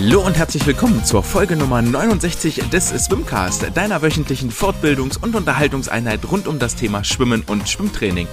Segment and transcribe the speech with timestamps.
[0.00, 6.20] Hallo und herzlich willkommen zur Folge Nummer 69 des Swimcast, deiner wöchentlichen Fortbildungs- und Unterhaltungseinheit
[6.30, 8.28] rund um das Thema Schwimmen und Schwimmtraining.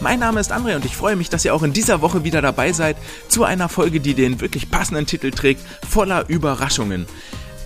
[0.00, 2.40] Mein Name ist André und ich freue mich, dass ihr auch in dieser Woche wieder
[2.40, 2.96] dabei seid
[3.28, 7.06] zu einer Folge, die den wirklich passenden Titel trägt, voller Überraschungen.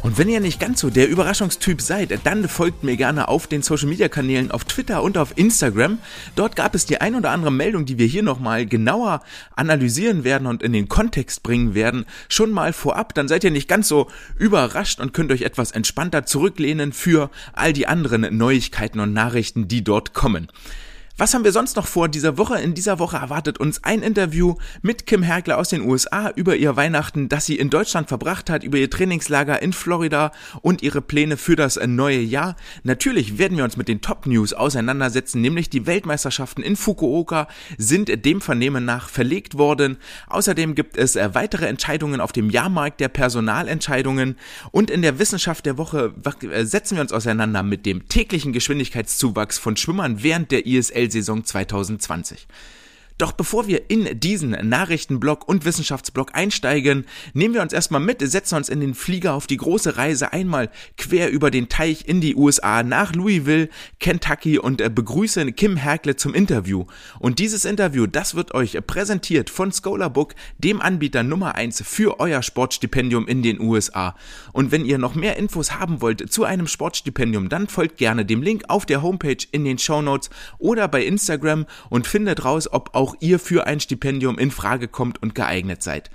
[0.04, 3.62] Und wenn ihr nicht ganz so der Überraschungstyp seid, dann folgt mir gerne auf den
[3.62, 5.96] Social Media Kanälen auf Twitter und auf Instagram.
[6.36, 9.22] Dort gab es die ein oder andere Meldung, die wir hier nochmal genauer
[9.56, 12.04] analysieren werden und in den Kontext bringen werden.
[12.28, 16.26] Schon mal vorab, dann seid ihr nicht ganz so überrascht und könnt euch etwas entspannter
[16.26, 20.48] zurücklehnen für all die anderen Neuigkeiten und Nachrichten, die dort kommen.
[21.16, 22.58] Was haben wir sonst noch vor dieser Woche?
[22.58, 26.74] In dieser Woche erwartet uns ein Interview mit Kim Hergler aus den USA über ihr
[26.74, 31.36] Weihnachten, das sie in Deutschland verbracht hat, über ihr Trainingslager in Florida und ihre Pläne
[31.36, 32.56] für das neue Jahr.
[32.82, 37.46] Natürlich werden wir uns mit den Top News auseinandersetzen, nämlich die Weltmeisterschaften in Fukuoka
[37.78, 39.98] sind dem Vernehmen nach verlegt worden.
[40.26, 44.36] Außerdem gibt es äh, weitere Entscheidungen auf dem Jahrmarkt der Personalentscheidungen
[44.72, 46.12] und in der Wissenschaft der Woche
[46.50, 51.42] äh, setzen wir uns auseinander mit dem täglichen Geschwindigkeitszuwachs von Schwimmern während der ISL Saison
[51.42, 52.46] 2020.
[53.16, 58.56] Doch bevor wir in diesen Nachrichtenblock und Wissenschaftsblock einsteigen, nehmen wir uns erstmal mit, setzen
[58.56, 62.34] uns in den Flieger auf die große Reise einmal quer über den Teich in die
[62.34, 63.68] USA nach Louisville,
[64.00, 66.86] Kentucky und äh, begrüße Kim Herkle zum Interview.
[67.20, 72.42] Und dieses Interview, das wird euch präsentiert von Scholarbook, dem Anbieter Nummer eins für euer
[72.42, 74.16] Sportstipendium in den USA.
[74.52, 78.42] Und wenn ihr noch mehr Infos haben wollt zu einem Sportstipendium, dann folgt gerne dem
[78.42, 82.94] Link auf der Homepage in den Show Notes oder bei Instagram und findet raus, ob
[82.94, 86.10] auch auch ihr für ein Stipendium in Frage kommt und geeignet seid.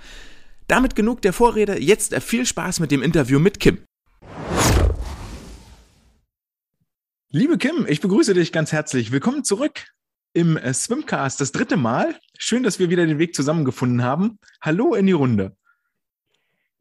[0.66, 3.78] Damit genug der Vorrede, jetzt viel Spaß mit dem Interview mit Kim.
[7.30, 9.12] Liebe Kim, ich begrüße dich ganz herzlich.
[9.12, 9.92] Willkommen zurück
[10.32, 12.16] im äh, Swimcast, das dritte Mal.
[12.36, 14.40] Schön, dass wir wieder den Weg zusammengefunden haben.
[14.60, 15.56] Hallo in die Runde.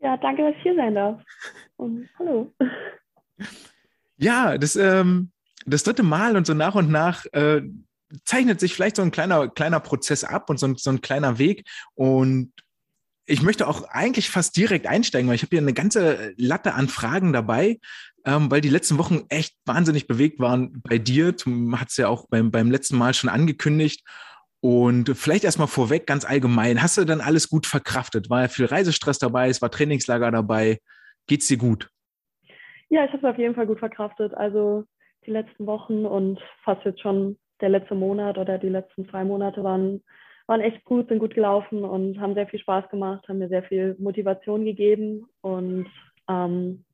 [0.01, 1.21] Ja, danke, dass ich hier sein darf.
[1.75, 2.51] Und hallo.
[4.17, 5.29] Ja, das, ähm,
[5.67, 7.61] das dritte Mal und so nach und nach äh,
[8.25, 11.37] zeichnet sich vielleicht so ein kleiner, kleiner Prozess ab und so ein, so ein kleiner
[11.37, 11.65] Weg.
[11.95, 12.53] Und
[13.25, 16.89] ich möchte auch eigentlich fast direkt einsteigen, weil ich habe hier eine ganze Latte an
[16.89, 17.79] Fragen dabei,
[18.25, 21.33] ähm, weil die letzten Wochen echt wahnsinnig bewegt waren bei dir.
[21.33, 24.03] Du hast ja auch beim, beim letzten Mal schon angekündigt.
[24.61, 28.29] Und vielleicht erstmal vorweg, ganz allgemein, hast du dann alles gut verkraftet?
[28.29, 30.79] War ja viel Reisestress dabei, es war Trainingslager dabei.
[31.27, 31.89] Geht's dir gut?
[32.89, 34.33] Ja, ich habe es auf jeden Fall gut verkraftet.
[34.33, 34.85] Also
[35.25, 39.63] die letzten Wochen und fast jetzt schon der letzte Monat oder die letzten zwei Monate
[39.63, 40.03] waren,
[40.47, 43.63] waren echt gut, sind gut gelaufen und haben sehr viel Spaß gemacht, haben mir sehr
[43.63, 45.87] viel Motivation gegeben und
[46.27, 46.85] ähm,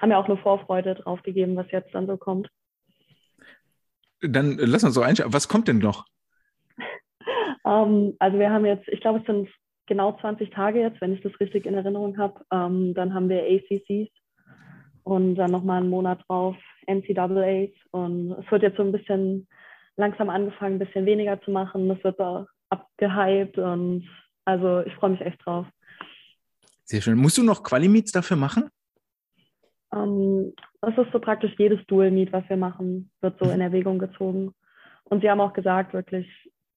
[0.00, 2.48] haben mir auch eine Vorfreude drauf gegeben, was jetzt dann so kommt.
[4.20, 5.32] Dann lass uns so einschauen.
[5.32, 6.06] Was kommt denn noch?
[7.66, 9.48] ähm, also wir haben jetzt, ich glaube, es sind
[9.86, 12.40] genau 20 Tage jetzt, wenn ich das richtig in Erinnerung habe.
[12.50, 14.10] Ähm, dann haben wir ACCs
[15.02, 16.56] und dann nochmal einen Monat drauf
[16.86, 19.46] NCAAs und es wird jetzt so ein bisschen
[19.96, 21.88] langsam angefangen, ein bisschen weniger zu machen.
[21.88, 24.08] Das wird auch abgehypt und
[24.44, 25.66] also ich freue mich echt drauf.
[26.84, 27.18] Sehr schön.
[27.18, 28.68] Musst du noch Quali-Meets dafür machen?
[29.94, 34.52] Ähm, das ist so praktisch jedes Dual-Meet, was wir machen, wird so in Erwägung gezogen.
[35.04, 36.26] Und sie haben auch gesagt, wirklich,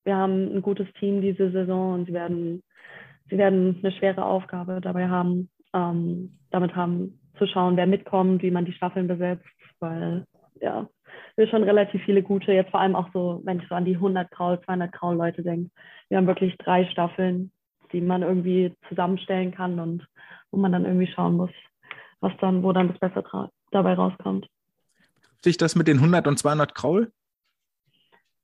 [0.04, 2.64] wir haben ein gutes Team diese Saison und sie werden,
[3.30, 8.52] sie werden eine schwere Aufgabe dabei haben, ähm, damit haben, zu schauen, wer mitkommt, wie
[8.52, 9.46] man die Staffeln besetzt,
[9.80, 10.26] weil
[10.60, 10.90] ja,
[11.38, 13.96] wir schon relativ viele gute, jetzt vor allem auch so, wenn ich so an die
[13.96, 15.70] 100 Kraul, 200 Kraul Leute denke.
[16.10, 17.52] Wir haben wirklich drei Staffeln,
[17.92, 20.08] die man irgendwie zusammenstellen kann und
[20.52, 21.52] wo man dann irgendwie schauen muss,
[22.20, 23.24] was dann, wo dann das Beste
[23.72, 24.48] dabei rauskommt.
[25.46, 27.12] Dich das mit den 100 und 200 Kraul?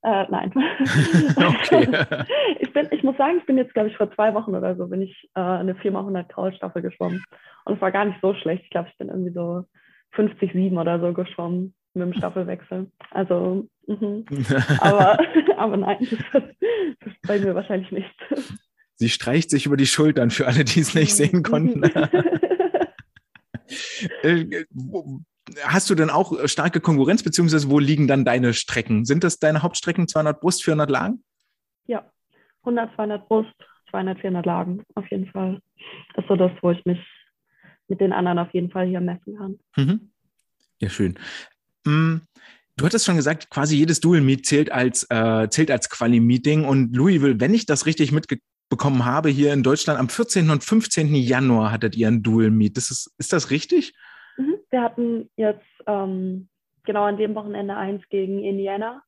[0.02, 0.52] Äh, nein.
[1.36, 2.24] okay.
[2.60, 4.86] ich, bin, ich muss sagen, ich bin jetzt, glaube ich, vor zwei Wochen oder so,
[4.86, 7.24] bin ich äh, eine 4x100 Kraul Staffel geschwommen.
[7.64, 8.62] Und es war gar nicht so schlecht.
[8.64, 9.64] Ich glaube, ich bin irgendwie so
[10.12, 12.90] 50, 7 oder so geschwommen mit dem Staffelwechsel.
[13.10, 14.24] Also, mhm.
[14.80, 15.18] aber,
[15.56, 16.42] aber nein, das,
[17.06, 18.14] ist bei mir wahrscheinlich nicht.
[18.96, 21.16] Sie streicht sich über die Schultern für alle, die es nicht mhm.
[21.16, 21.82] sehen konnten.
[24.22, 24.66] Äh,
[25.64, 29.06] hast du denn auch starke Konkurrenz, beziehungsweise wo liegen dann deine Strecken?
[29.06, 31.24] Sind das deine Hauptstrecken 200 Brust, 400 Lagen?
[31.86, 32.04] Ja,
[32.60, 33.54] 100, 200 Brust,
[33.90, 35.60] 200, 400 Lagen, auf jeden Fall.
[36.14, 37.00] Das ist so das, wo ich mich
[37.88, 39.58] mit den anderen auf jeden Fall hier messen kann.
[39.76, 40.10] Mhm.
[40.80, 41.18] Ja, schön.
[41.84, 42.16] Mm,
[42.76, 47.40] du hattest schon gesagt, quasi jedes Dual-Meet zählt als, äh, zählt als Quali-Meeting und Louisville,
[47.40, 50.50] wenn ich das richtig mitbekommen habe, hier in Deutschland am 14.
[50.50, 51.14] und 15.
[51.14, 52.76] Januar hattet ihr ein Dual-Meet.
[52.78, 53.94] Ist, ist das richtig?
[54.36, 54.56] Mhm.
[54.70, 56.48] Wir hatten jetzt ähm,
[56.84, 59.02] genau an dem Wochenende eins gegen Indiana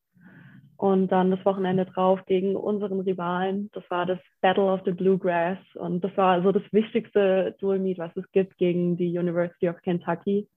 [0.76, 3.70] und dann das Wochenende drauf gegen unseren Rivalen.
[3.72, 7.98] Das war das Battle of the Bluegrass und das war so das wichtigste Dual Meet,
[7.98, 10.48] was es gibt gegen die University of Kentucky,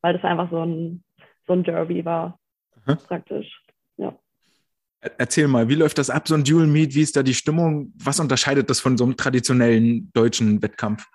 [0.00, 1.02] weil das einfach so ein,
[1.46, 2.38] so ein Derby war,
[2.84, 2.96] Aha.
[2.96, 3.62] praktisch.
[3.96, 4.16] Ja.
[5.18, 6.94] Erzähl mal, wie läuft das ab, so ein Dual Meet?
[6.94, 7.92] Wie ist da die Stimmung?
[7.96, 11.06] Was unterscheidet das von so einem traditionellen deutschen Wettkampf?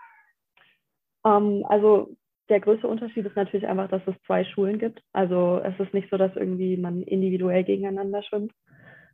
[1.23, 2.15] Um, ähm, also
[2.49, 5.01] der größte Unterschied ist natürlich einfach, dass es zwei Schulen gibt.
[5.13, 8.51] Also es ist nicht so, dass irgendwie man individuell gegeneinander schwimmt,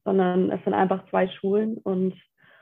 [0.05, 1.77] sondern es sind einfach zwei Schulen.
[1.77, 2.13] Und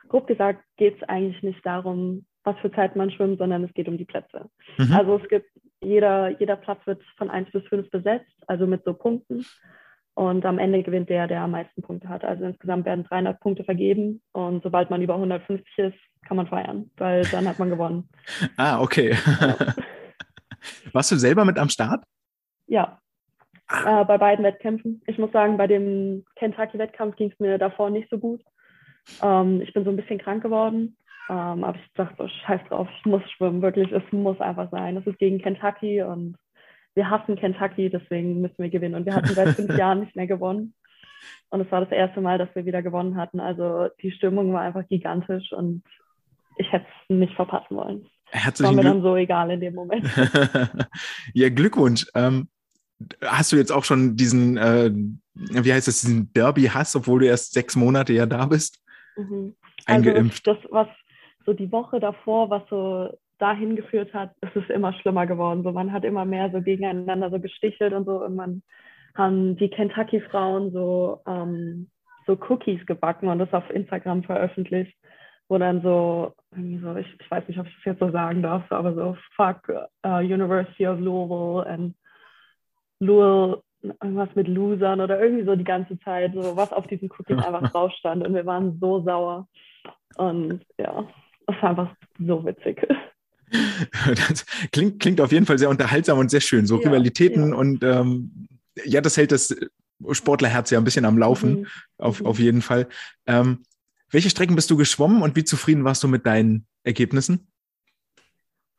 [0.08, 3.88] grob gesagt geht es eigentlich nicht darum, was für Zeit man schwimmt, sondern es geht
[3.88, 4.50] um die Plätze.
[4.78, 4.94] Mhm.
[4.94, 5.50] Also es gibt,
[5.82, 9.46] jeder, jeder Platz wird von 1 bis 5 besetzt, also mit so Punkten.
[10.16, 12.24] Und am Ende gewinnt der, der am meisten Punkte hat.
[12.24, 14.22] Also insgesamt werden 300 Punkte vergeben.
[14.32, 15.98] Und sobald man über 150 ist,
[16.28, 18.08] kann man feiern, weil dann hat man gewonnen.
[18.58, 19.16] ah, okay.
[19.40, 19.56] Ja.
[20.94, 22.04] Warst du selber mit am Start?
[22.68, 23.00] Ja,
[23.68, 24.02] ah.
[24.02, 25.02] äh, bei beiden Wettkämpfen.
[25.08, 28.42] Ich muss sagen, bei dem Kentucky-Wettkampf ging es mir davor nicht so gut.
[29.22, 30.96] Ähm, ich bin so ein bisschen krank geworden.
[31.30, 34.98] Ähm, aber ich dachte scheiß drauf, ich muss schwimmen, wirklich, es muss einfach sein.
[34.98, 36.36] Es ist gegen Kentucky und
[36.96, 38.96] wir hassen Kentucky, deswegen müssen wir gewinnen.
[38.96, 40.74] Und wir hatten seit fünf Jahren nicht mehr gewonnen.
[41.50, 43.40] Und es war das erste Mal, dass wir wieder gewonnen hatten.
[43.40, 45.84] Also die Stimmung war einfach gigantisch und
[46.58, 48.08] ich hätte es nicht verpassen wollen.
[48.30, 50.06] Herzlichen War mir dann so egal in dem Moment.
[51.34, 52.08] ja, Glückwunsch.
[52.16, 52.50] Ähm,
[53.22, 54.92] hast du jetzt auch schon diesen, äh,
[55.34, 58.84] wie heißt das, diesen Derby-Hass, obwohl du erst sechs Monate ja da bist?
[59.16, 59.56] Mhm.
[59.86, 60.48] Also eingeimpft?
[60.48, 60.88] Also das, was
[61.46, 63.10] so die Woche davor, was so
[63.40, 65.64] dahin geführt hat, ist es immer schlimmer geworden.
[65.64, 68.24] So, man hat immer mehr so gegeneinander so gestichelt und so.
[68.24, 68.64] Und man
[69.16, 71.90] haben die Kentucky-Frauen so, ähm,
[72.26, 74.96] so Cookies gebacken und das auf Instagram veröffentlicht
[75.50, 78.64] wo dann so, so ich, ich, weiß nicht, ob ich das jetzt so sagen darf,
[78.72, 79.70] aber so fuck
[80.06, 81.96] uh, University of Louisville and
[83.00, 83.62] Louisville,
[84.02, 87.72] irgendwas mit Losern oder irgendwie so die ganze Zeit, so was auf diesen Cookies einfach
[87.72, 89.48] drauf stand und wir waren so sauer.
[90.16, 91.06] Und ja,
[91.48, 92.86] das war einfach so witzig.
[94.08, 96.66] Das klingt, klingt auf jeden Fall sehr unterhaltsam und sehr schön.
[96.66, 97.56] So ja, Rivalitäten ja.
[97.56, 98.48] und ähm,
[98.84, 99.56] ja, das hält das
[100.10, 101.68] Sportlerherz ja ein bisschen am Laufen, mhm.
[102.00, 102.26] auf, mhm.
[102.26, 102.88] auf jeden Fall.
[103.28, 103.60] Ähm,
[104.10, 107.48] welche Strecken bist du geschwommen und wie zufrieden warst du mit deinen Ergebnissen?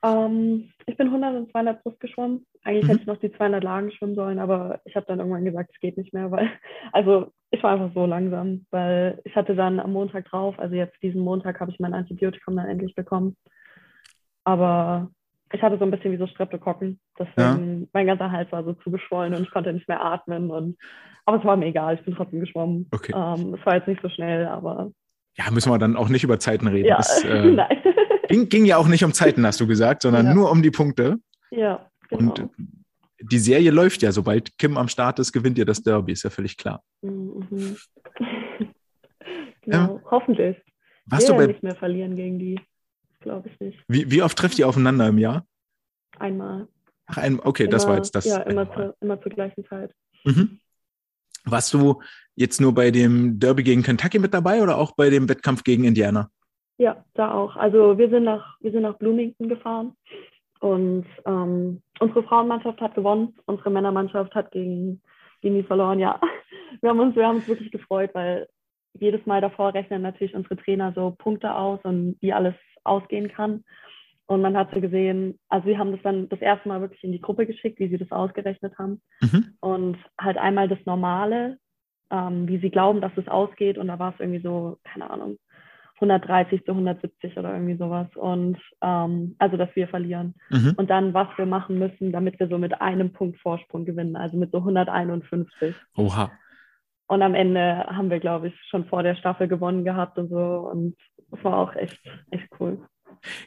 [0.02, 2.46] Ähm, ich bin 100 und 200 Brust geschwommen.
[2.62, 2.88] Eigentlich mhm.
[2.88, 5.80] hätte ich noch die 200 Lagen schwimmen sollen, aber ich habe dann irgendwann gesagt, es
[5.80, 6.50] geht nicht mehr, weil,
[6.92, 11.00] also ich war einfach so langsam, weil ich hatte dann am Montag drauf, also jetzt
[11.02, 13.36] diesen Montag habe ich mein Antibiotikum dann endlich bekommen.
[14.44, 15.10] Aber
[15.52, 17.86] ich hatte so ein bisschen wie so Streptokokken, deswegen ja.
[17.92, 20.76] mein ganzer Hals war so zugeschwollen und ich konnte nicht mehr atmen und,
[21.26, 22.88] aber es war mir egal, ich bin trotzdem geschwommen.
[22.92, 23.12] Okay.
[23.14, 24.90] Ähm, es war jetzt nicht so schnell, aber
[25.36, 26.88] ja, müssen wir dann auch nicht über Zeiten reden.
[26.88, 27.82] Ja, das, äh, nein.
[28.28, 30.34] Ging, ging, ja auch nicht um Zeiten, hast du gesagt, sondern ja.
[30.34, 31.18] nur um die Punkte.
[31.50, 32.30] Ja, genau.
[32.30, 32.50] Und
[33.20, 36.30] die Serie läuft ja, sobald Kim am Start ist, gewinnt ihr das Derby, ist ja
[36.30, 36.82] völlig klar.
[37.02, 37.76] Mhm.
[39.62, 40.56] genau, ähm, hoffentlich.
[41.06, 42.60] Was du bei nicht mehr verlieren gegen die,
[43.20, 43.78] glaube ich nicht.
[43.88, 45.46] Wie, wie oft trefft ihr aufeinander im Jahr?
[46.18, 46.68] Einmal.
[47.06, 48.24] Ach, ein, okay, immer, das war jetzt das.
[48.24, 49.94] Ja, immer, zu, immer zur gleichen Zeit.
[50.24, 50.60] Mhm.
[51.44, 52.02] Warst du
[52.36, 55.84] jetzt nur bei dem Derby gegen Kentucky mit dabei oder auch bei dem Wettkampf gegen
[55.84, 56.30] Indiana?
[56.78, 57.56] Ja, da auch.
[57.56, 59.92] Also wir sind nach, wir sind nach Bloomington gefahren
[60.60, 65.02] und ähm, unsere Frauenmannschaft hat gewonnen, unsere Männermannschaft hat gegen,
[65.40, 66.20] gegen die verloren, ja.
[66.80, 68.48] Wir haben, uns, wir haben uns wirklich gefreut, weil
[68.98, 73.64] jedes Mal davor rechnen natürlich unsere Trainer so Punkte aus und wie alles ausgehen kann.
[74.26, 77.12] Und man hat so gesehen, also sie haben das dann das erste Mal wirklich in
[77.12, 79.02] die Gruppe geschickt, wie sie das ausgerechnet haben.
[79.20, 79.54] Mhm.
[79.60, 81.58] Und halt einmal das Normale,
[82.10, 83.78] ähm, wie sie glauben, dass es ausgeht.
[83.78, 85.38] Und da war es irgendwie so, keine Ahnung,
[85.96, 88.08] 130 zu 170 oder irgendwie sowas.
[88.14, 90.34] Und ähm, also, dass wir verlieren.
[90.50, 90.74] Mhm.
[90.76, 94.36] Und dann, was wir machen müssen, damit wir so mit einem Punkt Vorsprung gewinnen, also
[94.36, 95.74] mit so 151.
[95.96, 96.32] Oha.
[97.06, 100.36] Und am Ende haben wir, glaube ich, schon vor der Staffel gewonnen gehabt und so.
[100.36, 100.96] Und
[101.30, 102.78] das war auch echt, echt cool.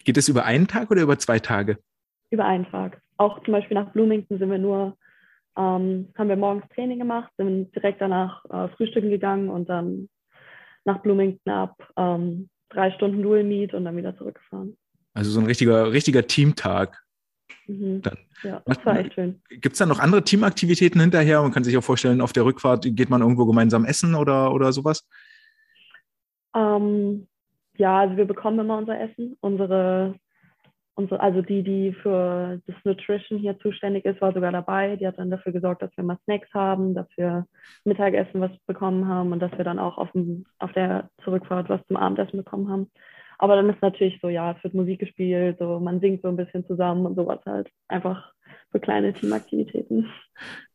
[0.03, 1.77] Geht es über einen Tag oder über zwei Tage?
[2.29, 3.01] Über einen Tag.
[3.17, 4.95] Auch zum Beispiel nach Bloomington sind wir nur,
[5.57, 10.09] ähm, haben wir morgens Training gemacht, sind direkt danach äh, frühstücken gegangen und dann
[10.85, 14.77] nach Bloomington ab ähm, drei Stunden Dual Meet und dann wieder zurückgefahren.
[15.13, 17.03] Also so ein richtiger, richtiger Teamtag.
[17.65, 18.01] Mhm.
[18.01, 19.41] Dann, ja, das war echt schön.
[19.49, 21.41] Gibt es da noch andere Teamaktivitäten hinterher?
[21.41, 24.71] Man kann sich auch vorstellen, auf der Rückfahrt geht man irgendwo gemeinsam essen oder, oder
[24.71, 25.07] sowas?
[26.55, 27.27] Ähm,
[27.77, 29.35] ja, also wir bekommen immer unser Essen.
[29.41, 30.15] Unsere,
[30.97, 34.95] unsere, also die, die für das Nutrition hier zuständig ist, war sogar dabei.
[34.95, 37.45] Die hat dann dafür gesorgt, dass wir mal Snacks haben, dass wir
[37.85, 41.85] Mittagessen was bekommen haben und dass wir dann auch auf, dem, auf der Zurückfahrt was
[41.87, 42.91] zum Abendessen bekommen haben.
[43.37, 46.35] Aber dann ist natürlich so, ja, es wird Musik gespielt, so man singt so ein
[46.35, 47.69] bisschen zusammen und sowas halt.
[47.87, 48.33] Einfach
[48.71, 50.09] für kleine Teamaktivitäten.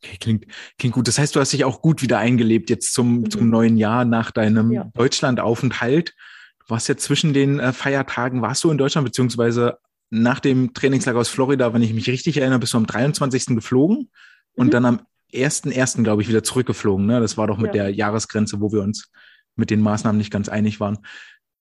[0.01, 0.47] Okay, klingt,
[0.79, 1.09] klingt gut.
[1.09, 3.31] Das heißt, du hast dich auch gut wieder eingelebt jetzt zum, mhm.
[3.31, 4.89] zum neuen Jahr nach deinem ja.
[4.95, 6.15] Deutschlandaufenthalt.
[6.61, 9.79] Du warst ja zwischen den äh, Feiertagen, warst du in Deutschland, beziehungsweise
[10.15, 13.47] nach dem Trainingslager aus Florida, wenn ich mich richtig erinnere, bist du am 23.
[13.47, 14.11] geflogen
[14.55, 14.71] und mhm.
[14.71, 15.01] dann am
[15.33, 17.07] 1.1., glaube ich, wieder zurückgeflogen.
[17.07, 17.19] Ne?
[17.19, 17.85] Das war doch mit ja.
[17.85, 19.11] der Jahresgrenze, wo wir uns
[19.57, 20.99] mit den Maßnahmen nicht ganz einig waren.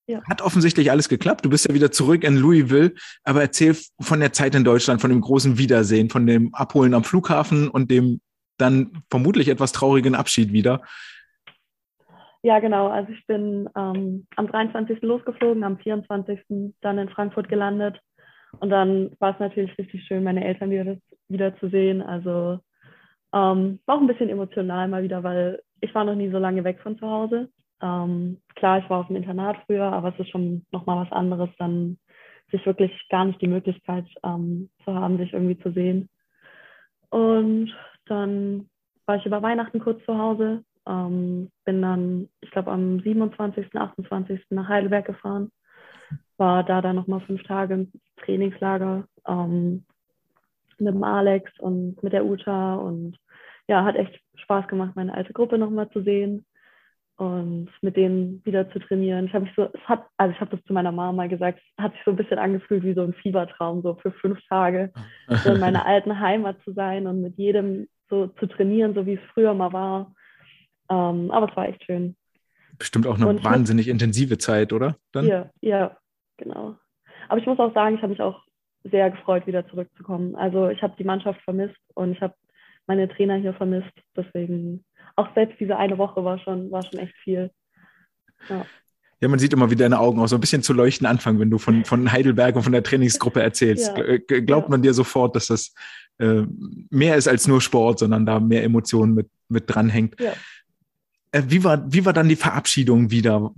[0.06, 0.20] Ja.
[0.28, 1.46] Hat offensichtlich alles geklappt.
[1.46, 2.92] Du bist ja wieder zurück in Louisville.
[3.24, 7.04] Aber erzähl von der Zeit in Deutschland, von dem großen Wiedersehen, von dem Abholen am
[7.04, 8.20] Flughafen und dem
[8.58, 10.82] dann vermutlich etwas traurigen Abschied wieder.
[12.42, 12.88] Ja, genau.
[12.88, 15.00] Also ich bin ähm, am 23.
[15.00, 16.40] losgeflogen, am 24.
[16.82, 17.98] dann in Frankfurt gelandet.
[18.60, 20.96] Und dann war es natürlich richtig schön, meine Eltern wieder,
[21.28, 22.02] wieder zu sehen.
[22.02, 22.60] Also
[23.32, 26.64] ähm, war auch ein bisschen emotional mal wieder, weil ich war noch nie so lange
[26.64, 27.48] weg von zu Hause.
[27.80, 31.50] Ähm, klar, ich war auf dem Internat früher, aber es ist schon nochmal was anderes,
[31.58, 31.98] dann
[32.50, 36.08] sich wirklich gar nicht die Möglichkeit ähm, zu haben, sich irgendwie zu sehen.
[37.10, 37.74] Und
[38.06, 38.68] dann
[39.06, 44.40] war ich über Weihnachten kurz zu Hause, ähm, bin dann, ich glaube, am 27., 28.
[44.50, 45.50] nach Heidelberg gefahren,
[46.42, 49.84] war da dann nochmal fünf Tage im Trainingslager ähm,
[50.78, 53.16] mit dem Alex und mit der Uta und
[53.68, 56.44] ja, hat echt Spaß gemacht, meine alte Gruppe nochmal zu sehen
[57.14, 59.26] und mit denen wieder zu trainieren.
[59.26, 61.60] Ich habe mich so, es hat, also ich habe das zu meiner Mama mal gesagt,
[61.60, 64.92] es hat sich so ein bisschen angefühlt wie so ein Fiebertraum, so für fünf Tage
[65.44, 69.14] so in meiner alten Heimat zu sein und mit jedem so zu trainieren, so wie
[69.14, 70.12] es früher mal war.
[70.90, 72.16] Ähm, aber es war echt schön.
[72.78, 74.96] Bestimmt auch eine wahnsinnig muss, intensive Zeit, oder?
[75.12, 75.28] Dann?
[75.28, 75.96] Ja, ja,
[76.42, 76.76] genau.
[77.28, 78.42] Aber ich muss auch sagen, ich habe mich auch
[78.84, 80.34] sehr gefreut, wieder zurückzukommen.
[80.34, 82.34] Also ich habe die Mannschaft vermisst und ich habe
[82.86, 83.92] meine Trainer hier vermisst.
[84.16, 84.84] Deswegen
[85.16, 87.50] auch selbst diese eine Woche war schon, war schon echt viel.
[88.48, 88.66] Ja.
[89.20, 91.50] Ja, man sieht immer, wie deine Augen auch so ein bisschen zu leuchten anfangen, wenn
[91.50, 93.92] du von, von Heidelberg und von der Trainingsgruppe erzählst.
[93.96, 94.16] Ja.
[94.40, 95.72] Glaubt man dir sofort, dass das
[96.18, 96.42] äh,
[96.90, 100.20] mehr ist als nur Sport, sondern da mehr Emotionen mit, mit dranhängt.
[100.20, 100.32] Ja.
[101.30, 103.52] Äh, wie, war, wie war dann die Verabschiedung wieder?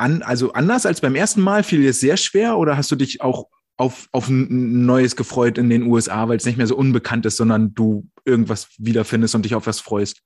[0.00, 1.62] An, also anders als beim ersten Mal?
[1.62, 5.56] Fiel dir es sehr schwer oder hast du dich auch auf, auf ein Neues gefreut
[5.56, 9.44] in den USA, weil es nicht mehr so unbekannt ist, sondern du irgendwas wiederfindest und
[9.44, 10.22] dich auf was freust?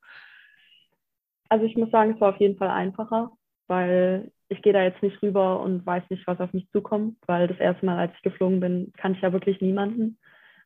[1.49, 3.31] Also ich muss sagen, es war auf jeden Fall einfacher,
[3.67, 7.47] weil ich gehe da jetzt nicht rüber und weiß nicht, was auf mich zukommt, weil
[7.47, 10.17] das erste Mal, als ich geflogen bin, kannte ich ja wirklich niemanden.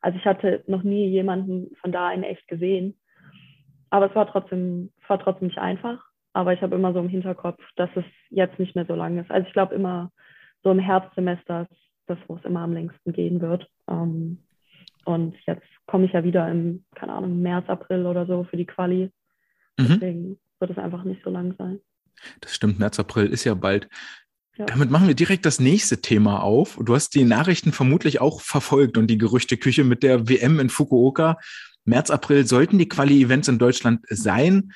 [0.02, 2.98] Also ich hatte noch nie jemanden von da in echt gesehen.
[3.90, 6.09] Aber es war trotzdem, es war trotzdem nicht einfach.
[6.34, 9.32] Aber ich habe immer so im Hinterkopf, dass es jetzt nicht mehr so lang ist.
[9.32, 10.12] Also ich glaube immer
[10.64, 11.68] so im Herbstsemester
[12.08, 13.68] das, wo es immer am längsten gehen wird.
[13.88, 14.40] Ähm,
[15.06, 18.66] und jetzt komme ich ja wieder im, keine Ahnung, März, April oder so für die
[18.66, 19.12] Quali.
[19.78, 19.88] Mhm.
[19.88, 21.80] Deswegen wird es einfach nicht so lang sein.
[22.42, 23.88] Das stimmt, März, April ist ja bald.
[24.58, 24.66] Ja.
[24.66, 26.78] Damit machen wir direkt das nächste Thema auf.
[26.84, 31.38] Du hast die Nachrichten vermutlich auch verfolgt und die Gerüchteküche mit der WM in Fukuoka.
[31.86, 34.74] März, April sollten die Quali-Events in Deutschland sein.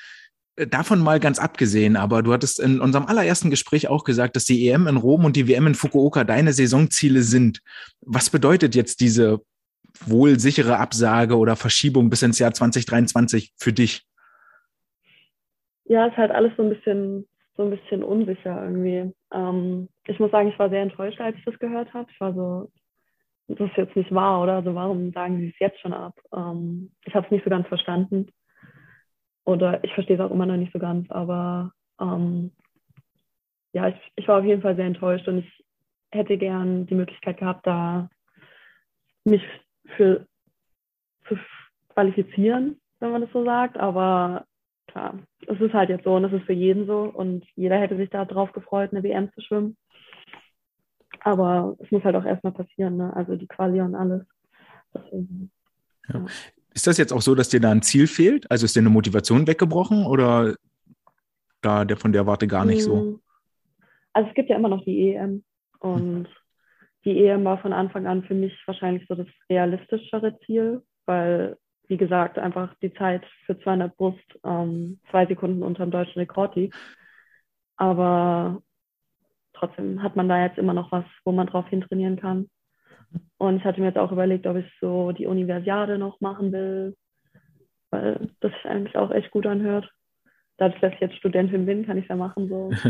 [0.56, 4.44] Äh, davon mal ganz abgesehen, aber du hattest in unserem allerersten Gespräch auch gesagt, dass
[4.44, 7.60] die EM in Rom und die WM in Fukuoka deine Saisonziele sind.
[8.00, 9.40] Was bedeutet jetzt diese
[10.06, 14.02] wohl sichere Absage oder Verschiebung bis ins Jahr 2023 für dich?
[15.84, 19.12] Ja, ist halt alles so ein bisschen, so ein bisschen unsicher irgendwie.
[19.32, 22.10] Ähm, ich muss sagen, ich war sehr enttäuscht, als ich das gehört habe.
[22.10, 22.72] Ich war so,
[23.48, 24.54] das ist jetzt nicht wahr, oder?
[24.54, 26.14] Also warum sagen sie es jetzt schon ab?
[26.34, 28.28] Ähm, ich habe es nicht so ganz verstanden.
[29.44, 32.50] Oder ich verstehe es auch immer noch nicht so ganz, aber ähm,
[33.72, 35.64] ja, ich, ich war auf jeden Fall sehr enttäuscht und ich
[36.12, 38.08] hätte gern die Möglichkeit gehabt, da
[39.24, 39.42] mich
[39.96, 40.26] für
[41.28, 41.36] zu
[41.88, 43.76] qualifizieren, wenn man das so sagt.
[43.76, 44.44] Aber
[44.86, 47.96] klar, es ist halt jetzt so und es ist für jeden so und jeder hätte
[47.96, 49.76] sich da drauf gefreut, eine WM zu schwimmen.
[51.20, 53.14] Aber es muss halt auch erstmal passieren, ne?
[53.14, 54.26] also die Quali und alles.
[54.94, 55.50] Deswegen,
[56.08, 56.20] ja.
[56.20, 56.26] Ja.
[56.74, 58.50] Ist das jetzt auch so, dass dir da ein Ziel fehlt?
[58.50, 60.56] Also ist dir eine Motivation weggebrochen oder
[61.62, 62.96] da der von der Warte gar nicht so?
[62.96, 63.20] Mm.
[64.12, 65.42] Also es gibt ja immer noch die EM
[65.80, 66.28] und
[67.04, 71.56] die EM war von Anfang an für mich wahrscheinlich so das realistischere Ziel, weil
[71.88, 76.56] wie gesagt einfach die Zeit für 200 Brust ähm, zwei Sekunden unter dem deutschen Rekord
[76.56, 76.74] liegt.
[77.76, 78.62] Aber
[79.52, 82.48] trotzdem hat man da jetzt immer noch was, wo man drauf hintrainieren kann.
[83.38, 86.96] Und ich hatte mir jetzt auch überlegt, ob ich so die Universiade noch machen will,
[87.90, 89.90] weil das sich eigentlich auch echt gut anhört.
[90.56, 92.48] Dadurch, dass ich jetzt Studentin bin, kann ich ja machen.
[92.48, 92.70] So.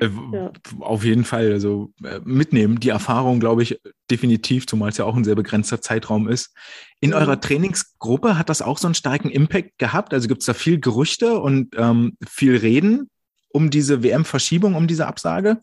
[0.00, 0.52] Äh, ja.
[0.80, 1.52] Auf jeden Fall.
[1.52, 2.80] Also äh, mitnehmen.
[2.80, 3.80] Die Erfahrung, glaube ich,
[4.10, 6.56] definitiv, zumal es ja auch ein sehr begrenzter Zeitraum ist.
[7.00, 7.16] In mhm.
[7.16, 10.14] eurer Trainingsgruppe hat das auch so einen starken Impact gehabt?
[10.14, 13.08] Also gibt es da viel Gerüchte und ähm, viel Reden
[13.50, 15.58] um diese WM-Verschiebung, um diese Absage?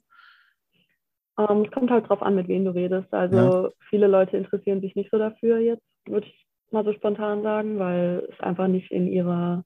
[1.38, 3.14] Ähm, es kommt halt drauf an, mit wem du redest.
[3.14, 3.70] Also ja.
[3.90, 8.28] viele Leute interessieren sich nicht so dafür jetzt, würde ich mal so spontan sagen, weil
[8.32, 9.64] es einfach nicht in ihrer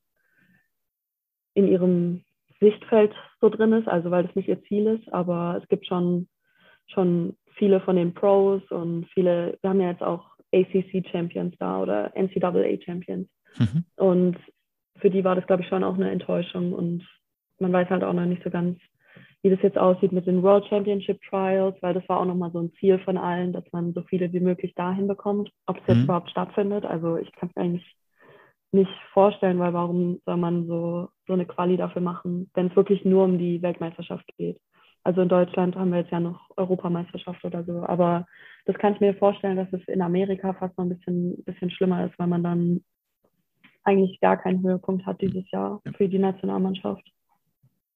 [1.54, 2.24] in ihrem
[2.60, 6.28] Sichtfeld so drin ist, also weil das nicht ihr Ziel ist, aber es gibt schon,
[6.88, 11.82] schon viele von den Pros und viele, wir haben ja jetzt auch ACC Champions da
[11.82, 13.30] oder NCAA Champions.
[13.58, 13.84] Mhm.
[13.96, 14.38] Und
[14.98, 17.08] für die war das, glaube ich, schon auch eine Enttäuschung und
[17.60, 18.80] man weiß halt auch noch nicht so ganz,
[19.42, 22.60] wie das jetzt aussieht mit den World Championship Trials, weil das war auch nochmal so
[22.60, 25.98] ein Ziel von allen, dass man so viele wie möglich dahin bekommt, ob es jetzt
[25.98, 26.04] mhm.
[26.04, 26.86] überhaupt stattfindet.
[26.86, 27.96] Also ich kann es eigentlich
[28.72, 33.06] nicht vorstellen, weil warum soll man so, so eine Quali dafür machen, wenn es wirklich
[33.06, 34.60] nur um die Weltmeisterschaft geht.
[35.04, 38.28] Also in Deutschland haben wir jetzt ja noch Europameisterschaft oder so, aber
[38.66, 42.06] das kann ich mir vorstellen, dass es in Amerika fast noch ein bisschen, bisschen schlimmer
[42.06, 42.84] ist, weil man dann
[43.84, 47.10] eigentlich gar keinen Höhepunkt hat dieses Jahr für die Nationalmannschaft.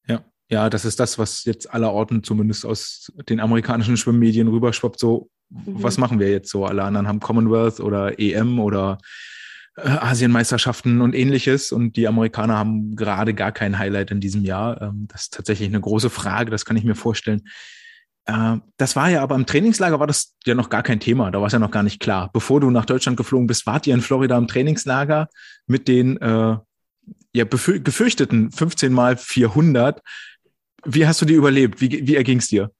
[0.08, 0.22] Ja,
[0.54, 5.00] ja, das ist das, was jetzt allerorten zumindest aus den amerikanischen Schwimmmedien rüberschwappt.
[5.00, 5.82] So, mhm.
[5.82, 6.66] was machen wir jetzt so?
[6.66, 9.00] Alle anderen haben Commonwealth oder EM oder
[9.76, 11.72] äh, Asienmeisterschaften und ähnliches.
[11.72, 14.80] Und die Amerikaner haben gerade gar kein Highlight in diesem Jahr.
[14.80, 17.42] Ähm, das ist tatsächlich eine große Frage, das kann ich mir vorstellen.
[18.26, 21.32] Äh, das war ja aber im Trainingslager war das ja noch gar kein Thema.
[21.32, 22.30] Da war es ja noch gar nicht klar.
[22.32, 25.30] Bevor du nach Deutschland geflogen bist, wart ihr in Florida im Trainingslager
[25.66, 26.58] mit den äh,
[27.36, 30.00] ja, gefürchteten 15 mal 400.
[30.86, 31.82] Wie hast du die überlebt?
[31.82, 32.72] Wie, wie erging es dir?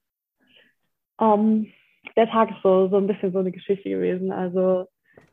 [1.16, 1.72] Um, ähm,
[2.16, 4.30] der Tag ist so, so ein bisschen so eine Geschichte gewesen.
[4.30, 4.86] Also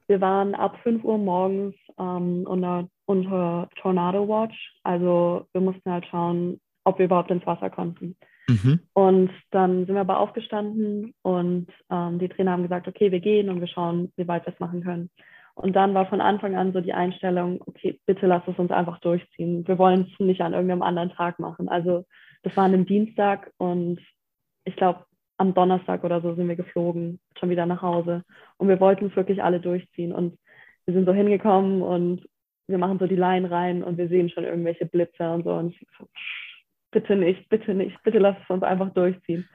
[0.08, 4.74] wir waren ab 5 Uhr morgens ähm, unter, unter Tornado Watch.
[4.84, 8.16] Also wir mussten halt schauen, ob wir überhaupt ins Wasser konnten.
[8.48, 8.80] Mhm.
[8.94, 13.50] Und dann sind wir aber aufgestanden und ähm, die Trainer haben gesagt, okay, wir gehen
[13.50, 15.10] und wir schauen, wie weit wir es machen können.
[15.54, 19.00] Und dann war von Anfang an so die Einstellung, okay, bitte lass es uns einfach
[19.00, 19.68] durchziehen.
[19.68, 21.70] Wir wollen es nicht an irgendeinem anderen Tag machen.
[21.70, 22.06] Also
[22.44, 24.00] das war an einem Dienstag und
[24.64, 25.06] ich glaube,
[25.38, 28.24] am Donnerstag oder so sind wir geflogen, schon wieder nach Hause.
[28.58, 30.14] Und wir wollten es wirklich alle durchziehen.
[30.14, 30.38] Und
[30.86, 32.28] wir sind so hingekommen und
[32.68, 35.52] wir machen so die Line rein und wir sehen schon irgendwelche Blitze und so.
[35.54, 36.08] Und ich so,
[36.92, 39.48] bitte nicht, bitte nicht, bitte lass es uns einfach durchziehen.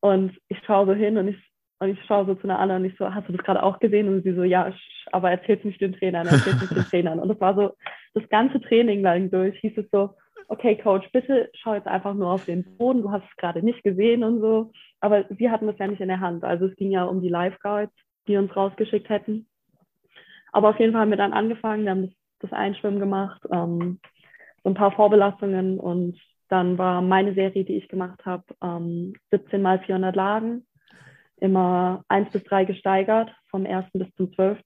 [0.00, 1.36] Und ich schaue so hin und ich,
[1.80, 3.78] und ich schaue so zu einer anderen und ich so, hast du das gerade auch
[3.78, 4.08] gesehen?
[4.08, 4.72] Und sie so, ja,
[5.12, 7.18] aber erzähl's nicht den Trainern, erzähl's nicht den Trainern.
[7.20, 7.74] Und das war so,
[8.14, 10.14] das ganze Training lang durch hieß es so,
[10.50, 13.82] okay, Coach, bitte schau jetzt einfach nur auf den Boden, du hast es gerade nicht
[13.84, 14.72] gesehen und so.
[15.00, 16.44] Aber wir hatten das ja nicht in der Hand.
[16.44, 17.94] Also es ging ja um die Lifeguards,
[18.26, 19.48] die uns rausgeschickt hätten.
[20.52, 24.00] Aber auf jeden Fall haben wir dann angefangen, wir haben das, Einschwimmen gemacht, ähm,
[24.64, 29.62] so ein paar Vorbelastungen und dann war meine Serie, die ich gemacht habe, ähm, 17
[29.62, 30.66] mal 400 Lagen,
[31.36, 33.86] immer 1 bis 3 gesteigert, vom 1.
[33.92, 34.58] bis zum 12.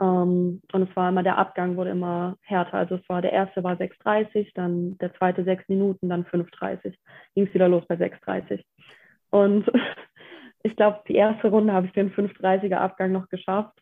[0.00, 2.74] Ähm, und es war immer, der Abgang wurde immer härter.
[2.74, 6.94] Also es war, der erste war 6,30, dann der zweite 6 Minuten, dann 5,30.
[7.34, 8.62] Ging es wieder los bei 6,30.
[9.30, 9.70] Und
[10.62, 13.78] ich glaube, die erste Runde habe ich den 5,30er Abgang noch geschafft.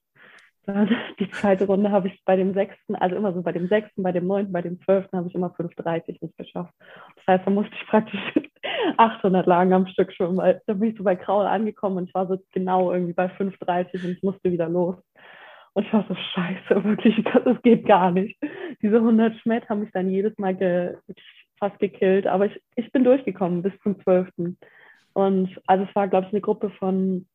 [0.67, 4.03] Dann die zweite Runde habe ich bei dem sechsten, also immer so bei dem sechsten,
[4.03, 6.73] bei dem neunten, bei dem zwölften habe ich immer 5,30 nicht geschafft.
[7.17, 8.21] Das heißt, da musste ich praktisch
[8.97, 12.15] 800 Lagen am Stück schon, weil da bin ich so bei Kraul angekommen und ich
[12.15, 14.97] war so genau irgendwie bei 5,30 und ich musste wieder los.
[15.75, 18.39] Und ich war so, scheiße, wirklich, das geht gar nicht.
[18.81, 20.97] Diese 100 Schmett haben mich dann jedes Mal ge,
[21.59, 24.29] fast gekillt, aber ich, ich bin durchgekommen bis zum 12.
[25.15, 27.27] Und also es war, glaube ich, eine Gruppe von,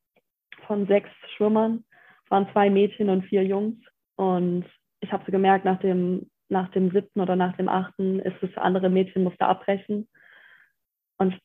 [0.67, 1.83] von sechs Schwimmern.
[2.25, 3.77] Es waren zwei Mädchen und vier Jungs.
[4.15, 4.65] Und
[5.01, 8.55] ich habe so gemerkt, nach dem, nach dem siebten oder nach dem achten ist das
[8.57, 10.07] andere Mädchen musste abbrechen.
[11.17, 11.37] Und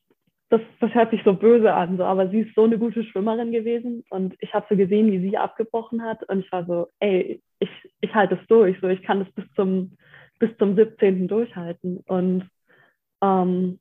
[0.55, 3.51] das, das hört sich so böse an, so, aber sie ist so eine gute Schwimmerin
[3.51, 7.43] gewesen und ich habe so gesehen, wie sie abgebrochen hat und ich war so, ey,
[7.59, 9.97] ich, ich halte es durch, so ich kann das bis zum,
[10.38, 11.27] bis zum 17.
[11.27, 12.05] durchhalten.
[12.07, 12.49] Und
[13.21, 13.81] ähm,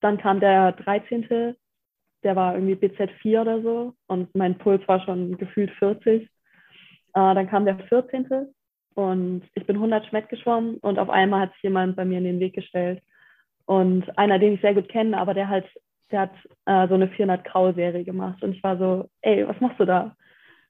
[0.00, 1.56] dann kam der 13.,
[2.22, 6.22] der war irgendwie BZ4 oder so und mein Puls war schon gefühlt 40.
[6.22, 6.28] Äh,
[7.14, 8.28] dann kam der 14.
[8.94, 12.24] und ich bin 100 Schmett geschwommen und auf einmal hat sich jemand bei mir in
[12.24, 13.02] den Weg gestellt.
[13.64, 15.66] Und einer, den ich sehr gut kenne, aber der halt
[16.10, 16.32] der hat
[16.66, 19.84] äh, so eine 400 Grau Serie gemacht und ich war so, ey, was machst du
[19.84, 20.16] da?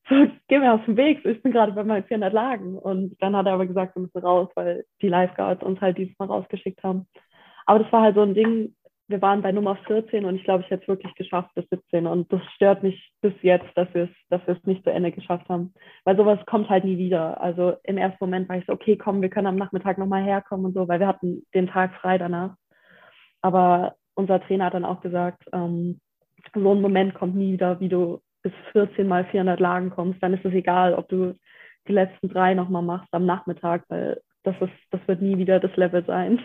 [0.08, 0.14] So,
[0.46, 2.78] geh mir aus dem Weg, ich bin gerade bei meinen 400 Lagen.
[2.78, 6.16] Und dann hat er aber gesagt, wir müssen raus, weil die Lifeguards uns halt dieses
[6.20, 7.08] Mal rausgeschickt haben.
[7.66, 8.76] Aber das war halt so ein Ding,
[9.08, 12.06] wir waren bei Nummer 14 und ich glaube, ich hätte es wirklich geschafft bis 17.
[12.06, 14.10] Und das stört mich bis jetzt, dass wir es
[14.46, 15.74] dass nicht zu Ende geschafft haben.
[16.04, 17.40] Weil sowas kommt halt nie wieder.
[17.40, 20.66] Also im ersten Moment war ich so, okay, komm, wir können am Nachmittag nochmal herkommen
[20.66, 22.56] und so, weil wir hatten den Tag frei danach.
[23.42, 26.00] Aber unser Trainer hat dann auch gesagt, ähm,
[26.54, 30.22] so ein Moment kommt nie wieder, wie du bis 14 mal 400 Lagen kommst.
[30.22, 31.34] Dann ist es egal, ob du
[31.88, 35.76] die letzten drei nochmal machst am Nachmittag, weil das, ist, das wird nie wieder das
[35.76, 36.40] Level sein,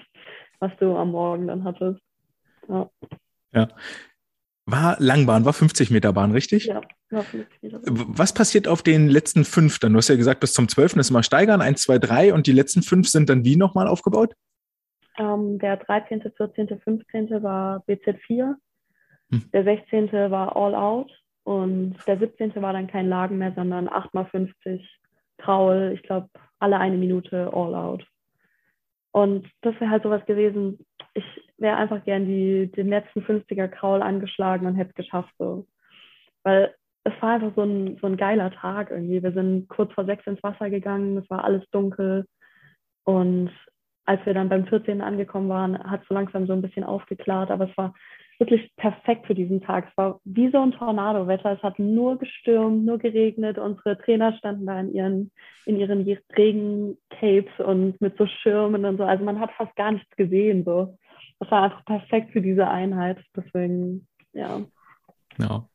[0.59, 1.99] was du am Morgen dann hattest.
[2.67, 2.89] Ja.
[3.53, 3.67] ja.
[4.65, 6.65] War Langbahn, war 50 Meter Bahn, richtig?
[6.65, 7.79] Ja, war 50 Meter.
[7.83, 9.93] Was passiert auf den letzten fünf dann?
[9.93, 10.97] Du hast ja gesagt, bis zum 12.
[10.97, 14.33] ist mal steigern, 1, 2, 3 und die letzten fünf sind dann wie nochmal aufgebaut?
[15.17, 17.43] Ähm, der 13., 14., 15.
[17.43, 18.55] war BZ4,
[19.31, 19.51] hm.
[19.53, 20.11] der 16.
[20.11, 21.11] war All Out
[21.43, 22.55] und der 17.
[22.61, 24.81] war dann kein Lagen mehr, sondern 8x50
[25.37, 28.05] Kraul, ich glaube, alle eine Minute All Out.
[29.11, 31.25] Und das wäre halt sowas gewesen, ich
[31.57, 35.33] wäre einfach gern die, den letzten 50er Kraul angeschlagen und hätte es geschafft.
[35.37, 35.67] So.
[36.43, 39.21] Weil es war einfach so ein, so ein geiler Tag irgendwie.
[39.21, 42.25] Wir sind kurz vor sechs ins Wasser gegangen, es war alles dunkel.
[43.03, 43.51] Und
[44.05, 45.01] als wir dann beim 14.
[45.01, 47.93] angekommen waren, hat es so langsam so ein bisschen aufgeklärt, aber es war
[48.41, 49.87] wirklich perfekt für diesen Tag.
[49.89, 51.53] Es war wie so ein Tornado-Wetter.
[51.53, 53.59] Es hat nur gestürmt, nur geregnet.
[53.59, 55.31] Unsere Trainer standen da in ihren,
[55.65, 56.01] in ihren
[56.35, 59.03] Regencapes und mit so Schirmen und so.
[59.03, 60.65] Also man hat fast gar nichts gesehen.
[60.65, 60.97] So.
[61.39, 63.19] Das war einfach perfekt für diese Einheit.
[63.35, 64.61] Deswegen, ja.
[65.37, 65.67] Ja.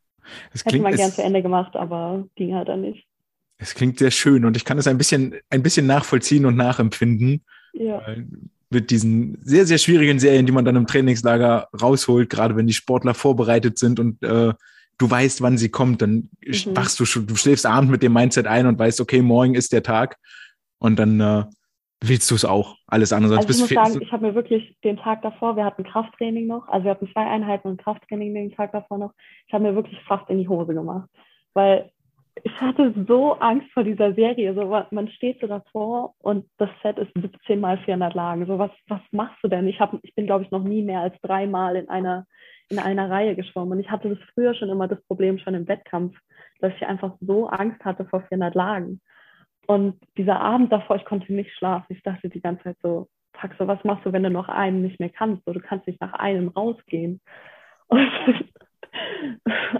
[0.52, 3.06] Das Hätte man gern zu Ende gemacht, aber ging halt dann nicht.
[3.58, 7.44] Es klingt sehr schön und ich kann es ein bisschen, ein bisschen nachvollziehen und nachempfinden.
[7.78, 8.02] Ja
[8.70, 12.72] mit diesen sehr, sehr schwierigen Serien, die man dann im Trainingslager rausholt, gerade wenn die
[12.72, 14.52] Sportler vorbereitet sind und äh,
[14.98, 16.76] du weißt, wann sie kommt, dann mhm.
[16.76, 19.72] wachst du schon, du schläfst abend mit dem Mindset ein und weißt, okay, morgen ist
[19.72, 20.16] der Tag
[20.78, 21.44] und dann äh,
[22.02, 22.76] willst du es auch.
[22.86, 23.36] Alles andere.
[23.36, 26.66] Also ich muss sagen, ich habe mir wirklich den Tag davor, wir hatten Krafttraining noch,
[26.68, 29.12] also wir hatten zwei Einheiten und Krafttraining den Tag davor noch,
[29.46, 31.08] ich habe mir wirklich fast in die Hose gemacht,
[31.54, 31.90] weil
[32.42, 34.54] ich hatte so Angst vor dieser Serie.
[34.54, 38.46] So, man steht so davor und das Set ist 17 mal 400 Lagen.
[38.46, 39.66] So, was, was machst du denn?
[39.66, 42.26] Ich, hab, ich bin, glaube ich, noch nie mehr als dreimal in einer,
[42.68, 43.72] in einer Reihe geschwommen.
[43.72, 46.16] Und ich hatte das früher schon immer das Problem, schon im Wettkampf,
[46.60, 49.00] dass ich einfach so Angst hatte vor 400 Lagen.
[49.66, 51.86] Und dieser Abend davor, ich konnte nicht schlafen.
[51.88, 53.08] Ich dachte die ganze Zeit so,
[53.40, 55.44] fuck, so was machst du, wenn du noch einen nicht mehr kannst?
[55.44, 57.20] So, du kannst nicht nach einem rausgehen.
[57.88, 58.10] Und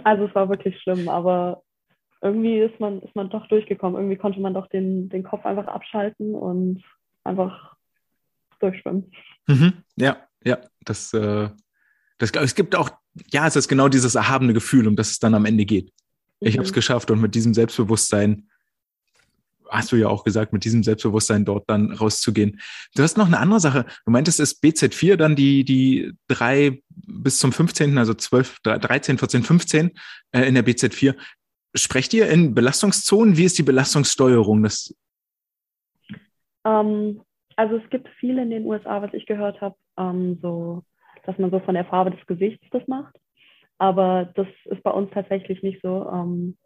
[0.03, 1.61] also es war wirklich schlimm, aber
[2.21, 3.99] irgendwie ist man, ist man doch durchgekommen.
[3.99, 6.83] Irgendwie konnte man doch den, den Kopf einfach abschalten und
[7.23, 7.75] einfach
[8.59, 9.11] durchschwimmen.
[9.47, 9.73] Mhm.
[9.95, 11.49] Ja, ja, das, äh,
[12.17, 12.89] das, es gibt auch,
[13.31, 15.91] ja, es ist genau dieses erhabene Gefühl, um das es dann am Ende geht.
[16.39, 16.59] Ich mhm.
[16.59, 18.47] habe es geschafft und mit diesem Selbstbewusstsein,
[19.69, 22.59] hast du ja auch gesagt, mit diesem Selbstbewusstsein dort dann rauszugehen.
[22.95, 23.85] Du hast noch eine andere Sache.
[24.05, 29.43] Du meintest, es BZ4 dann die, die drei bis zum 15., also 12, 13, 14,
[29.43, 29.91] 15
[30.31, 31.15] äh, in der BZ4.
[31.75, 33.37] Sprecht ihr in Belastungszonen?
[33.37, 34.63] Wie ist die Belastungssteuerung?
[34.63, 34.95] Das
[36.65, 37.21] ähm,
[37.55, 40.83] also es gibt viele in den USA, was ich gehört habe, ähm, so,
[41.23, 43.15] dass man so von der Farbe des Gesichts das macht.
[43.79, 46.09] Aber das ist bei uns tatsächlich nicht so.
[46.11, 46.57] Ähm,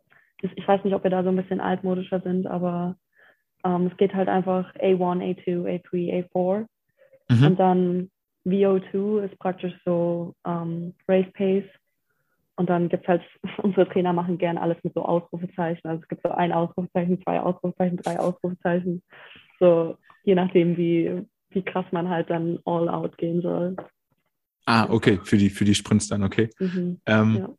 [0.41, 2.97] ich weiß nicht, ob wir da so ein bisschen altmodischer sind, aber
[3.63, 6.65] ähm, es geht halt einfach A1, A2, A3, A4.
[7.29, 7.45] Mhm.
[7.45, 8.11] Und dann
[8.45, 11.69] VO2 ist praktisch so ähm, Race Pace
[12.61, 13.23] und dann gibt es halt,
[13.63, 15.81] unsere Trainer machen gern alles mit so Ausrufezeichen.
[15.83, 19.01] Also es gibt so ein Ausrufezeichen, zwei Ausrufezeichen, drei Ausrufezeichen.
[19.59, 23.75] So je nachdem, wie, wie krass man halt dann all out gehen soll.
[24.67, 26.49] Ah, okay, für die, für die Sprints dann, okay.
[26.59, 27.49] Mhm, ähm, ja.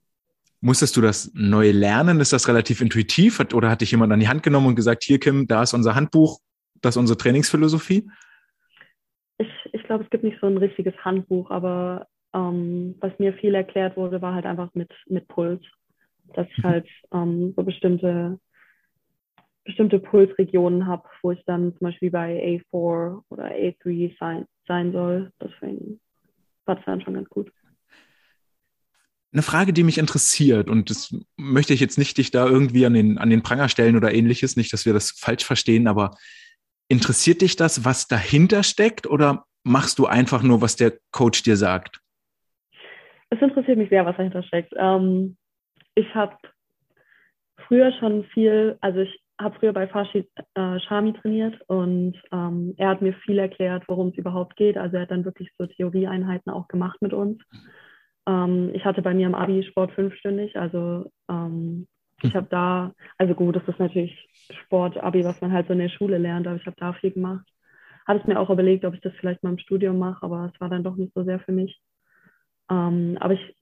[0.61, 2.21] Musstest du das neu lernen?
[2.21, 3.41] Ist das relativ intuitiv?
[3.41, 5.75] Hat, oder hat dich jemand an die Hand genommen und gesagt, hier Kim, da ist
[5.75, 6.39] unser Handbuch,
[6.81, 8.09] das ist unsere Trainingsphilosophie?
[9.39, 13.55] Ich, ich glaube, es gibt nicht so ein richtiges Handbuch, aber ähm, was mir viel
[13.55, 15.63] erklärt wurde, war halt einfach mit, mit Puls.
[16.35, 16.63] Dass ich mhm.
[16.63, 18.39] halt ähm, so bestimmte,
[19.65, 25.33] bestimmte Pulsregionen habe, wo ich dann zum Beispiel bei A4 oder A3 sein, sein soll.
[25.41, 26.01] Deswegen
[26.65, 27.51] war das dann schon ganz gut.
[29.33, 32.93] Eine Frage, die mich interessiert, und das möchte ich jetzt nicht dich da irgendwie an
[32.93, 36.17] den, an den Pranger stellen oder ähnliches, nicht, dass wir das falsch verstehen, aber
[36.89, 41.57] interessiert dich das, was dahinter steckt, oder machst du einfach nur, was der Coach dir
[41.57, 42.02] sagt?
[43.33, 44.75] Es interessiert mich sehr, was dahinter steckt.
[44.77, 45.37] Ähm,
[45.95, 46.37] ich habe
[47.67, 52.91] früher schon viel, also ich habe früher bei Farshid äh, Shami trainiert und ähm, er
[52.91, 54.77] hat mir viel erklärt, worum es überhaupt geht.
[54.77, 57.43] Also er hat dann wirklich so Theorieeinheiten auch gemacht mit uns.
[58.29, 61.87] Ähm, ich hatte bei mir im Abi Sport fünfstündig, also ähm,
[62.23, 64.29] ich habe da, also gut, das ist natürlich
[64.65, 67.11] Sport, Abi, was man halt so in der Schule lernt, aber ich habe da viel
[67.11, 67.47] gemacht.
[68.07, 70.61] Habe es mir auch überlegt, ob ich das vielleicht mal im Studium mache, aber es
[70.61, 71.81] war dann doch nicht so sehr für mich.
[72.71, 73.57] Ähm, aber ich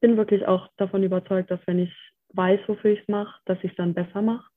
[0.00, 1.92] bin wirklich auch davon überzeugt, dass wenn ich
[2.32, 4.48] weiß, wofür ich es mache, dass ich es dann besser mache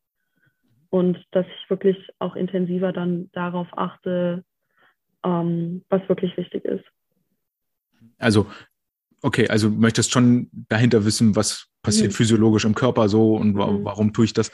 [0.89, 4.43] und dass ich wirklich auch intensiver dann darauf achte,
[5.23, 6.85] ähm, was wirklich wichtig ist.
[8.17, 8.47] Also,
[9.21, 12.15] okay, also du möchtest schon dahinter wissen, was passiert mhm.
[12.15, 13.83] physiologisch im Körper so und mhm.
[13.83, 14.51] warum tue ich das.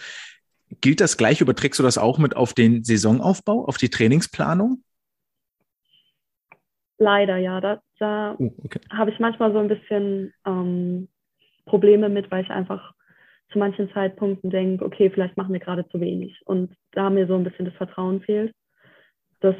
[0.81, 4.83] Gilt das gleich, überträgst du das auch mit auf den Saisonaufbau, auf die Trainingsplanung?
[6.97, 7.59] Leider, ja.
[7.61, 8.79] Da, da oh, okay.
[8.91, 11.07] habe ich manchmal so ein bisschen, ähm,
[11.65, 12.93] Probleme mit, weil ich einfach
[13.51, 16.41] zu manchen Zeitpunkten denke, okay, vielleicht machen wir gerade zu wenig.
[16.45, 18.53] Und da mir so ein bisschen das Vertrauen fehlt.
[19.41, 19.55] Das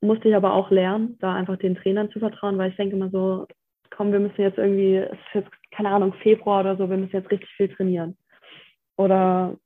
[0.00, 3.10] musste ich aber auch lernen, da einfach den Trainern zu vertrauen, weil ich denke immer
[3.10, 3.46] so,
[3.90, 7.16] komm, wir müssen jetzt irgendwie, es ist jetzt, keine Ahnung, Februar oder so, wir müssen
[7.16, 8.16] jetzt richtig viel trainieren.
[8.96, 9.56] Oder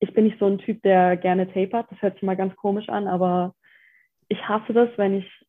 [0.00, 2.88] ich bin nicht so ein Typ, der gerne tapert, das hört sich mal ganz komisch
[2.88, 3.54] an, aber
[4.28, 5.45] ich hasse das, wenn ich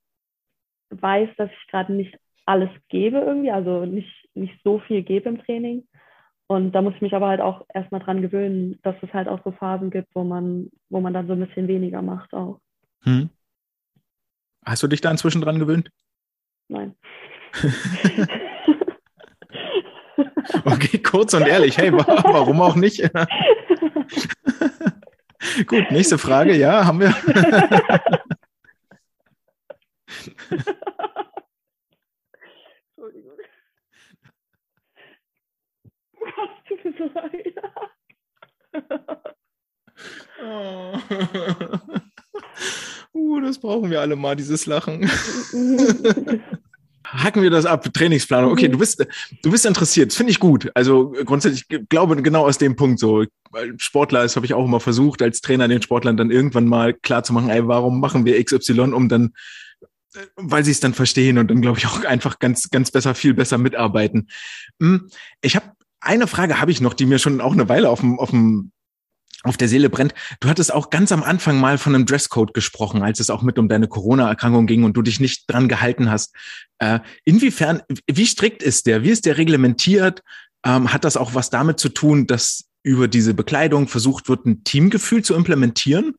[0.90, 5.44] weiß, dass ich gerade nicht alles gebe irgendwie, also nicht, nicht so viel gebe im
[5.44, 5.88] Training.
[6.48, 9.44] Und da muss ich mich aber halt auch erstmal dran gewöhnen, dass es halt auch
[9.44, 12.62] so Phasen gibt, wo man, wo man dann so ein bisschen weniger macht auch.
[13.04, 13.30] Hm.
[14.66, 15.90] Hast du dich da inzwischen dran gewöhnt?
[16.70, 16.96] Nein.
[20.66, 21.78] okay, kurz und ehrlich.
[21.78, 23.02] Hey, warum auch nicht?
[25.68, 26.56] Gut, nächste Frage.
[26.56, 27.08] Ja, haben wir.
[32.96, 33.38] Entschuldigung.
[36.20, 37.56] Was tut mir so leid?
[40.44, 40.94] oh.
[43.14, 45.12] Uh, das brauchen wir alle mal, dieses Lachen.
[47.04, 48.52] Hacken wir das ab, Trainingsplanung.
[48.52, 49.06] Okay, du bist,
[49.44, 50.72] du bist interessiert, finde ich gut.
[50.74, 53.26] Also grundsätzlich ich glaube genau aus dem Punkt so.
[53.76, 57.24] Sportler, das habe ich auch immer versucht, als Trainer den Sportlern dann irgendwann mal klar
[57.24, 59.34] zu machen, ey, warum machen wir XY, um dann,
[60.38, 63.34] weil sie es dann verstehen und dann glaube ich auch einfach ganz, ganz besser, viel
[63.34, 64.30] besser mitarbeiten.
[64.82, 65.10] Hm,
[65.42, 68.18] ich habe eine Frage habe ich noch, die mir schon auch eine Weile auf dem,
[68.18, 68.72] auf dem
[69.44, 70.14] auf der Seele brennt.
[70.40, 73.60] Du hattest auch ganz am Anfang mal von einem Dresscode gesprochen, als es auch mit
[73.60, 76.36] um deine Corona-Erkrankung ging und du dich nicht dran gehalten hast.
[76.80, 79.04] Äh, inwiefern, wie strikt ist der?
[79.04, 80.24] Wie ist der reglementiert?
[80.66, 84.64] Ähm, hat das auch was damit zu tun, dass über diese Bekleidung versucht wird, ein
[84.64, 86.16] Teamgefühl zu implementieren?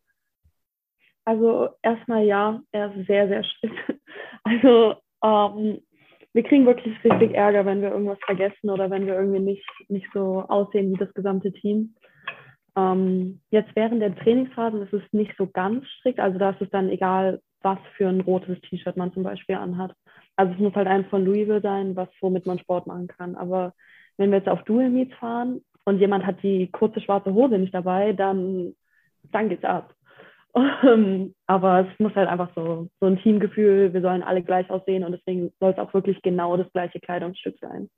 [1.24, 3.76] Also erstmal ja, er ist sehr, sehr strikt.
[4.44, 5.82] Also ähm,
[6.32, 10.06] wir kriegen wirklich richtig Ärger, wenn wir irgendwas vergessen oder wenn wir irgendwie nicht, nicht
[10.14, 11.94] so aussehen wie das gesamte Team.
[12.78, 16.20] Ähm, jetzt während der Trainingsphasen ist es nicht so ganz strikt.
[16.20, 19.92] Also da ist es dann egal, was für ein rotes T-Shirt man zum Beispiel anhat.
[20.36, 23.34] Also es muss halt eins von Louisville sein, was womit man Sport machen kann.
[23.34, 23.74] Aber
[24.16, 27.74] wenn wir jetzt auf Dual Meets fahren und jemand hat die kurze schwarze Hose nicht
[27.74, 28.74] dabei, dann,
[29.32, 29.94] dann geht's ab.
[31.46, 35.12] aber es muss halt einfach so, so ein Teamgefühl, wir sollen alle gleich aussehen und
[35.12, 37.90] deswegen soll es auch wirklich genau das gleiche Kleidungsstück sein.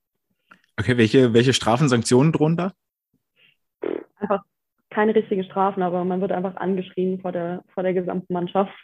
[0.79, 2.73] Okay, welche, welche Strafen, Sanktionen drunter?
[4.17, 4.43] Einfach
[4.91, 8.75] keine richtigen Strafen, aber man wird einfach angeschrien vor der, vor der gesamten Mannschaft.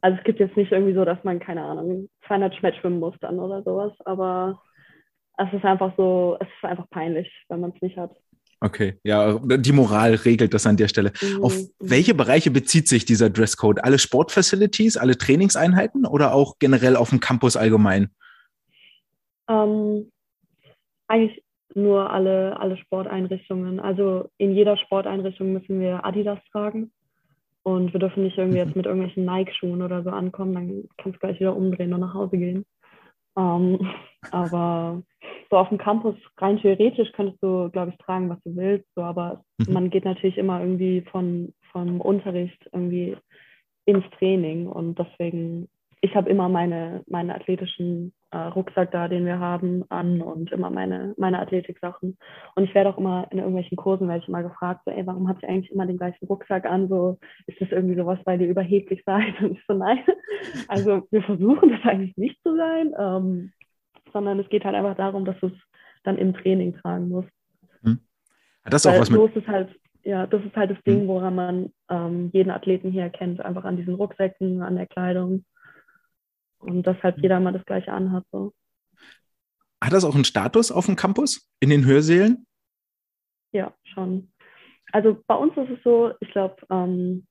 [0.00, 3.14] Also es gibt jetzt nicht irgendwie so, dass man, keine Ahnung, 200 Schmett schwimmen muss
[3.20, 4.60] dann oder sowas, aber
[5.38, 8.10] es ist einfach so, es ist einfach peinlich, wenn man es nicht hat.
[8.60, 11.12] Okay, ja, die Moral regelt das an der Stelle.
[11.20, 11.44] Mhm.
[11.44, 13.84] Auf welche Bereiche bezieht sich dieser Dresscode?
[13.84, 18.08] Alle Sportfacilities, alle Trainingseinheiten oder auch generell auf dem Campus allgemein?
[19.48, 20.10] Ähm,
[21.06, 21.42] eigentlich
[21.76, 23.80] nur alle, alle Sporteinrichtungen.
[23.80, 26.90] Also in jeder Sporteinrichtung müssen wir Adidas tragen.
[27.62, 28.78] Und wir dürfen nicht irgendwie jetzt mhm.
[28.78, 32.38] mit irgendwelchen Nike-Schuhen oder so ankommen, dann kannst du gleich wieder umdrehen und nach Hause
[32.38, 32.64] gehen.
[33.36, 33.80] Ähm,
[34.30, 35.02] aber
[35.50, 38.86] so auf dem Campus rein theoretisch könntest du, glaube ich, tragen, was du willst.
[38.94, 39.72] So, aber mhm.
[39.72, 43.16] man geht natürlich immer irgendwie von, vom Unterricht irgendwie
[43.84, 44.68] ins Training.
[44.68, 45.68] Und deswegen,
[46.00, 50.70] ich habe immer meine, meine athletischen äh, Rucksack da, den wir haben, an und immer
[50.70, 52.18] meine, meine Athletiksachen.
[52.54, 55.28] Und ich werde auch immer in irgendwelchen Kursen, werde ich immer gefragt, so, ey, warum
[55.28, 56.88] habt ihr eigentlich immer den gleichen Rucksack an?
[56.88, 59.34] So, ist das irgendwie sowas, weil ihr überheblich seid?
[59.40, 60.00] Und ich so, nein.
[60.68, 63.52] Also wir versuchen das eigentlich nicht zu sein, ähm,
[64.12, 65.52] sondern es geht halt einfach darum, dass du es
[66.02, 67.30] dann im Training tragen musst.
[67.82, 68.00] Hm.
[68.64, 69.36] Hat das auch weil was mit...
[69.36, 69.68] Ist halt,
[70.02, 71.08] ja, das ist halt das Ding, hm.
[71.08, 75.44] woran man ähm, jeden Athleten hier erkennt, einfach an diesen Rucksäcken, an der Kleidung.
[76.66, 78.24] Und dass halt jeder mal das Gleiche anhat.
[78.32, 78.52] So.
[79.82, 82.46] Hat das auch einen Status auf dem Campus, in den Hörsälen?
[83.52, 84.32] Ja, schon.
[84.92, 87.26] Also bei uns ist es so, ich glaube, ähm,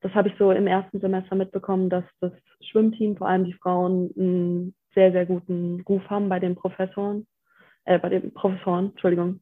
[0.00, 4.10] das habe ich so im ersten Semester mitbekommen, dass das Schwimmteam, vor allem die Frauen,
[4.16, 7.26] einen sehr, sehr guten Ruf haben bei den Professoren,
[7.84, 9.40] äh, bei den Professoren, Entschuldigung.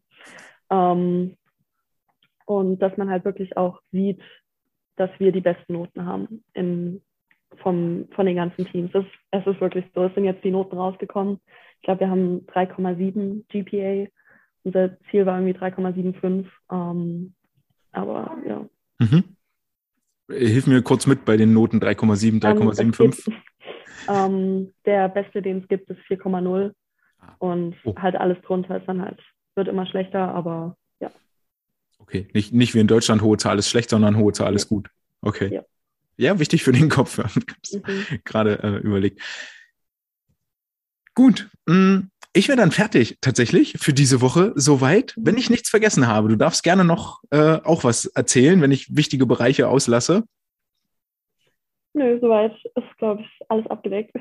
[0.71, 1.37] Ähm,
[2.45, 4.21] und dass man halt wirklich auch sieht,
[4.97, 7.01] dass wir die besten Noten haben im
[7.59, 8.91] vom, von den ganzen Teams.
[8.95, 10.05] Es, es ist wirklich so.
[10.05, 11.41] Es sind jetzt die Noten rausgekommen.
[11.77, 14.11] Ich glaube, wir haben 3,7 GPA.
[14.65, 16.47] Unser Ziel war irgendwie 3,75.
[16.71, 17.35] Ähm,
[17.93, 18.67] aber ja.
[18.99, 19.25] Mhm.
[20.29, 23.33] Hilf mir kurz mit bei den Noten 3,7, 3,75.
[24.09, 26.73] Ähm, der beste, den es gibt, ist 4,0.
[27.21, 27.35] Ah.
[27.39, 27.95] Und oh.
[27.97, 29.21] halt alles drunter ist dann halt,
[29.55, 31.11] wird immer schlechter, aber ja.
[31.99, 34.89] Okay, nicht, nicht wie in Deutschland hohe Zahl ist schlecht, sondern hohe Zahl ist gut.
[35.21, 35.55] Okay.
[35.55, 35.63] Ja.
[36.21, 38.21] Ja, wichtig für den Kopf, mhm.
[38.25, 39.23] gerade äh, überlegt.
[41.15, 42.01] Gut, mm,
[42.35, 46.29] ich wäre dann fertig tatsächlich für diese Woche soweit, wenn ich nichts vergessen habe.
[46.29, 50.25] Du darfst gerne noch äh, auch was erzählen, wenn ich wichtige Bereiche auslasse.
[51.95, 54.15] Nö, soweit ist, glaube ich, alles abgedeckt.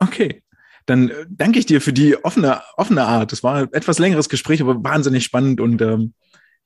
[0.00, 0.42] Okay.
[0.86, 3.30] Dann äh, danke ich dir für die offene, offene Art.
[3.30, 5.60] Das war ein etwas längeres Gespräch, aber wahnsinnig spannend.
[5.60, 6.14] Und ähm,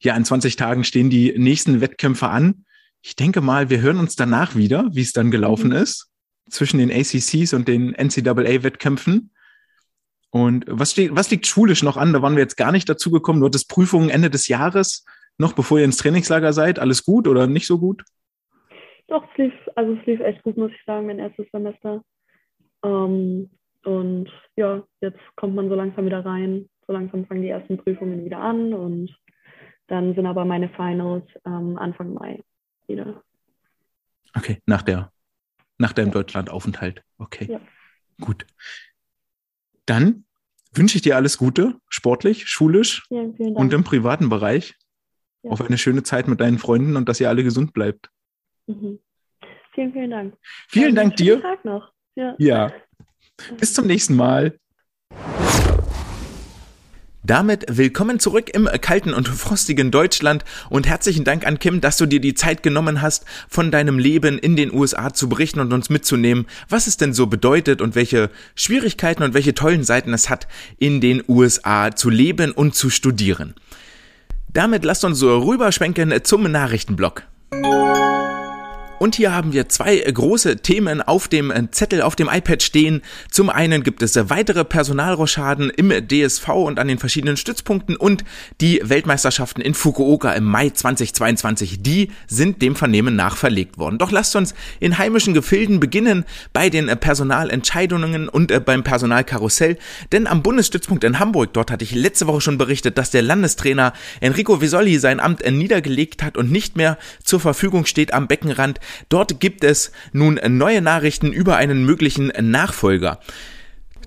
[0.01, 2.65] ja, in 20 Tagen stehen die nächsten Wettkämpfe an.
[3.03, 5.77] Ich denke mal, wir hören uns danach wieder, wie es dann gelaufen mhm.
[5.77, 6.13] ist
[6.49, 9.33] zwischen den ACCs und den NCAA-Wettkämpfen.
[10.31, 12.13] Und was, steht, was liegt schulisch noch an?
[12.13, 13.41] Da waren wir jetzt gar nicht dazu gekommen.
[13.41, 15.05] Du hattest Prüfungen Ende des Jahres,
[15.37, 16.79] noch bevor ihr ins Trainingslager seid.
[16.79, 18.05] Alles gut oder nicht so gut?
[19.09, 22.03] Doch, es lief, also es lief echt gut, muss ich sagen, mein erstes Semester.
[22.85, 23.51] Ähm,
[23.85, 26.69] und ja, jetzt kommt man so langsam wieder rein.
[26.87, 29.15] So langsam fangen die ersten Prüfungen wieder an und
[29.89, 32.41] dann sind aber meine Finals ähm, Anfang Mai
[32.89, 33.23] wieder.
[34.35, 35.13] Okay, nach der,
[35.79, 36.15] nach deinem ja.
[36.15, 37.03] Deutschlandaufenthalt.
[37.19, 37.51] Okay.
[37.51, 37.61] Ja.
[38.21, 38.47] Gut.
[39.87, 40.25] Dann
[40.73, 44.75] wünsche ich dir alles Gute, sportlich, schulisch ja, und im privaten Bereich.
[45.45, 48.11] Auf eine schöne Zeit mit deinen Freunden und dass ihr alle gesund bleibt.
[48.69, 49.01] Mhm.
[49.75, 50.37] Vielen, vielen Dank.
[50.69, 51.43] Vielen Dank dir.
[51.43, 51.93] Tag noch.
[52.15, 52.37] Ja.
[52.39, 52.73] ja.
[53.59, 54.59] Bis zum nächsten Mal.
[57.25, 62.07] Damit willkommen zurück im kalten und frostigen Deutschland und herzlichen Dank an Kim, dass du
[62.07, 65.89] dir die Zeit genommen hast, von deinem Leben in den USA zu berichten und uns
[65.89, 70.49] mitzunehmen, was es denn so bedeutet und welche Schwierigkeiten und welche tollen Seiten es hat,
[70.79, 73.55] in den USA zu leben und zu studieren.
[74.53, 77.23] Damit lasst uns so rüberschwenken zum Nachrichtenblock.
[79.03, 83.03] Und hier haben wir zwei große Themen auf dem äh, Zettel, auf dem iPad stehen.
[83.33, 88.23] Zum einen gibt es weitere Personalroschaden im DSV und an den verschiedenen Stützpunkten und
[88.61, 91.83] die Weltmeisterschaften in Fukuoka im Mai 2022.
[91.83, 93.99] Die sind dem Vernehmen nach verlegt worden.
[93.99, 99.79] Doch lasst uns in heimischen Gefilden beginnen bei den äh, Personalentscheidungen und äh, beim Personalkarussell.
[100.13, 103.95] Denn am Bundesstützpunkt in Hamburg, dort hatte ich letzte Woche schon berichtet, dass der Landestrainer
[104.21, 108.79] Enrico Visoli sein Amt niedergelegt hat und nicht mehr zur Verfügung steht am Beckenrand.
[109.09, 113.19] Dort gibt es nun neue Nachrichten über einen möglichen Nachfolger.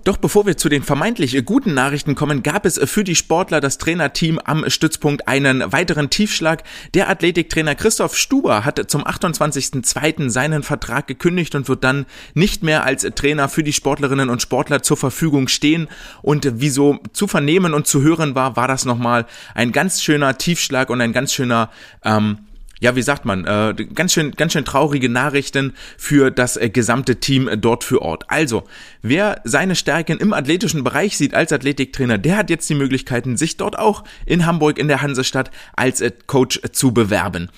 [0.05, 3.79] Doch bevor wir zu den vermeintlich guten Nachrichten kommen, gab es für die Sportler das
[3.79, 6.63] Trainerteam am Stützpunkt einen weiteren Tiefschlag.
[6.93, 10.29] Der Athletiktrainer Christoph Stuber hat zum 28.02.
[10.29, 14.83] seinen Vertrag gekündigt und wird dann nicht mehr als Trainer für die Sportlerinnen und Sportler
[14.83, 15.87] zur Verfügung stehen.
[16.21, 20.37] Und wie so zu vernehmen und zu hören war, war das nochmal ein ganz schöner
[20.37, 21.71] Tiefschlag und ein ganz schöner
[22.03, 22.37] ähm,
[22.79, 27.17] ja, wie sagt man, äh, ganz schön, ganz schön traurige Nachrichten für das äh, gesamte
[27.17, 28.25] Team äh, dort für Ort.
[28.27, 28.63] Also,
[29.01, 33.57] wer seine Stärken im athletischen Bereich sieht als Athletiktrainer, der hat jetzt die Möglichkeiten, sich
[33.57, 37.49] dort auch in Hamburg in der Hansestadt als äh, Coach zu bewerben.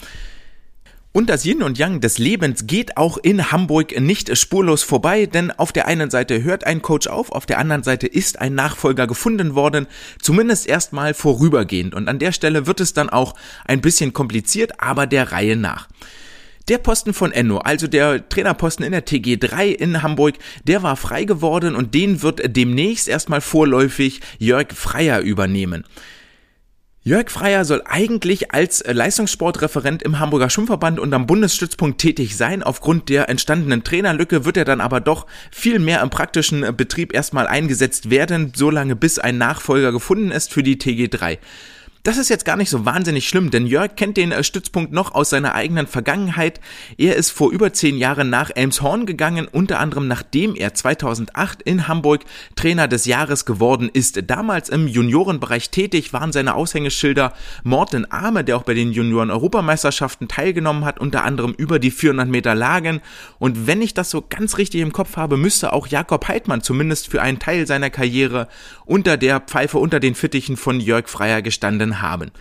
[1.13, 5.51] Und das Yin und Yang des Lebens geht auch in Hamburg nicht spurlos vorbei, denn
[5.51, 9.07] auf der einen Seite hört ein Coach auf, auf der anderen Seite ist ein Nachfolger
[9.07, 9.87] gefunden worden,
[10.21, 11.95] zumindest erstmal vorübergehend.
[11.95, 13.33] Und an der Stelle wird es dann auch
[13.65, 15.87] ein bisschen kompliziert, aber der Reihe nach.
[16.67, 21.23] Der Posten von Enno, also der Trainerposten in der TG3 in Hamburg, der war frei
[21.23, 25.85] geworden und den wird demnächst erstmal vorläufig Jörg Freier übernehmen.
[27.07, 32.61] Jörg Freier soll eigentlich als äh, Leistungssportreferent im Hamburger Schwimmverband und am Bundesstützpunkt tätig sein.
[32.61, 37.13] Aufgrund der entstandenen Trainerlücke wird er dann aber doch viel mehr im praktischen äh, Betrieb
[37.13, 41.37] erstmal eingesetzt werden, solange bis ein Nachfolger gefunden ist für die TG3.
[42.07, 45.13] Das ist jetzt gar nicht so wahnsinnig schlimm, denn Jörg kennt den äh, Stützpunkt noch
[45.13, 46.61] aus seiner eigenen Vergangenheit.
[46.97, 51.89] Er ist vor über zehn Jahren nach Elmshorn gegangen, unter anderem nachdem er 2008 in
[51.89, 52.21] Hamburg
[52.55, 54.21] Trainer des Jahres geworden ist.
[54.25, 57.33] Damals im Juniorenbereich tätig waren seine Aushängeschilder
[57.65, 62.55] Morten Arme, der auch bei den Junioren-Europameisterschaften teilgenommen hat, unter anderem über die 400 Meter
[62.55, 63.01] Lagen.
[63.37, 67.09] Und wenn ich das so ganz richtig im Kopf habe, müsste auch Jakob Heidmann zumindest
[67.09, 68.47] für einen Teil seiner Karriere
[68.85, 72.31] unter der Pfeife, unter den Fittichen von Jörg Freier gestanden Haben.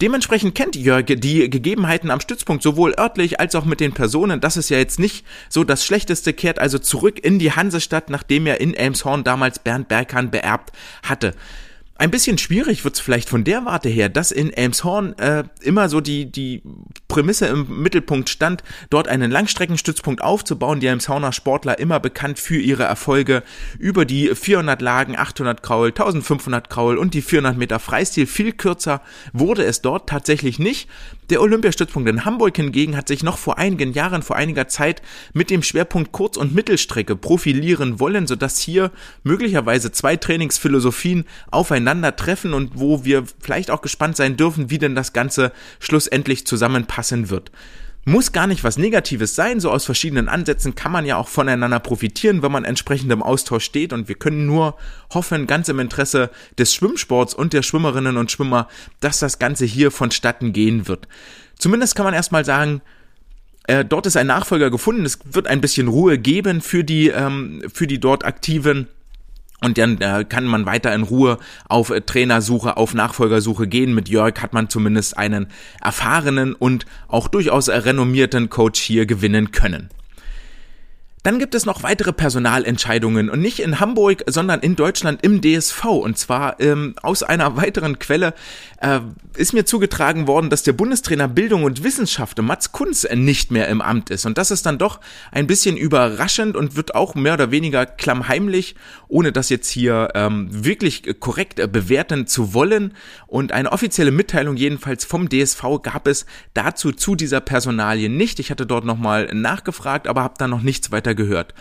[0.00, 4.40] Dementsprechend kennt Jörg die Gegebenheiten am Stützpunkt sowohl örtlich als auch mit den Personen.
[4.40, 8.46] Das ist ja jetzt nicht so das Schlechteste, kehrt also zurück in die Hansestadt, nachdem
[8.46, 10.72] er in Elmshorn damals Bernd Berghahn beerbt
[11.02, 11.34] hatte.
[12.00, 16.00] Ein bisschen schwierig wird's vielleicht von der Warte her, dass in Elmshorn äh, immer so
[16.00, 16.62] die, die
[17.08, 20.80] Prämisse im Mittelpunkt stand, dort einen Langstreckenstützpunkt aufzubauen.
[20.80, 23.42] Die Elmshorner Sportler immer bekannt für ihre Erfolge
[23.78, 28.26] über die 400 Lagen, 800 Kraul, 1500 Kraul und die 400 Meter Freistil.
[28.26, 29.02] Viel kürzer
[29.34, 30.88] wurde es dort tatsächlich nicht.
[31.30, 35.00] Der Olympiastützpunkt in Hamburg hingegen hat sich noch vor einigen Jahren, vor einiger Zeit
[35.32, 38.90] mit dem Schwerpunkt Kurz- und Mittelstrecke profilieren wollen, sodass hier
[39.22, 45.12] möglicherweise zwei Trainingsphilosophien aufeinandertreffen und wo wir vielleicht auch gespannt sein dürfen, wie denn das
[45.12, 47.52] Ganze schlussendlich zusammenpassen wird.
[48.04, 51.80] Muss gar nicht was Negatives sein, so aus verschiedenen Ansätzen kann man ja auch voneinander
[51.80, 53.92] profitieren, wenn man entsprechend im Austausch steht.
[53.92, 54.76] Und wir können nur
[55.12, 58.68] hoffen, ganz im Interesse des Schwimmsports und der Schwimmerinnen und Schwimmer,
[59.00, 61.08] dass das Ganze hier vonstatten gehen wird.
[61.58, 62.80] Zumindest kann man erstmal sagen,
[63.64, 67.62] äh, dort ist ein Nachfolger gefunden, es wird ein bisschen Ruhe geben für die, ähm,
[67.72, 68.88] für die dort aktiven
[69.62, 71.38] und dann äh, kann man weiter in Ruhe
[71.68, 73.94] auf äh, Trainersuche, auf Nachfolgersuche gehen.
[73.94, 75.48] Mit Jörg hat man zumindest einen
[75.82, 79.90] erfahrenen und auch durchaus renommierten Coach hier gewinnen können.
[81.22, 85.84] Dann gibt es noch weitere Personalentscheidungen und nicht in Hamburg, sondern in Deutschland im DSV.
[85.84, 88.32] Und zwar ähm, aus einer weiteren Quelle
[88.80, 89.00] äh,
[89.36, 93.82] ist mir zugetragen worden, dass der Bundestrainer Bildung und Wissenschaft Mats Kunz nicht mehr im
[93.82, 94.24] Amt ist.
[94.24, 94.98] Und das ist dann doch
[95.30, 98.74] ein bisschen überraschend und wird auch mehr oder weniger klammheimlich,
[99.08, 102.94] ohne das jetzt hier ähm, wirklich korrekt äh, bewerten zu wollen.
[103.26, 108.38] Und eine offizielle Mitteilung jedenfalls vom DSV gab es dazu zu dieser Personalie nicht.
[108.38, 111.54] Ich hatte dort nochmal nachgefragt, aber habe da noch nichts weiter gehört.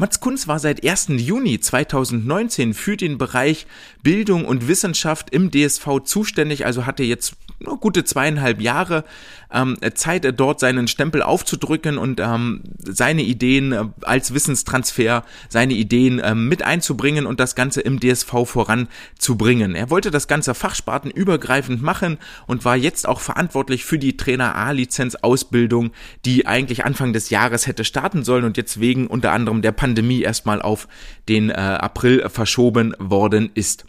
[0.00, 1.08] Mats Kunz war seit 1.
[1.16, 3.66] Juni 2019 für den Bereich
[4.02, 9.04] Bildung und Wissenschaft im DSV zuständig, also hatte jetzt nur gute zweieinhalb Jahre
[9.52, 16.18] ähm, Zeit, dort seinen Stempel aufzudrücken und ähm, seine Ideen äh, als Wissenstransfer, seine Ideen
[16.18, 19.74] äh, mit einzubringen und das Ganze im DSV voranzubringen.
[19.74, 25.16] Er wollte das Ganze fachspartenübergreifend machen und war jetzt auch verantwortlich für die Trainer A-Lizenz
[25.16, 25.90] Ausbildung,
[26.24, 30.22] die eigentlich Anfang des Jahres hätte starten sollen und jetzt wegen unter anderem der Pandemie
[30.22, 30.88] erstmal auf
[31.28, 33.84] den äh, April verschoben worden ist.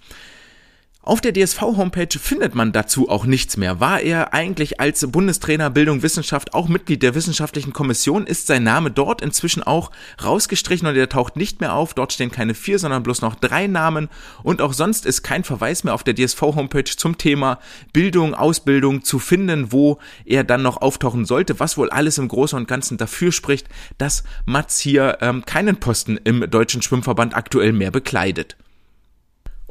[1.04, 3.80] Auf der DSV-Homepage findet man dazu auch nichts mehr.
[3.80, 8.92] War er eigentlich als Bundestrainer Bildung Wissenschaft auch Mitglied der wissenschaftlichen Kommission, ist sein Name
[8.92, 9.90] dort inzwischen auch
[10.24, 11.96] rausgestrichen und er taucht nicht mehr auf.
[11.96, 14.10] Dort stehen keine vier, sondern bloß noch drei Namen
[14.44, 17.58] und auch sonst ist kein Verweis mehr auf der DSV-Homepage zum Thema
[17.94, 22.56] Bildung, Ausbildung zu finden, wo er dann noch auftauchen sollte, was wohl alles im Großen
[22.56, 27.90] und Ganzen dafür spricht, dass Mats hier ähm, keinen Posten im Deutschen Schwimmverband aktuell mehr
[27.90, 28.56] bekleidet.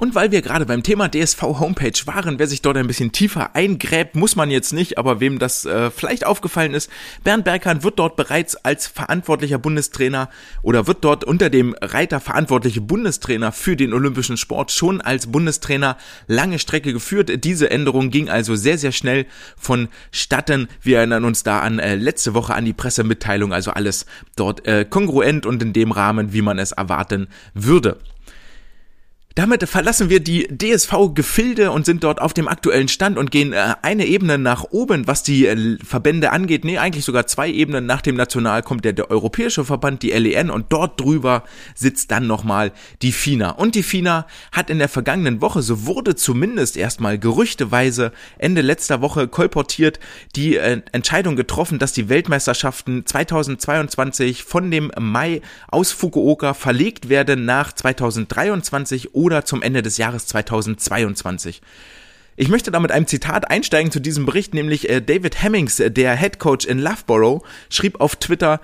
[0.00, 3.54] Und weil wir gerade beim Thema DSV Homepage waren, wer sich dort ein bisschen tiefer
[3.54, 6.90] eingräbt, muss man jetzt nicht, aber wem das äh, vielleicht aufgefallen ist,
[7.22, 10.30] Bernd Berghahn wird dort bereits als verantwortlicher Bundestrainer
[10.62, 15.98] oder wird dort unter dem Reiter verantwortliche Bundestrainer für den olympischen Sport schon als Bundestrainer
[16.26, 17.44] lange Strecke geführt.
[17.44, 19.26] Diese Änderung ging also sehr, sehr schnell
[19.58, 20.68] vonstatten.
[20.80, 24.86] Wir erinnern uns da an äh, letzte Woche an die Pressemitteilung, also alles dort äh,
[24.88, 27.98] kongruent und in dem Rahmen, wie man es erwarten würde.
[29.36, 33.74] Damit verlassen wir die DSV-Gefilde und sind dort auf dem aktuellen Stand und gehen äh,
[33.80, 36.64] eine Ebene nach oben, was die äh, Verbände angeht.
[36.64, 37.86] Nee, eigentlich sogar zwei Ebenen.
[37.86, 41.44] Nach dem National kommt der, der Europäische Verband, die LEN, und dort drüber
[41.76, 42.72] sitzt dann nochmal
[43.02, 43.50] die FINA.
[43.50, 49.00] Und die FINA hat in der vergangenen Woche, so wurde zumindest erstmal gerüchteweise Ende letzter
[49.00, 50.00] Woche kolportiert,
[50.34, 57.44] die äh, Entscheidung getroffen, dass die Weltmeisterschaften 2022 von dem Mai aus Fukuoka verlegt werden
[57.44, 61.60] nach 2023 oder zum Ende des Jahres 2022.
[62.36, 65.90] Ich möchte da mit einem Zitat einsteigen zu diesem Bericht, nämlich äh, David Hemmings, äh,
[65.90, 68.60] der Head Coach in Loughborough, schrieb auf Twitter,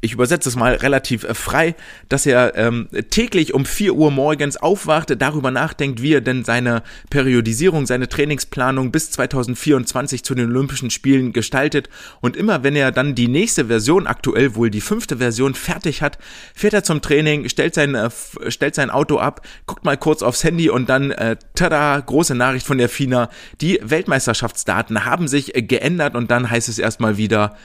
[0.00, 1.74] ich übersetze es mal relativ äh, frei,
[2.08, 6.82] dass er ähm, täglich um 4 Uhr morgens aufwacht, darüber nachdenkt, wie er denn seine
[7.10, 11.88] Periodisierung, seine Trainingsplanung bis 2024 zu den Olympischen Spielen gestaltet.
[12.20, 16.18] Und immer wenn er dann die nächste Version, aktuell wohl die fünfte Version, fertig hat,
[16.54, 18.10] fährt er zum Training, stellt sein, äh,
[18.48, 22.66] stellt sein Auto ab, guckt mal kurz aufs Handy und dann, äh, tada, große Nachricht
[22.66, 23.30] von der FINA,
[23.60, 27.56] die Weltmeisterschaftsdaten haben sich äh, geändert und dann heißt es erstmal wieder,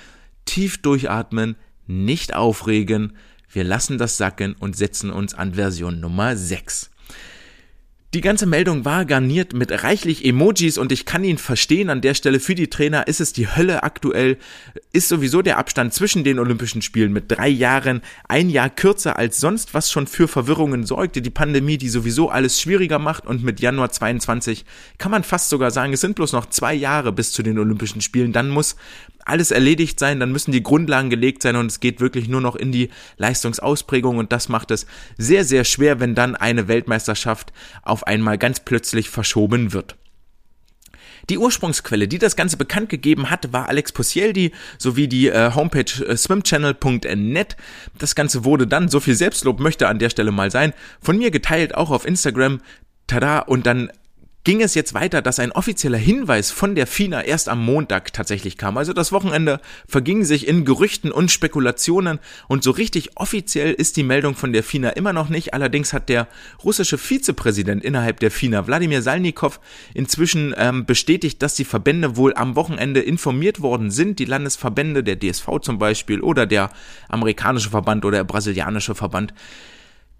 [0.46, 1.56] tief durchatmen,
[1.88, 3.14] nicht aufregen,
[3.52, 6.90] wir lassen das sacken und setzen uns an Version Nummer 6.
[8.14, 11.90] Die ganze Meldung war garniert mit reichlich Emojis und ich kann ihn verstehen.
[11.90, 14.38] An der Stelle für die Trainer ist es die Hölle aktuell.
[14.92, 19.40] Ist sowieso der Abstand zwischen den Olympischen Spielen mit drei Jahren ein Jahr kürzer als
[19.40, 21.22] sonst, was schon für Verwirrungen sorgte.
[21.22, 24.66] Die Pandemie, die sowieso alles schwieriger macht und mit Januar 22
[24.98, 28.02] kann man fast sogar sagen, es sind bloß noch zwei Jahre bis zu den Olympischen
[28.02, 28.34] Spielen.
[28.34, 28.76] Dann muss
[29.26, 32.56] alles erledigt sein, dann müssen die Grundlagen gelegt sein und es geht wirklich nur noch
[32.56, 34.86] in die Leistungsausprägung und das macht es
[35.18, 37.54] sehr, sehr schwer, wenn dann eine Weltmeisterschaft
[37.84, 39.96] auf einmal ganz plötzlich verschoben wird.
[41.30, 46.04] Die Ursprungsquelle, die das Ganze bekannt gegeben hat, war Alex Posieldi sowie die äh, Homepage
[46.06, 47.58] äh, swimchannel.net.
[47.98, 51.32] Das Ganze wurde dann, so viel Selbstlob möchte an der Stelle mal sein, von mir
[51.32, 52.60] geteilt, auch auf Instagram.
[53.08, 53.92] Tada, und dann
[54.44, 58.58] ging es jetzt weiter, dass ein offizieller Hinweis von der FINA erst am Montag tatsächlich
[58.58, 58.78] kam.
[58.78, 64.04] Also das Wochenende verging sich in Gerüchten und Spekulationen und so richtig offiziell ist die
[64.04, 65.54] Meldung von der FINA immer noch nicht.
[65.54, 66.28] Allerdings hat der
[66.64, 69.60] russische Vizepräsident innerhalb der FINA, Wladimir Salnikow,
[69.94, 74.18] inzwischen ähm, bestätigt, dass die Verbände wohl am Wochenende informiert worden sind.
[74.18, 76.72] Die Landesverbände, der DSV zum Beispiel oder der
[77.10, 79.34] amerikanische Verband oder der brasilianische Verband.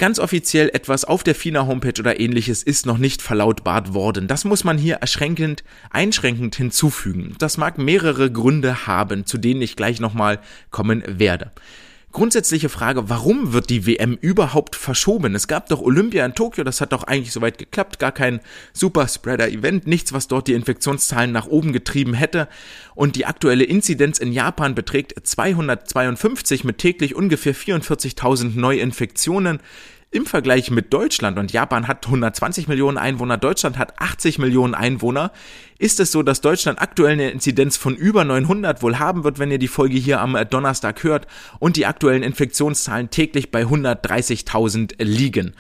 [0.02, 4.28] Ganz offiziell etwas auf der FINA Homepage oder ähnliches ist noch nicht verlautbart worden.
[4.28, 7.36] Das muss man hier erschränkend, einschränkend hinzufügen.
[7.38, 10.40] Das mag mehrere Gründe haben, zu denen ich gleich nochmal
[10.72, 11.52] kommen werde.
[12.12, 15.34] Grundsätzliche Frage, warum wird die WM überhaupt verschoben?
[15.34, 18.42] Es gab doch Olympia in Tokio, das hat doch eigentlich soweit geklappt, gar kein
[18.74, 22.50] Superspreader-Event, nichts, was dort die Infektionszahlen nach oben getrieben hätte.
[22.96, 29.60] Und die aktuelle Inzidenz in Japan beträgt 252 mit täglich ungefähr 44.000 Neuinfektionen
[30.12, 35.32] im Vergleich mit Deutschland, und Japan hat 120 Millionen Einwohner, Deutschland hat 80 Millionen Einwohner,
[35.80, 39.52] ist es so, dass Deutschland aktuell eine Inzidenz von über 900 wohl haben wird, wenn
[39.52, 41.28] ihr die Folge hier am Donnerstag hört,
[41.60, 45.54] und die aktuellen Infektionszahlen täglich bei 130.000 liegen.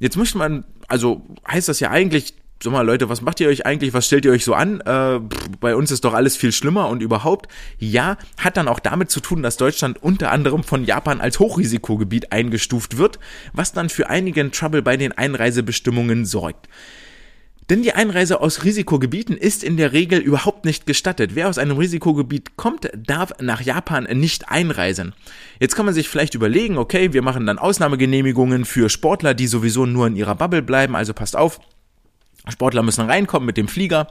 [0.00, 3.66] Jetzt möchte man, also heißt das ja eigentlich, sag mal Leute, was macht ihr euch
[3.66, 4.80] eigentlich, was stellt ihr euch so an?
[4.80, 5.20] Äh,
[5.60, 7.48] bei uns ist doch alles viel schlimmer und überhaupt.
[7.78, 12.32] Ja, hat dann auch damit zu tun, dass Deutschland unter anderem von Japan als Hochrisikogebiet
[12.32, 13.18] eingestuft wird,
[13.52, 16.68] was dann für einigen Trouble bei den Einreisebestimmungen sorgt.
[17.70, 21.32] Denn die Einreise aus Risikogebieten ist in der Regel überhaupt nicht gestattet.
[21.34, 25.12] Wer aus einem Risikogebiet kommt, darf nach Japan nicht einreisen.
[25.60, 29.84] Jetzt kann man sich vielleicht überlegen, okay, wir machen dann Ausnahmegenehmigungen für Sportler, die sowieso
[29.84, 31.60] nur in ihrer Bubble bleiben, also passt auf,
[32.50, 34.08] Sportler müssen reinkommen mit dem Flieger,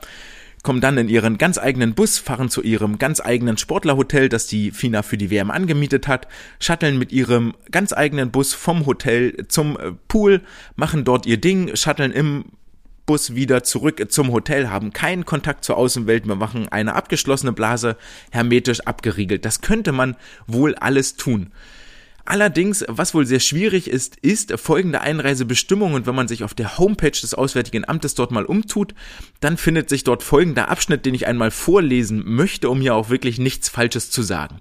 [0.63, 4.71] kommen dann in ihren ganz eigenen Bus, fahren zu ihrem ganz eigenen Sportlerhotel, das die
[4.71, 6.27] FINA für die WM angemietet hat,
[6.59, 10.41] shutteln mit ihrem ganz eigenen Bus vom Hotel zum äh, Pool,
[10.75, 12.45] machen dort ihr Ding, shutteln im
[13.05, 17.95] Bus wieder zurück zum Hotel, haben keinen Kontakt zur Außenwelt, wir machen eine abgeschlossene Blase,
[18.31, 19.45] hermetisch abgeriegelt.
[19.45, 21.51] Das könnte man wohl alles tun.
[22.29, 26.77] Allerdings, was wohl sehr schwierig ist, ist folgende Einreisebestimmung und wenn man sich auf der
[26.77, 28.93] Homepage des Auswärtigen Amtes dort mal umtut,
[29.39, 33.39] dann findet sich dort folgender Abschnitt, den ich einmal vorlesen möchte, um hier auch wirklich
[33.39, 34.59] nichts Falsches zu sagen.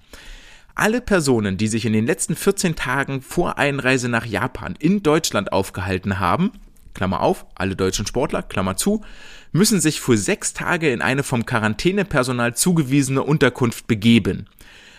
[0.76, 5.52] Alle Personen, die sich in den letzten 14 Tagen vor Einreise nach Japan in Deutschland
[5.52, 6.52] aufgehalten haben,
[6.94, 9.02] Klammer auf, alle deutschen Sportler, Klammer zu,
[9.50, 14.46] müssen sich für sechs Tage in eine vom Quarantänepersonal zugewiesene Unterkunft begeben.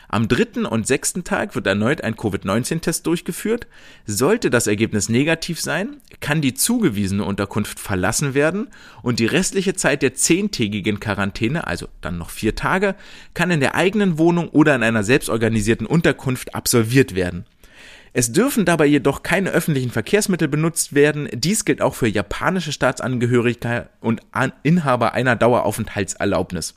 [0.10, 3.68] Am dritten und sechsten Tag wird erneut ein Covid-19-Test durchgeführt.
[4.06, 8.70] Sollte das Ergebnis negativ sein, kann die zugewiesene Unterkunft verlassen werden
[9.02, 12.96] und die restliche Zeit der zehntägigen Quarantäne, also dann noch vier Tage,
[13.34, 17.46] kann in der eigenen Wohnung oder in einer selbstorganisierten Unterkunft absolviert werden.
[18.14, 21.28] Es dürfen dabei jedoch keine öffentlichen Verkehrsmittel benutzt werden.
[21.34, 24.22] Dies gilt auch für japanische Staatsangehörige und
[24.64, 26.76] Inhaber einer Daueraufenthaltserlaubnis.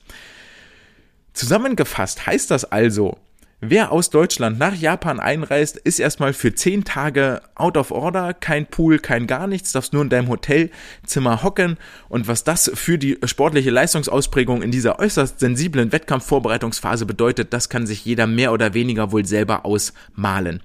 [1.32, 3.16] Zusammengefasst heißt das also,
[3.62, 8.64] Wer aus Deutschland nach Japan einreist, ist erstmal für zehn Tage out of order, kein
[8.64, 11.76] Pool, kein gar nichts, darfst nur in deinem Hotelzimmer hocken
[12.08, 17.86] und was das für die sportliche Leistungsausprägung in dieser äußerst sensiblen Wettkampfvorbereitungsphase bedeutet, das kann
[17.86, 20.62] sich jeder mehr oder weniger wohl selber ausmalen.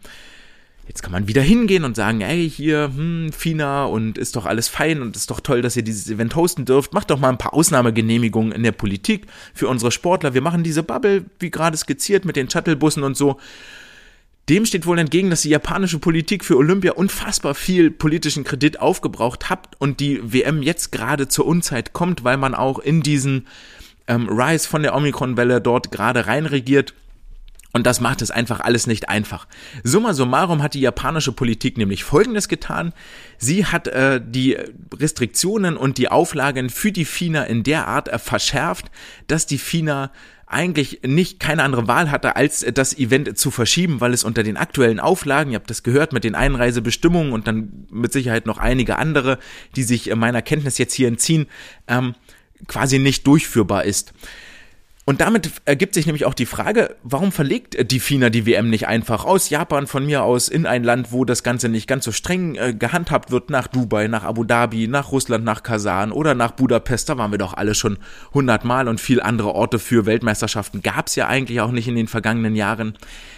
[0.88, 4.68] Jetzt kann man wieder hingehen und sagen, ey, hier, hm, FINA und ist doch alles
[4.68, 6.94] fein und ist doch toll, dass ihr dieses Event hosten dürft.
[6.94, 10.36] Macht doch mal ein paar Ausnahmegenehmigungen in der Politik für unsere Sportler.
[10.36, 13.40] Wir machen diese Bubble, wie gerade skizziert, mit den Shuttlebussen und so.
[14.48, 19.50] Dem steht wohl entgegen, dass die japanische Politik für Olympia unfassbar viel politischen Kredit aufgebraucht
[19.50, 23.48] hat und die WM jetzt gerade zur Unzeit kommt, weil man auch in diesen
[24.08, 26.94] ähm, Rise von der Omikron-Welle dort gerade reinregiert
[27.76, 29.48] und das macht es einfach alles nicht einfach.
[29.84, 32.94] Summa summarum hat die japanische Politik nämlich Folgendes getan.
[33.38, 34.58] Sie hat äh, die
[34.98, 38.86] Restriktionen und die Auflagen für die FINA in der Art äh, verschärft,
[39.28, 40.14] dass die FINA
[40.48, 44.56] eigentlich nicht keine andere Wahl hatte, als das Event zu verschieben, weil es unter den
[44.56, 48.98] aktuellen Auflagen, ihr habt das gehört, mit den Einreisebestimmungen und dann mit Sicherheit noch einige
[49.00, 49.38] andere,
[49.76, 51.48] die sich meiner Kenntnis jetzt hier entziehen,
[51.90, 52.16] ähm,
[52.68, 54.14] quasi nicht durchführbar ist.
[55.08, 58.88] Und damit ergibt sich nämlich auch die Frage, warum verlegt die FINA die WM nicht
[58.88, 62.12] einfach aus Japan von mir aus in ein Land, wo das Ganze nicht ganz so
[62.12, 66.51] streng äh, gehandhabt wird, nach Dubai, nach Abu Dhabi, nach Russland, nach Kasan oder nach
[66.51, 67.99] Budapest, da waren wir doch alle schon
[68.34, 72.08] hundertmal und viel andere Orte für Weltmeisterschaften gab es ja eigentlich auch nicht in den
[72.08, 72.97] vergangenen Jahren.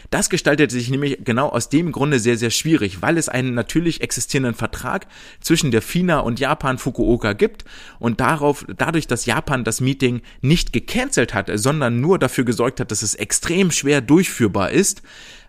[0.10, 4.02] Das gestaltet sich nämlich genau aus dem Grunde sehr, sehr schwierig, weil es einen natürlich
[4.02, 5.08] existierenden Vertrag
[5.42, 7.66] zwischen der FINA und Japan Fukuoka gibt
[8.00, 12.92] und darauf, dadurch, dass Japan das Meeting nicht gecancelt hat, sondern nur dafür gesorgt hat,
[12.92, 15.02] dass es extrem schwer durchführbar ist,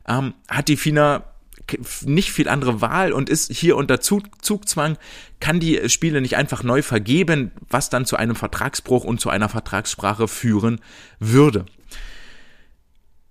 [0.08, 1.24] ähm, hat die FINA
[2.02, 4.96] nicht viel andere Wahl und ist hier unter Zugzwang,
[5.40, 9.48] kann die Spiele nicht einfach neu vergeben, was dann zu einem Vertragsbruch und zu einer
[9.48, 10.80] Vertragssprache führen
[11.18, 11.66] würde.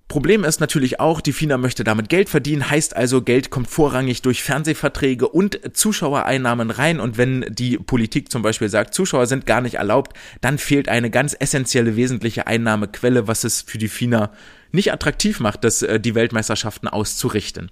[0.08, 4.22] Problem ist natürlich auch, die FINA möchte damit Geld verdienen, heißt also, Geld kommt vorrangig
[4.22, 9.60] durch Fernsehverträge und Zuschauereinnahmen rein und wenn die Politik zum Beispiel sagt, Zuschauer sind gar
[9.60, 14.32] nicht erlaubt, dann fehlt eine ganz essentielle, wesentliche Einnahmequelle, was es für die FINA
[14.72, 17.70] nicht attraktiv macht, das, äh, die Weltmeisterschaften auszurichten.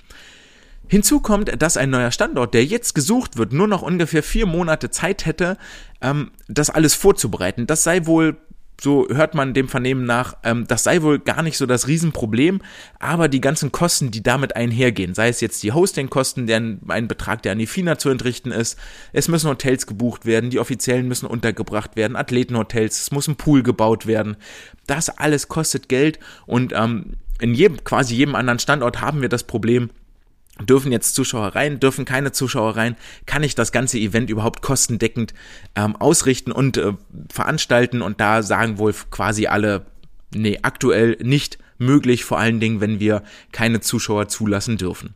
[0.88, 4.90] Hinzu kommt, dass ein neuer Standort, der jetzt gesucht wird, nur noch ungefähr vier Monate
[4.92, 5.58] Zeit hätte,
[6.02, 7.66] ähm, das alles vorzubereiten.
[7.66, 8.38] Das sei wohl
[8.82, 12.62] so hört man dem Vernehmen nach, ähm, das sei wohl gar nicht so das Riesenproblem,
[13.00, 17.42] aber die ganzen Kosten, die damit einhergehen, sei es jetzt die Hostingkosten, deren ein Betrag,
[17.44, 18.78] der an die FINA zu entrichten ist,
[19.14, 23.64] es müssen Hotels gebucht werden, die Offiziellen müssen untergebracht werden, Athletenhotels, es muss ein Pool
[23.64, 24.38] gebaut werden,
[24.88, 29.44] das alles kostet Geld und ähm, in jedem, quasi jedem anderen Standort haben wir das
[29.44, 29.90] Problem,
[30.62, 32.96] dürfen jetzt Zuschauer rein, dürfen keine Zuschauer rein,
[33.26, 35.34] kann ich das ganze Event überhaupt kostendeckend
[35.76, 36.94] ähm, ausrichten und äh,
[37.32, 39.86] veranstalten und da sagen wohl quasi alle,
[40.34, 45.14] nee, aktuell nicht möglich, vor allen Dingen, wenn wir keine Zuschauer zulassen dürfen.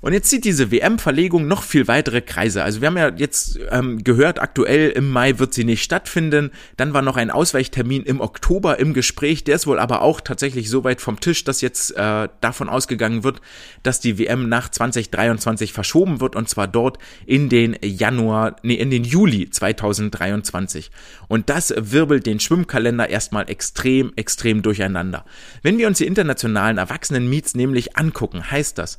[0.00, 2.62] Und jetzt zieht diese WM-Verlegung noch viel weitere Kreise.
[2.62, 6.52] Also wir haben ja jetzt ähm, gehört, aktuell im Mai wird sie nicht stattfinden.
[6.76, 9.42] Dann war noch ein Ausweichtermin im Oktober im Gespräch.
[9.42, 13.24] Der ist wohl aber auch tatsächlich so weit vom Tisch, dass jetzt äh, davon ausgegangen
[13.24, 13.40] wird,
[13.82, 18.90] dass die WM nach 2023 verschoben wird und zwar dort in den Januar, nee, in
[18.90, 20.92] den Juli 2023.
[21.26, 25.24] Und das wirbelt den Schwimmkalender erstmal extrem, extrem durcheinander.
[25.62, 28.98] Wenn wir uns die internationalen Erwachsenen-Meets nämlich angucken, heißt das,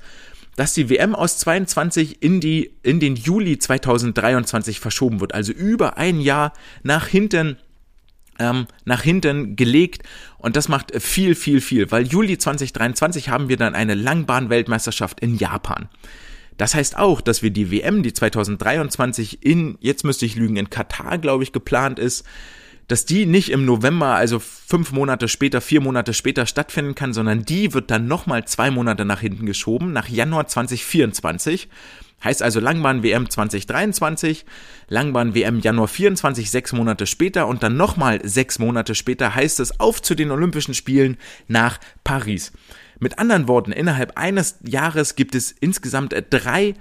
[0.60, 5.34] dass die WM aus 22 in die, in den Juli 2023 verschoben wird.
[5.34, 6.51] Also über ein Jahr
[6.84, 7.55] nach hinten
[8.39, 10.03] ähm, nach hinten gelegt
[10.38, 15.38] und das macht viel, viel, viel, weil Juli 2023 haben wir dann eine Langbahn-Weltmeisterschaft in
[15.38, 15.88] Japan.
[16.57, 20.70] Das heißt auch, dass wir die WM, die 2023 in, jetzt müsste ich lügen, in
[20.70, 22.26] Katar, glaube ich, geplant ist,
[22.89, 27.45] dass die nicht im November, also fünf Monate später, vier Monate später stattfinden kann, sondern
[27.45, 31.69] die wird dann nochmal zwei Monate nach hinten geschoben, nach Januar 2024.
[32.23, 34.43] Heißt also Langbahn WM 2023,
[34.89, 39.79] Langbahn WM Januar 24, sechs Monate später und dann nochmal sechs Monate später heißt es
[39.79, 41.17] auf zu den Olympischen Spielen
[41.47, 42.51] nach Paris.
[42.99, 46.73] Mit anderen Worten, innerhalb eines Jahres gibt es insgesamt drei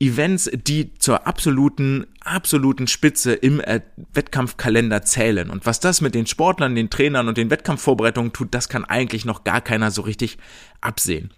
[0.00, 3.82] Events, die zur absoluten, absoluten Spitze im äh,
[4.14, 5.50] Wettkampfkalender zählen.
[5.50, 9.26] Und was das mit den Sportlern, den Trainern und den Wettkampfvorbereitungen tut, das kann eigentlich
[9.26, 10.38] noch gar keiner so richtig
[10.80, 11.30] absehen.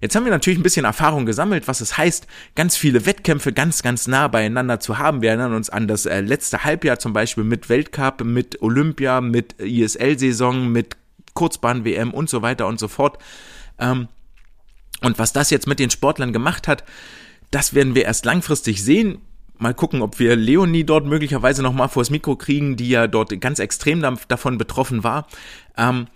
[0.00, 3.82] Jetzt haben wir natürlich ein bisschen Erfahrung gesammelt, was es heißt, ganz viele Wettkämpfe ganz,
[3.82, 5.22] ganz nah beieinander zu haben.
[5.22, 9.60] Wir erinnern uns an das äh, letzte Halbjahr zum Beispiel mit Weltcup, mit Olympia, mit
[9.60, 10.96] ISL-Saison, mit
[11.34, 13.18] Kurzbahn-WM und so weiter und so fort.
[13.78, 14.08] Ähm,
[15.02, 16.82] und was das jetzt mit den Sportlern gemacht hat,
[17.50, 19.18] das werden wir erst langfristig sehen.
[19.56, 23.58] Mal gucken, ob wir Leonie dort möglicherweise nochmal vors Mikro kriegen, die ja dort ganz
[23.58, 25.26] extrem davon betroffen war.
[25.76, 26.06] Ähm,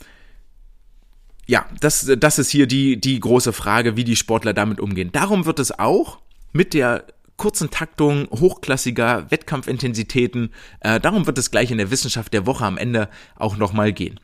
[1.46, 5.10] ja, das, das ist hier die, die große Frage, wie die Sportler damit umgehen.
[5.12, 6.20] Darum wird es auch
[6.52, 7.04] mit der
[7.36, 12.78] kurzen Taktung hochklassiger Wettkampfintensitäten, äh, darum wird es gleich in der Wissenschaft der Woche am
[12.78, 14.20] Ende auch nochmal gehen.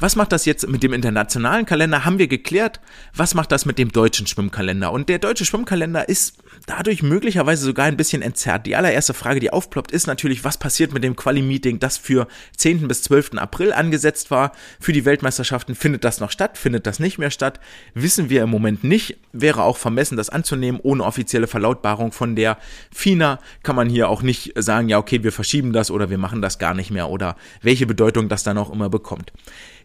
[0.00, 2.06] Was macht das jetzt mit dem internationalen Kalender?
[2.06, 2.80] Haben wir geklärt.
[3.14, 4.92] Was macht das mit dem deutschen Schwimmkalender?
[4.92, 8.64] Und der deutsche Schwimmkalender ist dadurch möglicherweise sogar ein bisschen entzerrt.
[8.64, 12.88] Die allererste Frage, die aufploppt, ist natürlich, was passiert mit dem Quali-Meeting, das für 10.
[12.88, 13.32] bis 12.
[13.36, 14.52] April angesetzt war.
[14.80, 17.60] Für die Weltmeisterschaften findet das noch statt, findet das nicht mehr statt?
[17.92, 19.18] Wissen wir im Moment nicht.
[19.34, 20.80] Wäre auch vermessen, das anzunehmen.
[20.82, 22.56] Ohne offizielle Verlautbarung von der
[22.90, 26.40] FINA kann man hier auch nicht sagen, ja, okay, wir verschieben das oder wir machen
[26.40, 29.30] das gar nicht mehr oder welche Bedeutung das dann auch immer bekommt.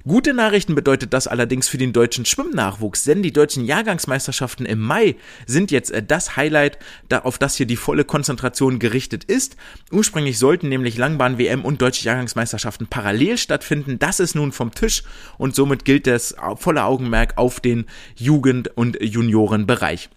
[0.08, 5.16] Gute Nachrichten bedeutet das allerdings für den deutschen Schwimmnachwuchs, denn die deutschen Jahrgangsmeisterschaften im Mai
[5.48, 6.78] sind jetzt äh, das Highlight,
[7.24, 9.56] auf das hier die volle Konzentration gerichtet ist.
[9.92, 13.98] Ursprünglich sollten nämlich Langbahn-WM und deutsche Jahrgangsmeisterschaften parallel stattfinden.
[13.98, 15.02] Das ist nun vom Tisch
[15.40, 17.86] und somit gilt das volle Augenmerk auf den
[18.16, 20.10] Jugend- und Juniorenbereich.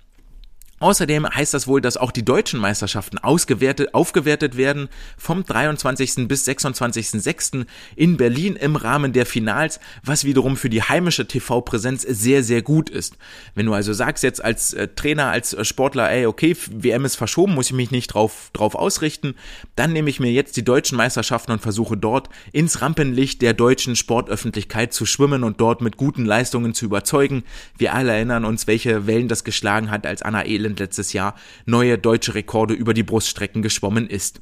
[0.80, 6.28] Außerdem heißt das wohl, dass auch die deutschen Meisterschaften ausgewertet, aufgewertet werden vom 23.
[6.28, 7.66] bis 26.06.
[7.96, 12.90] in Berlin im Rahmen der Finals, was wiederum für die heimische TV-Präsenz sehr, sehr gut
[12.90, 13.16] ist.
[13.56, 17.16] Wenn du also sagst jetzt als äh, Trainer, als äh, Sportler, ey, okay, WM ist
[17.16, 19.34] verschoben, muss ich mich nicht drauf, drauf ausrichten,
[19.74, 23.96] dann nehme ich mir jetzt die deutschen Meisterschaften und versuche dort ins Rampenlicht der deutschen
[23.96, 27.42] Sportöffentlichkeit zu schwimmen und dort mit guten Leistungen zu überzeugen.
[27.76, 31.34] Wir alle erinnern uns, welche Wellen das geschlagen hat, als Anna Ehle Ireland letztes Jahr
[31.66, 34.40] neue deutsche Rekorde über die Bruststrecken geschwommen ist.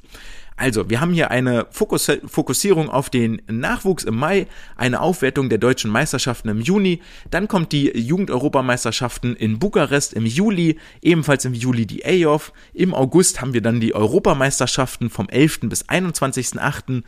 [0.59, 5.59] Also, wir haben hier eine Fokus Fokussierung auf den Nachwuchs im Mai, eine Aufwertung der
[5.59, 6.99] deutschen Meisterschaften im Juni,
[7.29, 13.39] dann kommt die Jugendeuropameisterschaften in Bukarest im Juli, ebenfalls im Juli die AOF, im August
[13.39, 15.59] haben wir dann die Europameisterschaften vom 11.
[15.69, 17.03] bis 21.8.,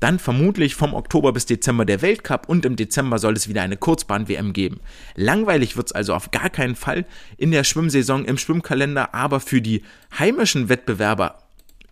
[0.00, 3.76] dann vermutlich vom Oktober bis Dezember der Weltcup und im Dezember soll es wieder eine
[3.76, 4.80] Kurzbahn-WM geben.
[5.16, 7.04] Langweilig wird es also auf gar keinen Fall
[7.36, 9.82] in der Schwimmsaison im Schwimmkalender, aber für die
[10.18, 11.38] heimischen Wettbewerber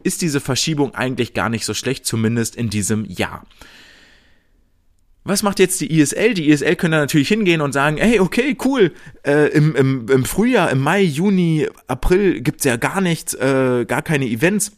[0.02, 3.44] ist diese Verschiebung eigentlich gar nicht so schlecht, zumindest in diesem Jahr.
[5.24, 6.34] Was macht jetzt die ISL?
[6.34, 8.92] Die ISL können da natürlich hingehen und sagen, hey, okay, cool,
[9.24, 14.02] äh, im, im, im Frühjahr, im Mai, Juni, April gibt's ja gar nichts, äh, gar
[14.02, 14.70] keine Events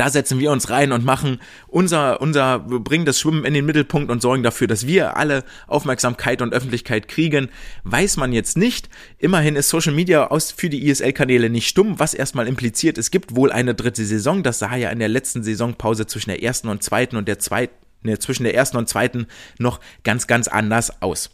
[0.00, 4.10] da setzen wir uns rein und machen unser, unser, bringen das Schwimmen in den Mittelpunkt
[4.10, 7.48] und sorgen dafür, dass wir alle Aufmerksamkeit und Öffentlichkeit kriegen.
[7.84, 8.88] Weiß man jetzt nicht.
[9.18, 13.34] Immerhin ist Social Media aus, für die ISL-Kanäle nicht stumm, was erstmal impliziert, es gibt
[13.34, 14.42] wohl eine dritte Saison.
[14.42, 17.74] Das sah ja in der letzten Saisonpause zwischen der ersten und zweiten und der zweiten,
[18.02, 19.26] ne, zwischen der ersten und zweiten
[19.58, 21.30] noch ganz, ganz anders aus.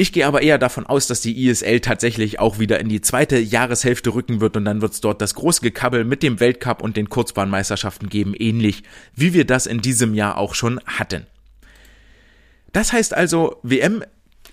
[0.00, 3.36] Ich gehe aber eher davon aus, dass die ISL tatsächlich auch wieder in die zweite
[3.36, 6.96] Jahreshälfte rücken wird und dann wird es dort das große Gekabbel mit dem Weltcup und
[6.96, 8.84] den Kurzbahnmeisterschaften geben, ähnlich
[9.16, 11.26] wie wir das in diesem Jahr auch schon hatten.
[12.72, 14.04] Das heißt also, WM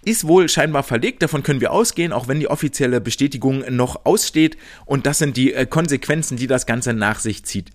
[0.04, 4.58] ist wohl scheinbar verlegt, davon können wir ausgehen, auch wenn die offizielle Bestätigung noch aussteht
[4.88, 7.70] und das sind die äh, Konsequenzen, die das Ganze nach sich zieht.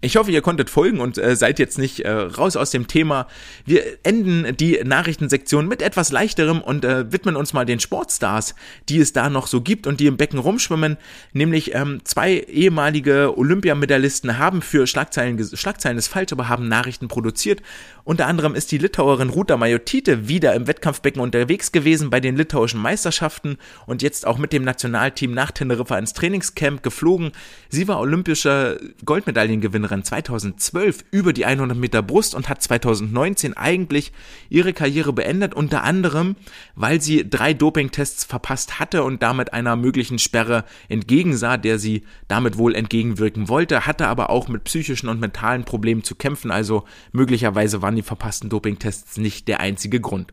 [0.00, 3.26] Ich hoffe, ihr konntet folgen und äh, seid jetzt nicht äh, raus aus dem Thema.
[3.64, 8.54] Wir enden die Nachrichtensektion mit etwas leichterem und äh, widmen uns mal den Sportstars,
[8.88, 10.98] die es da noch so gibt und die im Becken rumschwimmen.
[11.32, 17.60] Nämlich ähm, zwei ehemalige Olympiamedaillisten haben für Schlagzeilen, Schlagzeilen ist falsch, aber haben Nachrichten produziert.
[18.04, 22.80] Unter anderem ist die Litauerin Ruta Majotite wieder im Wettkampfbecken unterwegs gewesen bei den litauischen
[22.80, 27.32] Meisterschaften und jetzt auch mit dem Nationalteam nach Teneriffa ins Trainingscamp geflogen.
[27.68, 34.12] Sie war olympische Goldmedaillengewinnerin Weltmeisterin 2012 über die 100 Meter Brust und hat 2019 eigentlich
[34.48, 36.36] ihre Karriere beendet, unter anderem,
[36.74, 42.58] weil sie drei Dopingtests verpasst hatte und damit einer möglichen Sperre entgegensah, der sie damit
[42.58, 47.82] wohl entgegenwirken wollte, hatte aber auch mit psychischen und mentalen Problemen zu kämpfen, also möglicherweise
[47.82, 50.32] waren die verpassten Dopingtests nicht der einzige Grund.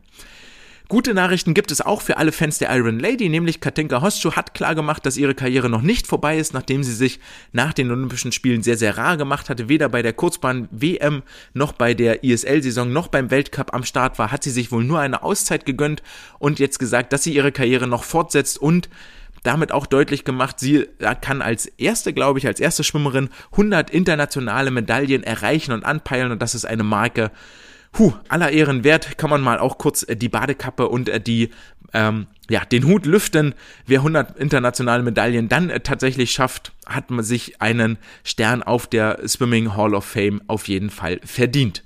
[0.88, 4.54] Gute Nachrichten gibt es auch für alle Fans der Iron Lady, nämlich Katinka Hostschuh hat
[4.54, 7.18] klargemacht, dass ihre Karriere noch nicht vorbei ist, nachdem sie sich
[7.50, 9.68] nach den Olympischen Spielen sehr, sehr rar gemacht hatte.
[9.68, 11.24] Weder bei der Kurzbahn WM
[11.54, 15.00] noch bei der ISL-Saison noch beim Weltcup am Start war, hat sie sich wohl nur
[15.00, 16.04] eine Auszeit gegönnt
[16.38, 18.88] und jetzt gesagt, dass sie ihre Karriere noch fortsetzt und
[19.42, 20.86] damit auch deutlich gemacht, sie
[21.20, 26.42] kann als erste, glaube ich, als erste Schwimmerin 100 internationale Medaillen erreichen und anpeilen und
[26.42, 27.32] das ist eine Marke,
[27.96, 31.48] Puh, aller Ehren wert, kann man mal auch kurz äh, die Badekappe und äh, die,
[31.94, 33.54] ähm, ja, den Hut lüften.
[33.86, 39.26] Wer 100 internationale Medaillen dann äh, tatsächlich schafft, hat man sich einen Stern auf der
[39.26, 41.84] Swimming Hall of Fame auf jeden Fall verdient.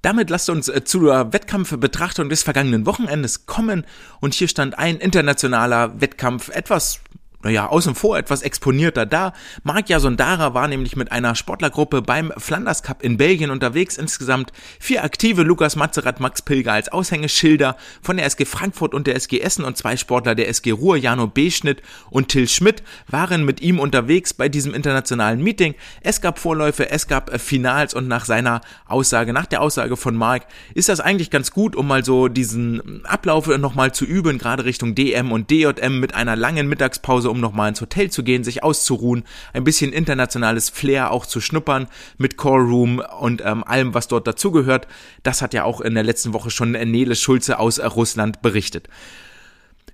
[0.00, 3.84] Damit lasst uns zur Wettkampfbetrachtung des vergangenen Wochenendes kommen
[4.20, 7.00] und hier stand ein internationaler Wettkampf etwas
[7.48, 9.32] naja, außen vor etwas exponierter da.
[9.62, 13.96] Marc Jasondara war nämlich mit einer Sportlergruppe beim Flanders Cup in Belgien unterwegs.
[13.96, 19.16] Insgesamt vier aktive, Lukas Mazerat, Max Pilger als Aushängeschilder von der SG Frankfurt und der
[19.16, 21.80] SG Essen und zwei Sportler der SG Ruhr, Jano Beschnitt
[22.10, 25.74] und Till Schmidt, waren mit ihm unterwegs bei diesem internationalen Meeting.
[26.02, 30.14] Es gab Vorläufe, es gab äh, Finals und nach seiner Aussage, nach der Aussage von
[30.14, 34.66] Marc, ist das eigentlich ganz gut, um mal so diesen Ablauf nochmal zu üben, gerade
[34.66, 38.44] Richtung DM und DJM mit einer langen Mittagspause Hause, um nochmal ins Hotel zu gehen,
[38.44, 41.86] sich auszuruhen, ein bisschen internationales Flair auch zu schnuppern
[42.18, 44.86] mit Core Room und ähm, allem, was dort dazugehört.
[45.22, 48.88] Das hat ja auch in der letzten Woche schon Nele Schulze aus Russland berichtet.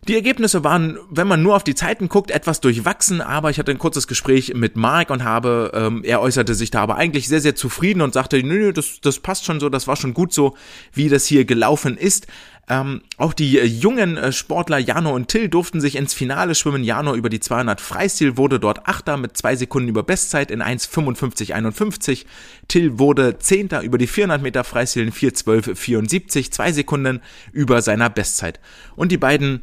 [0.07, 3.71] Die Ergebnisse waren, wenn man nur auf die Zeiten guckt, etwas durchwachsen, aber ich hatte
[3.71, 7.41] ein kurzes Gespräch mit Mark und habe, ähm, er äußerte sich da aber eigentlich sehr,
[7.41, 10.35] sehr zufrieden und sagte, nö, nö, das, das passt schon so, das war schon gut
[10.35, 10.57] so,
[10.93, 12.27] wie das hier gelaufen ist.
[12.69, 16.85] Ähm, auch die äh, jungen äh, Sportler Jano und Till durften sich ins Finale schwimmen.
[16.85, 22.27] Jano über die 200 Freistil wurde dort Achter mit zwei Sekunden über Bestzeit in 1,55,51.
[22.69, 27.21] Till wurde Zehnter über die 400 Meter Freistil in 4,12,74, zwei Sekunden
[27.53, 28.61] über seiner Bestzeit.
[28.97, 29.63] Und die beiden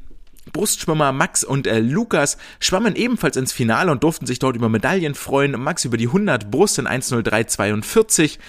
[0.51, 5.15] Brustschwimmer Max und äh, Lukas schwammen ebenfalls ins Finale und durften sich dort über Medaillen
[5.15, 5.51] freuen.
[5.51, 8.39] Max über die 100 Brust in 1.03.42.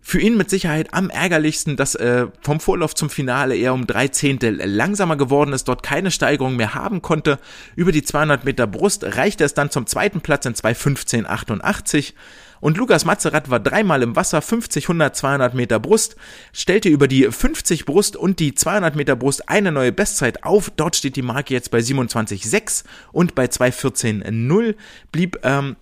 [0.00, 4.06] Für ihn mit Sicherheit am ärgerlichsten, dass äh, vom Vorlauf zum Finale er um drei
[4.06, 7.40] Zehntel langsamer geworden ist, dort keine Steigerung mehr haben konnte.
[7.74, 12.12] Über die 200 Meter Brust reichte es dann zum zweiten Platz in 2.15.88.
[12.60, 16.16] Und Lukas Mazerat war dreimal im Wasser, 50, 100, 200 Meter Brust,
[16.52, 20.70] stellte über die 50 Brust und die 200 Meter Brust eine neue Bestzeit auf.
[20.70, 24.74] Dort steht die Marke jetzt bei 27,6 und bei 2,14,0
[25.12, 25.76] blieb ähm,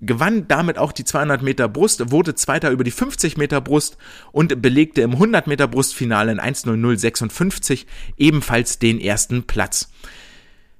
[0.00, 3.96] gewann damit auch die 200 Meter Brust, wurde Zweiter über die 50 Meter Brust
[4.32, 7.86] und belegte im 100 Meter Brustfinale in 1.0056
[8.16, 9.90] ebenfalls den ersten Platz.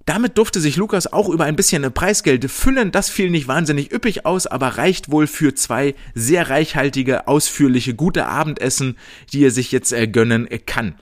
[0.06, 2.92] Damit durfte sich Lukas auch über ein bisschen Preisgeld füllen.
[2.92, 8.26] Das fiel nicht wahnsinnig üppig aus, aber reicht wohl für zwei sehr reichhaltige, ausführliche, gute
[8.26, 8.98] Abendessen,
[9.32, 10.96] die er sich jetzt äh, gönnen kann.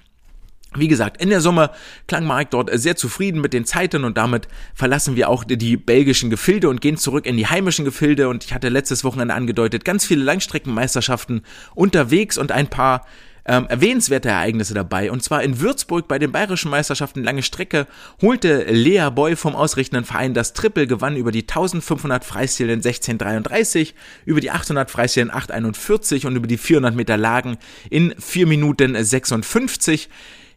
[0.74, 1.70] Wie gesagt, in der Summe
[2.07, 6.30] klang Mark dort sehr zufrieden mit den Zeiten und damit verlassen wir auch die belgischen
[6.30, 10.07] Gefilde und gehen zurück in die heimischen Gefilde und ich hatte letztes Wochenende angedeutet, ganz
[10.07, 11.42] viele Langstreckenmeisterschaften
[11.74, 13.05] unterwegs und ein paar
[13.45, 15.11] ähm, erwähnenswerte Ereignisse dabei.
[15.11, 17.86] Und zwar in Würzburg bei den bayerischen Meisterschaften lange Strecke
[18.20, 23.95] holte Lea Boy vom ausrichtenden Verein das Triple, gewann über die 1500 Freistil in 1633,
[24.24, 27.59] über die 800 Freistil in 841 und über die 400 Meter Lagen
[27.90, 30.09] in 4 Minuten 56.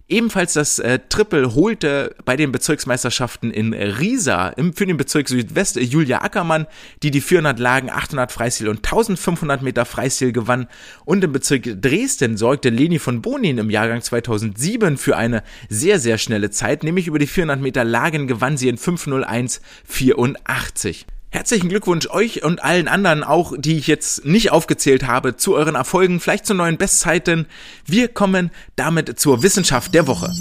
[0.07, 5.77] Ebenfalls das äh, Triple holte bei den Bezirksmeisterschaften in Riesa im, für den Bezirk Südwest
[5.77, 6.67] Julia Ackermann,
[7.01, 10.67] die die 400 Lagen, 800 Freistil und 1500 Meter Freistil gewann.
[11.05, 16.19] Und im Bezirk Dresden sorgte Leni von Bonin im Jahrgang 2007 für eine sehr, sehr
[16.19, 21.05] schnelle Zeit, nämlich über die 400 Meter Lagen gewann sie in 501,84.
[21.35, 25.75] Herzlichen Glückwunsch euch und allen anderen auch, die ich jetzt nicht aufgezählt habe, zu euren
[25.75, 27.45] Erfolgen, vielleicht zu neuen Bestzeiten.
[27.85, 30.31] Wir kommen damit zur Wissenschaft der Woche.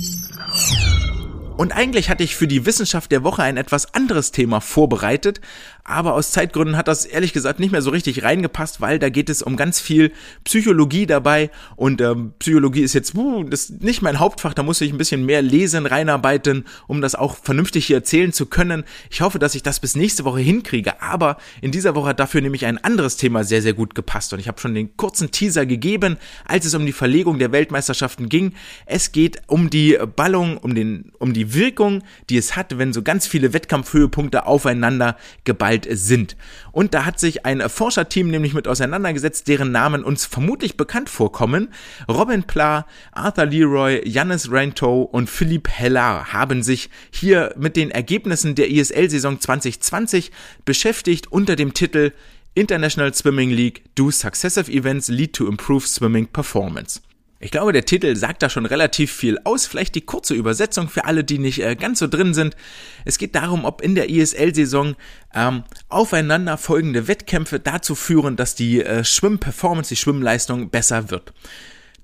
[1.56, 5.40] Und eigentlich hatte ich für die Wissenschaft der Woche ein etwas anderes Thema vorbereitet,
[5.84, 9.28] aber aus Zeitgründen hat das ehrlich gesagt nicht mehr so richtig reingepasst, weil da geht
[9.28, 10.12] es um ganz viel
[10.44, 14.80] Psychologie dabei und ähm, Psychologie ist jetzt uh, das ist nicht mein Hauptfach, da muss
[14.80, 18.84] ich ein bisschen mehr lesen, reinarbeiten, um das auch vernünftig hier erzählen zu können.
[19.10, 22.40] Ich hoffe, dass ich das bis nächste Woche hinkriege, aber in dieser Woche hat dafür
[22.40, 25.66] nämlich ein anderes Thema sehr, sehr gut gepasst und ich habe schon den kurzen Teaser
[25.66, 26.16] gegeben,
[26.46, 28.54] als es um die Verlegung der Weltmeisterschaften ging.
[28.86, 33.02] Es geht um die Ballung, um, den, um die Wirkung, die es hat, wenn so
[33.02, 36.36] ganz viele Wettkampfhöhepunkte aufeinander geballt alt sind.
[36.72, 41.68] Und da hat sich ein Forscherteam nämlich mit auseinandergesetzt, deren Namen uns vermutlich bekannt vorkommen.
[42.08, 48.54] Robin Pla, Arthur Leroy, Janis Rento und Philippe Heller haben sich hier mit den Ergebnissen
[48.54, 50.30] der ISL-Saison 2020
[50.64, 52.12] beschäftigt unter dem Titel
[52.54, 57.00] International Swimming League Do Successive Events Lead to Improved Swimming Performance.
[57.44, 59.66] Ich glaube, der Titel sagt da schon relativ viel aus.
[59.66, 62.56] Vielleicht die kurze Übersetzung für alle, die nicht äh, ganz so drin sind.
[63.04, 64.96] Es geht darum, ob in der ISL-Saison
[65.34, 71.34] ähm, aufeinander folgende Wettkämpfe dazu führen, dass die äh, Schwimmperformance, die Schwimmleistung besser wird.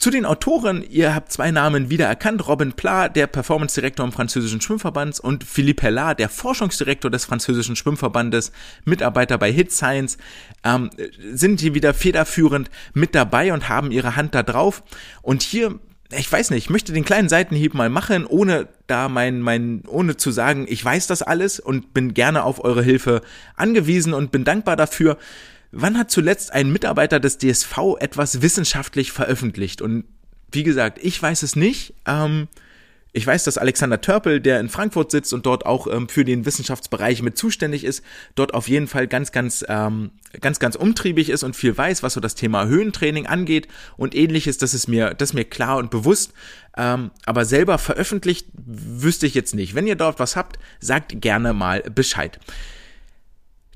[0.00, 4.62] Zu den Autoren, ihr habt zwei Namen wieder erkannt, Robin Pla, der Performance-Direktor im französischen
[4.62, 8.50] Schwimmverbands und Philippe Hellard, der Forschungsdirektor des französischen Schwimmverbandes,
[8.86, 10.16] Mitarbeiter bei Hit Science,
[10.64, 10.88] ähm,
[11.34, 14.82] sind hier wieder federführend mit dabei und haben ihre Hand da drauf.
[15.20, 15.78] Und hier
[16.12, 20.16] ich weiß nicht, ich möchte den kleinen Seitenhieb mal machen, ohne da mein, mein, ohne
[20.16, 23.22] zu sagen, ich weiß das alles und bin gerne auf eure Hilfe
[23.54, 25.18] angewiesen und bin dankbar dafür.
[25.72, 29.82] Wann hat zuletzt ein Mitarbeiter des DSV etwas wissenschaftlich veröffentlicht?
[29.82, 30.04] Und
[30.50, 31.94] wie gesagt, ich weiß es nicht.
[32.06, 32.48] Ähm,
[33.12, 36.46] ich weiß, dass Alexander Törpel, der in Frankfurt sitzt und dort auch ähm, für den
[36.46, 38.04] Wissenschaftsbereich mit zuständig ist,
[38.36, 42.14] dort auf jeden Fall ganz, ganz, ähm, ganz, ganz umtriebig ist und viel weiß, was
[42.14, 43.66] so das Thema Höhentraining angeht
[43.96, 44.58] und ähnliches.
[44.58, 46.32] Das ist mir, das ist mir klar und bewusst.
[46.76, 49.74] Ähm, aber selber veröffentlicht wüsste ich jetzt nicht.
[49.74, 52.38] Wenn ihr dort was habt, sagt gerne mal Bescheid.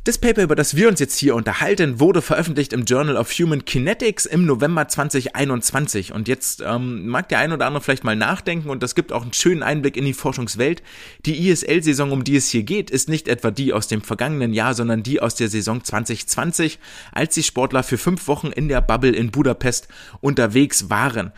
[0.04, 3.64] Das Paper, über das wir uns jetzt hier unterhalten, wurde veröffentlicht im Journal of Human
[3.64, 6.12] Kinetics im November 2021.
[6.12, 9.22] Und jetzt ähm, mag der ein oder andere vielleicht mal nachdenken und das gibt auch
[9.22, 10.82] einen schönen Einblick in die Forschungswelt.
[11.24, 14.74] Die ISL-Saison, um die es hier geht, ist nicht etwa die aus dem vergangenen Jahr,
[14.74, 16.78] sondern die aus der Saison 2020,
[17.12, 19.88] als die Sportler für fünf Wochen in der Bubble in Budapest
[20.20, 21.32] unterwegs waren.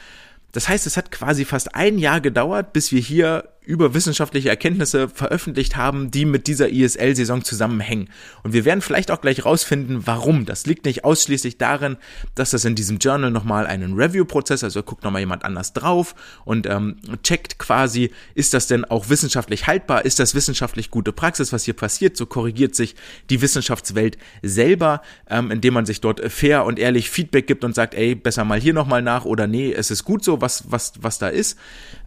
[0.51, 5.09] Das heißt, es hat quasi fast ein Jahr gedauert, bis wir hier über wissenschaftliche Erkenntnisse
[5.09, 8.09] veröffentlicht haben, die mit dieser ISL-Saison zusammenhängen.
[8.45, 10.47] Und wir werden vielleicht auch gleich rausfinden, warum.
[10.47, 11.97] Das liegt nicht ausschließlich darin,
[12.37, 16.14] dass das in diesem Journal nochmal einen Review-Prozess, also guckt nochmal jemand anders drauf
[16.45, 21.53] und ähm, checkt quasi, ist das denn auch wissenschaftlich haltbar, ist das wissenschaftlich gute Praxis,
[21.53, 22.95] was hier passiert, so korrigiert sich
[23.31, 27.95] die Wissenschaftswelt selber, ähm, indem man sich dort fair und ehrlich Feedback gibt und sagt,
[27.95, 31.19] ey, besser mal hier nochmal nach oder nee, es ist gut so, was, was, was
[31.19, 31.59] da ist.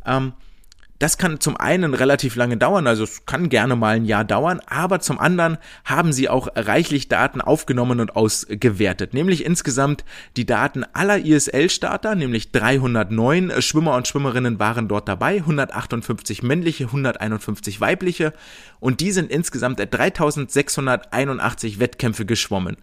[0.05, 0.31] Ähm,
[0.99, 4.59] das kann zum einen relativ lange dauern, also es kann gerne mal ein Jahr dauern,
[4.67, 10.03] aber zum anderen haben sie auch reichlich Daten aufgenommen und ausgewertet, nämlich insgesamt
[10.35, 17.79] die Daten aller ISL-Starter, nämlich 309 Schwimmer und Schwimmerinnen waren dort dabei, 158 männliche, 151
[17.79, 18.33] weibliche
[18.81, 22.75] und die sind insgesamt 3681 Wettkämpfe geschwommen.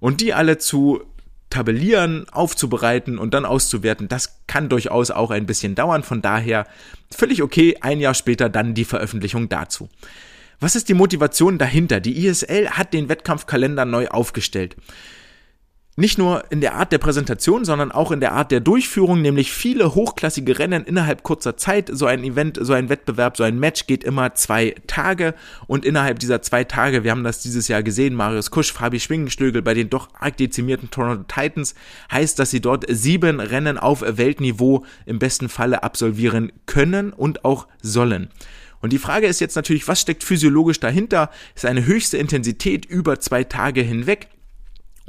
[0.00, 1.02] Und die alle zu
[1.50, 6.02] tabellieren, aufzubereiten und dann auszuwerten, das kann durchaus auch ein bisschen dauern.
[6.02, 6.66] Von daher
[7.10, 9.88] völlig okay, ein Jahr später dann die Veröffentlichung dazu.
[10.60, 12.00] Was ist die Motivation dahinter?
[12.00, 14.76] Die ISL hat den Wettkampfkalender neu aufgestellt.
[15.96, 19.52] Nicht nur in der Art der Präsentation, sondern auch in der Art der Durchführung, nämlich
[19.52, 21.90] viele hochklassige Rennen innerhalb kurzer Zeit.
[21.92, 25.34] So ein Event, so ein Wettbewerb, so ein Match geht immer zwei Tage
[25.66, 29.62] und innerhalb dieser zwei Tage, wir haben das dieses Jahr gesehen, Marius Kusch, Fabi Schwingenstögel
[29.62, 31.74] bei den doch arg dezimierten Toronto Titans,
[32.10, 37.66] heißt, dass sie dort sieben Rennen auf Weltniveau im besten Falle absolvieren können und auch
[37.82, 38.30] sollen.
[38.80, 41.30] Und die Frage ist jetzt natürlich, was steckt physiologisch dahinter?
[41.54, 44.28] Ist eine höchste Intensität über zwei Tage hinweg.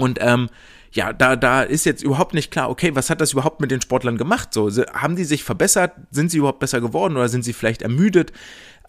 [0.01, 0.49] Und ähm,
[0.91, 3.81] ja, da, da ist jetzt überhaupt nicht klar, okay, was hat das überhaupt mit den
[3.81, 4.53] Sportlern gemacht?
[4.53, 5.93] So, haben die sich verbessert?
[6.11, 8.33] Sind sie überhaupt besser geworden oder sind sie vielleicht ermüdet?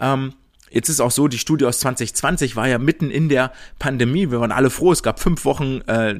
[0.00, 0.34] Ähm,
[0.72, 4.30] Jetzt ist auch so, die Studie aus 2020 war ja mitten in der Pandemie.
[4.30, 4.90] Wir waren alle froh.
[4.90, 6.18] Es gab fünf Wochen, äh,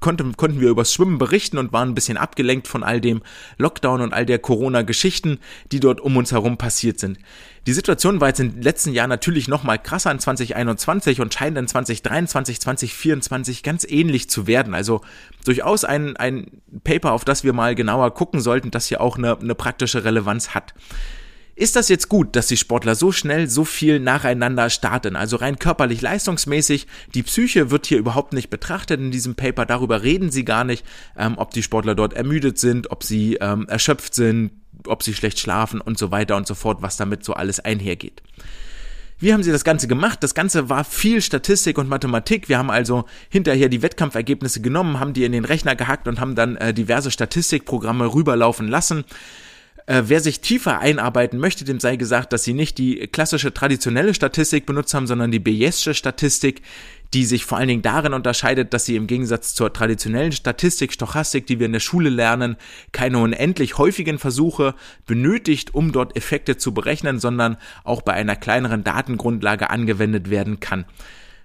[0.00, 3.22] konnten, konnten wir übers Schwimmen berichten und waren ein bisschen abgelenkt von all dem
[3.58, 5.38] Lockdown und all der Corona-Geschichten,
[5.70, 7.18] die dort um uns herum passiert sind.
[7.66, 11.56] Die Situation war jetzt den letzten Jahren natürlich noch mal krasser in 2021 und scheint
[11.58, 14.74] in 2023, 2024 ganz ähnlich zu werden.
[14.74, 15.02] Also
[15.44, 19.38] durchaus ein, ein Paper, auf das wir mal genauer gucken sollten, das hier auch eine,
[19.38, 20.74] eine praktische Relevanz hat.
[21.56, 25.14] Ist das jetzt gut, dass die Sportler so schnell so viel nacheinander starten?
[25.14, 30.02] Also rein körperlich leistungsmäßig, die Psyche wird hier überhaupt nicht betrachtet in diesem Paper, darüber
[30.02, 30.84] reden sie gar nicht,
[31.16, 34.50] ähm, ob die Sportler dort ermüdet sind, ob sie ähm, erschöpft sind,
[34.88, 38.20] ob sie schlecht schlafen und so weiter und so fort, was damit so alles einhergeht.
[39.20, 40.24] Wie haben sie das Ganze gemacht?
[40.24, 42.48] Das Ganze war viel Statistik und Mathematik.
[42.48, 46.34] Wir haben also hinterher die Wettkampfergebnisse genommen, haben die in den Rechner gehackt und haben
[46.34, 49.04] dann äh, diverse Statistikprogramme rüberlaufen lassen.
[49.86, 54.14] Äh, wer sich tiefer einarbeiten möchte, dem sei gesagt, dass sie nicht die klassische traditionelle
[54.14, 56.62] Statistik benutzt haben, sondern die Bayesche Statistik,
[57.12, 61.46] die sich vor allen Dingen darin unterscheidet, dass sie im Gegensatz zur traditionellen Statistik, Stochastik,
[61.46, 62.56] die wir in der Schule lernen,
[62.92, 64.74] keine unendlich häufigen Versuche
[65.06, 70.86] benötigt, um dort Effekte zu berechnen, sondern auch bei einer kleineren Datengrundlage angewendet werden kann.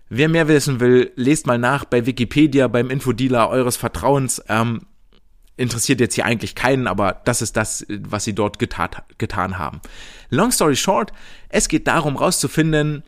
[0.07, 4.41] Wer mehr wissen will, lest mal nach bei Wikipedia, beim Infodealer eures Vertrauens.
[4.47, 4.81] Ähm,
[5.59, 9.81] interessiert jetzt hier eigentlich keinen, aber das ist das, was sie dort getat, getan haben.
[10.29, 11.11] Long story short,
[11.49, 13.03] es geht darum rauszufinden,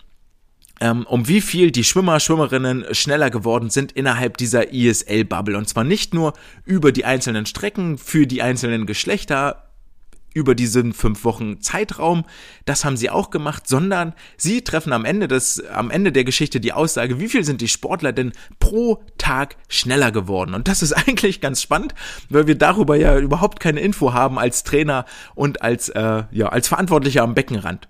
[0.82, 5.58] ähm, um wie viel die Schwimmer, Schwimmerinnen schneller geworden sind innerhalb dieser ISL-Bubble.
[5.58, 6.34] Und zwar nicht nur
[6.66, 9.71] über die einzelnen Strecken für die einzelnen Geschlechter,
[10.34, 12.24] über diesen fünf Wochen Zeitraum.
[12.66, 16.60] Das haben sie auch gemacht, sondern sie treffen am Ende des, am Ende der Geschichte
[16.60, 20.54] die Aussage, wie viel sind die Sportler denn pro Tag schneller geworden?
[20.54, 21.94] Und das ist eigentlich ganz spannend,
[22.30, 25.06] weil wir darüber ja überhaupt keine Info haben als Trainer
[25.36, 27.88] und als, äh, ja, als Verantwortlicher am Beckenrand.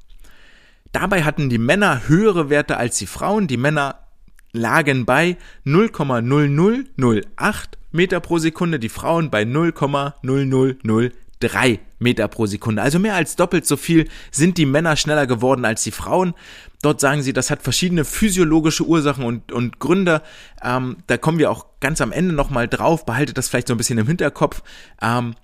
[0.92, 3.48] Dabei hatten die Männer höhere Werte als die Frauen.
[3.48, 4.06] Die Männer
[4.52, 5.36] lagen bei
[5.66, 12.80] 0,0008 Meter pro Sekunde, die Frauen bei 0,0003 Meter pro Sekunde.
[12.82, 16.34] Also mehr als doppelt so viel sind die Männer schneller geworden als die Frauen.
[16.82, 20.22] Dort sagen sie, das hat verschiedene physiologische Ursachen und, und Gründe.
[20.62, 23.04] Ähm, da kommen wir auch ganz am Ende nochmal drauf.
[23.06, 24.62] Behaltet das vielleicht so ein bisschen im Hinterkopf.
[25.00, 25.34] Ähm,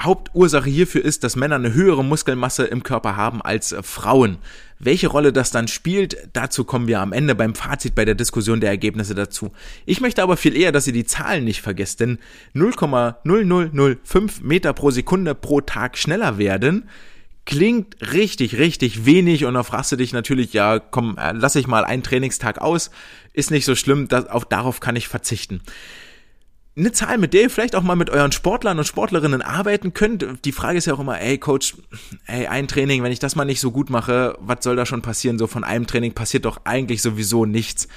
[0.00, 4.38] Hauptursache hierfür ist, dass Männer eine höhere Muskelmasse im Körper haben als äh, Frauen.
[4.78, 8.60] Welche Rolle das dann spielt, dazu kommen wir am Ende beim Fazit bei der Diskussion
[8.60, 9.50] der Ergebnisse dazu.
[9.86, 12.18] Ich möchte aber viel eher, dass ihr die Zahlen nicht vergesst, denn
[12.54, 16.88] 0,0005 Meter pro Sekunde pro Tag schneller werden
[17.48, 21.66] klingt richtig, richtig wenig und da fragst du dich natürlich, ja, komm, äh, lass ich
[21.66, 22.90] mal einen Trainingstag aus,
[23.32, 25.62] ist nicht so schlimm, das, auf, darauf kann ich verzichten.
[26.76, 30.44] Eine Zahl, mit der ihr vielleicht auch mal mit euren Sportlern und Sportlerinnen arbeiten könnt.
[30.44, 31.76] Die Frage ist ja auch immer, ey Coach,
[32.26, 35.00] ey, ein Training, wenn ich das mal nicht so gut mache, was soll da schon
[35.00, 35.38] passieren?
[35.38, 37.88] So von einem Training passiert doch eigentlich sowieso nichts.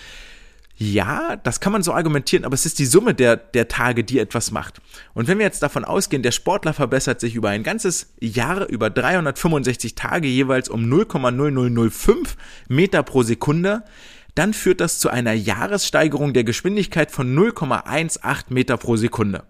[0.84, 4.18] Ja, das kann man so argumentieren, aber es ist die Summe der, der Tage, die
[4.18, 4.82] etwas macht.
[5.14, 8.90] Und wenn wir jetzt davon ausgehen, der Sportler verbessert sich über ein ganzes Jahr, über
[8.90, 12.30] 365 Tage jeweils um 0,0005
[12.68, 13.84] Meter pro Sekunde,
[14.34, 19.44] dann führt das zu einer Jahressteigerung der Geschwindigkeit von 0,18 Meter pro Sekunde.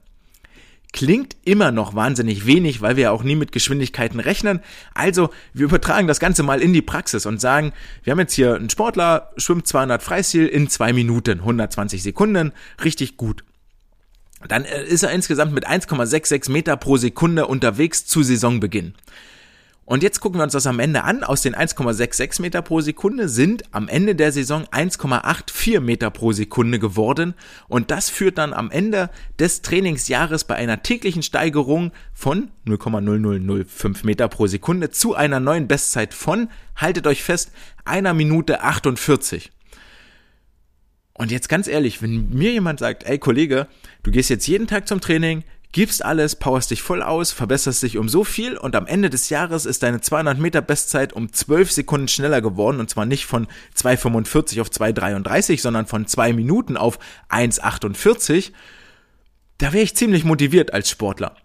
[0.94, 4.60] Klingt immer noch wahnsinnig wenig, weil wir ja auch nie mit Geschwindigkeiten rechnen.
[4.94, 7.72] Also, wir übertragen das Ganze mal in die Praxis und sagen,
[8.04, 12.52] wir haben jetzt hier einen Sportler, schwimmt 200 Freistil in zwei Minuten, 120 Sekunden,
[12.84, 13.46] richtig gut.
[14.48, 18.94] Dann äh, ist er insgesamt mit 1,66 Meter pro Sekunde unterwegs zu Saisonbeginn.
[19.92, 21.22] Und jetzt gucken wir uns das am Ende an.
[21.26, 26.80] Aus den 1,66 Meter pro Sekunde sind am Ende der Saison 1,84 Meter pro Sekunde
[26.80, 27.34] geworden.
[27.68, 34.30] Und das führt dann am Ende des Trainingsjahres bei einer täglichen Steigerung von 0,0005 Meter
[34.30, 37.52] pro Sekunde zu einer neuen Bestzeit von, haltet euch fest,
[37.84, 39.52] einer Minute 48.
[41.16, 43.68] Und jetzt ganz ehrlich, wenn mir jemand sagt, ey Kollege,
[44.04, 47.98] du gehst jetzt jeden Tag zum Training, gibst alles, powerst dich voll aus, verbesserst dich
[47.98, 51.72] um so viel und am Ende des Jahres ist deine 200 Meter Bestzeit um 12
[51.72, 53.48] Sekunden schneller geworden und zwar nicht von
[53.78, 57.00] 2,45 auf 2,33, sondern von 2 Minuten auf
[57.30, 58.52] 1,48.
[59.58, 61.36] Da wäre ich ziemlich motiviert als Sportler.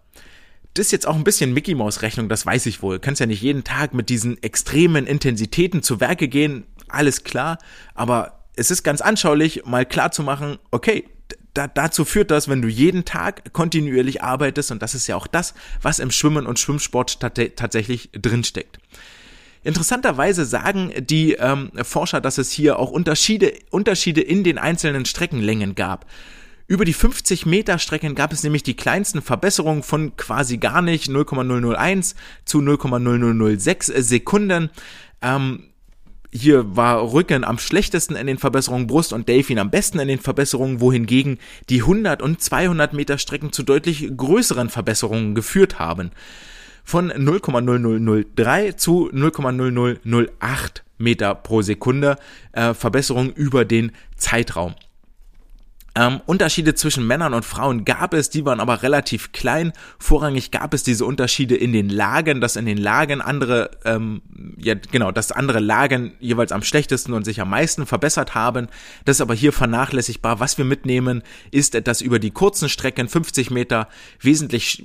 [0.75, 2.99] Das ist jetzt auch ein bisschen Mickey Maus Rechnung, das weiß ich wohl.
[2.99, 7.59] Kannst ja nicht jeden Tag mit diesen extremen Intensitäten zu Werke gehen, alles klar,
[7.95, 11.05] aber es ist ganz anschaulich, mal klar zu machen, okay,
[11.57, 15.27] da, dazu führt das, wenn du jeden Tag kontinuierlich arbeitest, und das ist ja auch
[15.27, 18.79] das, was im Schwimmen und Schwimmsport tatsächlich drinsteckt.
[19.63, 25.75] Interessanterweise sagen die ähm, Forscher, dass es hier auch Unterschiede, Unterschiede in den einzelnen Streckenlängen
[25.75, 26.07] gab.
[26.69, 31.09] Über die 50 Meter Strecken gab es nämlich die kleinsten Verbesserungen von quasi gar nicht
[31.09, 34.71] 0,001 zu 0,0006 Sekunden.
[35.23, 35.65] Ähm,
[36.33, 40.19] hier war Rücken am schlechtesten in den Verbesserungen, Brust und Delfin am besten in den
[40.19, 46.11] Verbesserungen, wohingegen die 100 und 200 Meter Strecken zu deutlich größeren Verbesserungen geführt haben.
[46.85, 52.17] Von 0,0003 zu 0,0008 Meter pro Sekunde
[52.53, 54.75] äh, Verbesserung über den Zeitraum.
[55.97, 59.73] Ähm, Unterschiede zwischen Männern und Frauen gab es, die waren aber relativ klein.
[59.99, 64.21] Vorrangig gab es diese Unterschiede in den Lagen, dass in den Lagen andere, ähm,
[64.59, 68.69] ja genau, dass andere Lagen jeweils am schlechtesten und sich am meisten verbessert haben.
[69.07, 70.39] Das ist aber hier vernachlässigbar.
[70.39, 73.89] Was wir mitnehmen, ist, dass über die kurzen Strecken 50 Meter
[74.21, 74.85] wesentlich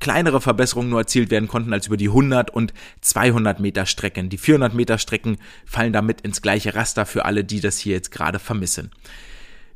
[0.00, 4.30] kleinere Verbesserungen nur erzielt werden konnten als über die 100 und 200 Meter Strecken.
[4.30, 5.36] Die 400 Meter Strecken
[5.66, 8.90] fallen damit ins gleiche Raster für alle, die das hier jetzt gerade vermissen.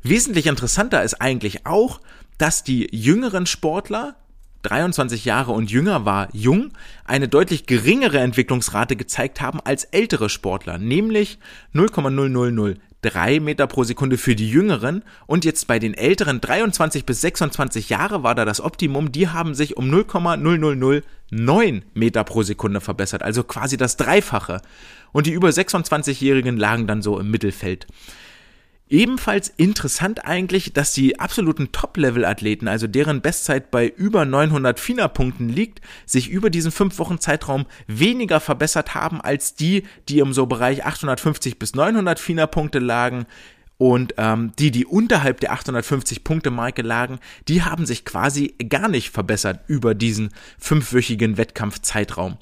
[0.03, 2.01] Wesentlich interessanter ist eigentlich auch,
[2.37, 4.15] dass die jüngeren Sportler
[4.63, 6.71] 23 Jahre und jünger war jung,
[7.05, 11.39] eine deutlich geringere Entwicklungsrate gezeigt haben als ältere Sportler, nämlich
[11.73, 17.89] 0,0003 Meter pro Sekunde für die Jüngeren und jetzt bei den älteren 23 bis 26
[17.89, 23.43] Jahre war da das Optimum, die haben sich um 0,0009 Meter pro Sekunde verbessert, also
[23.43, 24.61] quasi das Dreifache.
[25.11, 27.87] Und die über 26-Jährigen lagen dann so im Mittelfeld.
[28.91, 35.79] Ebenfalls interessant eigentlich, dass die absoluten Top-Level-Athleten, also deren Bestzeit bei über 900 FINA-Punkten liegt,
[36.05, 40.83] sich über diesen 5 Wochen Zeitraum weniger verbessert haben als die, die im so Bereich
[40.83, 43.27] 850 bis 900 FINA-Punkte lagen.
[43.77, 49.61] Und ähm, die, die unterhalb der 850-Punkte-Marke lagen, die haben sich quasi gar nicht verbessert
[49.67, 52.37] über diesen fünfwöchigen Wettkampfzeitraum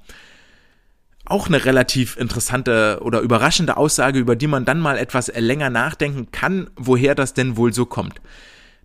[1.29, 6.31] auch eine relativ interessante oder überraschende Aussage, über die man dann mal etwas länger nachdenken
[6.31, 8.21] kann, woher das denn wohl so kommt.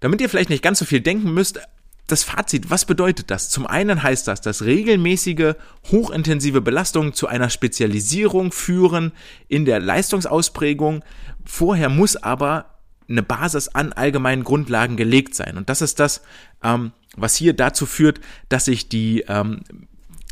[0.00, 1.60] Damit ihr vielleicht nicht ganz so viel denken müsst,
[2.06, 3.48] das Fazit, was bedeutet das?
[3.48, 5.54] Zum einen heißt das, dass regelmäßige,
[5.90, 9.12] hochintensive Belastungen zu einer Spezialisierung führen
[9.48, 11.02] in der Leistungsausprägung.
[11.46, 12.74] Vorher muss aber
[13.08, 15.56] eine Basis an allgemeinen Grundlagen gelegt sein.
[15.56, 16.22] Und das ist das,
[16.62, 19.60] ähm, was hier dazu führt, dass sich die ähm,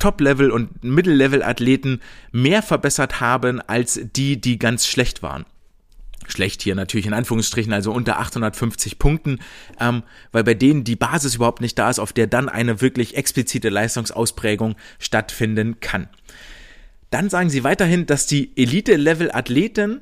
[0.03, 2.01] Top-Level- und Middle-Level-Athleten
[2.33, 5.47] mehr verbessert haben als die, die ganz schlecht waren.
[6.27, 9.39] Schlecht hier natürlich in Anführungsstrichen, also unter 850 Punkten,
[9.79, 13.17] ähm, weil bei denen die Basis überhaupt nicht da ist, auf der dann eine wirklich
[13.17, 16.09] explizite Leistungsausprägung stattfinden kann.
[17.11, 20.01] Dann sagen sie weiterhin, dass die Elite-Level-Athleten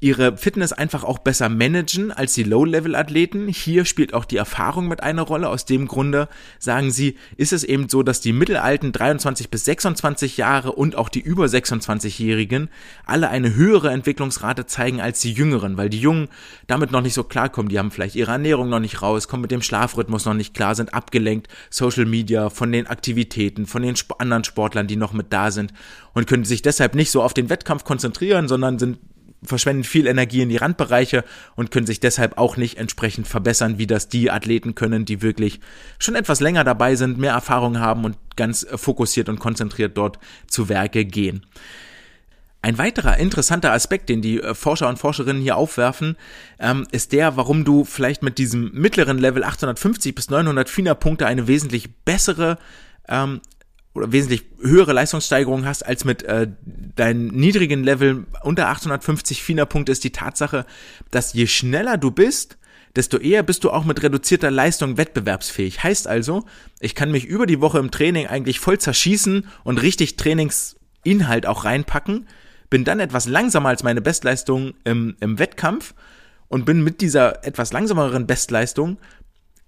[0.00, 3.48] ihre Fitness einfach auch besser managen als die Low-Level-Athleten.
[3.48, 5.48] Hier spielt auch die Erfahrung mit einer Rolle.
[5.48, 6.28] Aus dem Grunde
[6.60, 11.08] sagen sie, ist es eben so, dass die mittelalten 23 bis 26 Jahre und auch
[11.08, 12.68] die über 26-Jährigen
[13.06, 16.28] alle eine höhere Entwicklungsrate zeigen als die Jüngeren, weil die Jungen
[16.68, 17.68] damit noch nicht so klarkommen.
[17.68, 20.76] Die haben vielleicht ihre Ernährung noch nicht raus, kommen mit dem Schlafrhythmus noch nicht klar,
[20.76, 25.50] sind abgelenkt, Social Media, von den Aktivitäten, von den anderen Sportlern, die noch mit da
[25.50, 25.72] sind
[26.14, 28.98] und können sich deshalb nicht so auf den Wettkampf konzentrieren, sondern sind
[29.42, 31.24] verschwenden viel Energie in die Randbereiche
[31.54, 35.60] und können sich deshalb auch nicht entsprechend verbessern, wie das die Athleten können, die wirklich
[35.98, 40.68] schon etwas länger dabei sind, mehr Erfahrung haben und ganz fokussiert und konzentriert dort zu
[40.68, 41.46] Werke gehen.
[42.60, 46.16] Ein weiterer interessanter Aspekt, den die äh, Forscher und Forscherinnen hier aufwerfen,
[46.58, 51.46] ähm, ist der, warum du vielleicht mit diesem mittleren Level 850 bis 900 FINA-Punkte eine
[51.46, 52.58] wesentlich bessere
[53.08, 53.40] ähm,
[53.98, 56.48] oder wesentlich höhere Leistungssteigerung hast als mit äh,
[56.96, 60.64] deinem niedrigen Level unter 850 FINA-Punkte ist die Tatsache,
[61.10, 62.56] dass je schneller du bist,
[62.96, 65.82] desto eher bist du auch mit reduzierter Leistung wettbewerbsfähig.
[65.82, 66.44] Heißt also,
[66.80, 71.46] ich kann mich über die Woche im Training eigentlich voll zerschießen und richtig Trainings Inhalt
[71.46, 72.26] auch reinpacken,
[72.70, 75.94] bin dann etwas langsamer als meine Bestleistung im, im Wettkampf
[76.48, 78.98] und bin mit dieser etwas langsameren Bestleistung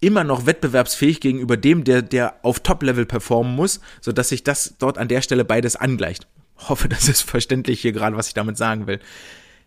[0.00, 4.98] immer noch wettbewerbsfähig gegenüber dem, der, der auf Top-Level performen muss, sodass sich das dort
[4.98, 6.26] an der Stelle beides angleicht.
[6.56, 9.00] Hoffe, das ist verständlich hier gerade, was ich damit sagen will.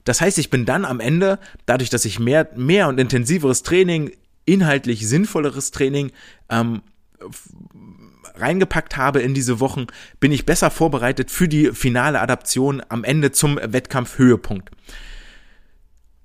[0.04, 4.12] Das heißt, ich bin dann am Ende, dadurch, dass ich mehr, mehr und intensiveres Training,
[4.46, 6.12] inhaltlich sinnvolleres Training
[6.50, 6.82] ähm,
[8.36, 9.88] reingepackt habe in diese Wochen,
[10.20, 14.72] bin ich besser vorbereitet für die finale Adaption am Ende zum Wettkampfhöhepunkt.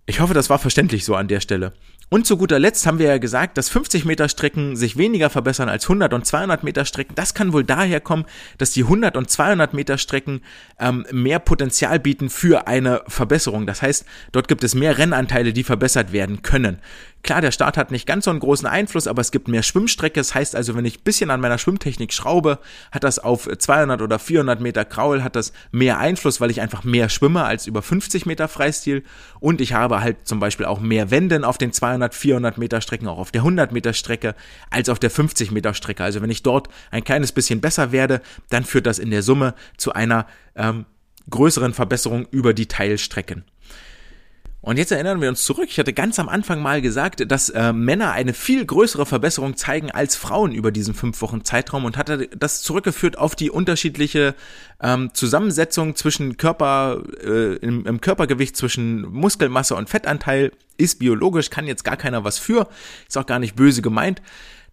[0.09, 1.75] Ich hoffe, das war verständlich so an der Stelle.
[2.09, 5.69] Und zu guter Letzt haben wir ja gesagt, dass 50 Meter Strecken sich weniger verbessern
[5.69, 7.15] als 100 und 200 Meter Strecken.
[7.15, 8.25] Das kann wohl daher kommen,
[8.57, 10.41] dass die 100 und 200 Meter Strecken
[10.81, 13.67] ähm, mehr Potenzial bieten für eine Verbesserung.
[13.67, 16.79] Das heißt, dort gibt es mehr Rennanteile, die verbessert werden können.
[17.23, 20.21] Klar, der Start hat nicht ganz so einen großen Einfluss, aber es gibt mehr Schwimmstrecke.
[20.21, 22.59] Das heißt also, wenn ich ein bisschen an meiner Schwimmtechnik schraube,
[22.93, 26.85] hat das auf 200 oder 400 Meter Kraul, hat das mehr Einfluss, weil ich einfach
[26.85, 29.03] mehr schwimme als über 50 Meter Freistil.
[29.41, 33.09] Und ich habe halt zum Beispiel auch mehr Wenden auf den 200, 400 Meter Strecken,
[33.09, 34.35] auch auf der 100 Meter Strecke,
[34.71, 36.05] als auf der 50 Meter Strecke.
[36.05, 39.55] Also wenn ich dort ein kleines bisschen besser werde, dann führt das in der Summe
[39.77, 40.87] zu einer ähm,
[41.31, 43.45] größeren Verbesserung über die Teilstrecken.
[44.69, 45.69] Und jetzt erinnern wir uns zurück.
[45.71, 49.91] Ich hatte ganz am Anfang mal gesagt, dass äh, Männer eine viel größere Verbesserung zeigen
[49.91, 54.35] als Frauen über diesen fünf Wochen Zeitraum und hatte das zurückgeführt auf die unterschiedliche
[54.83, 60.53] ähm, Zusammensetzung zwischen Körper, äh, im, im Körpergewicht zwischen Muskelmasse und Fettanteil.
[60.77, 62.69] Ist biologisch, kann jetzt gar keiner was für,
[63.09, 64.21] ist auch gar nicht böse gemeint.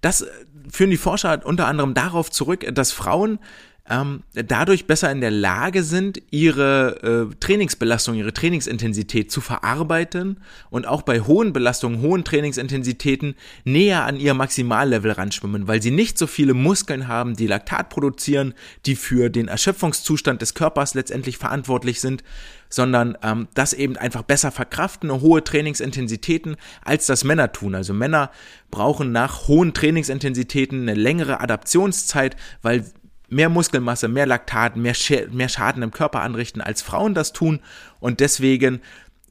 [0.02, 0.28] Das äh,
[0.70, 3.40] führen die Forscher unter anderem darauf zurück, dass Frauen
[3.88, 10.38] ähm, dadurch besser in der Lage sind, ihre äh, Trainingsbelastung, ihre Trainingsintensität zu verarbeiten
[10.72, 16.18] und auch bei hohen Belastungen, hohen Trainingsintensitäten näher an ihr Maximallevel ranschwimmen, weil sie nicht
[16.18, 18.56] so viele Muskeln haben, die Laktat produzieren,
[18.88, 22.24] die für den Erschöpfungszustand des Körpers letztendlich verantwortlich sind,
[22.70, 27.76] sondern ähm, das eben einfach besser verkraften, hohe Trainingsintensitäten, als das Männer tun.
[27.76, 28.32] Also Männer
[28.72, 32.84] brauchen nach hohen Trainingsintensitäten eine längere Adaptionszeit, weil
[33.30, 37.60] mehr Muskelmasse, mehr Laktat, mehr, Sch mehr Schaden im Körper anrichten, als Frauen das tun.
[38.00, 38.82] Und deswegen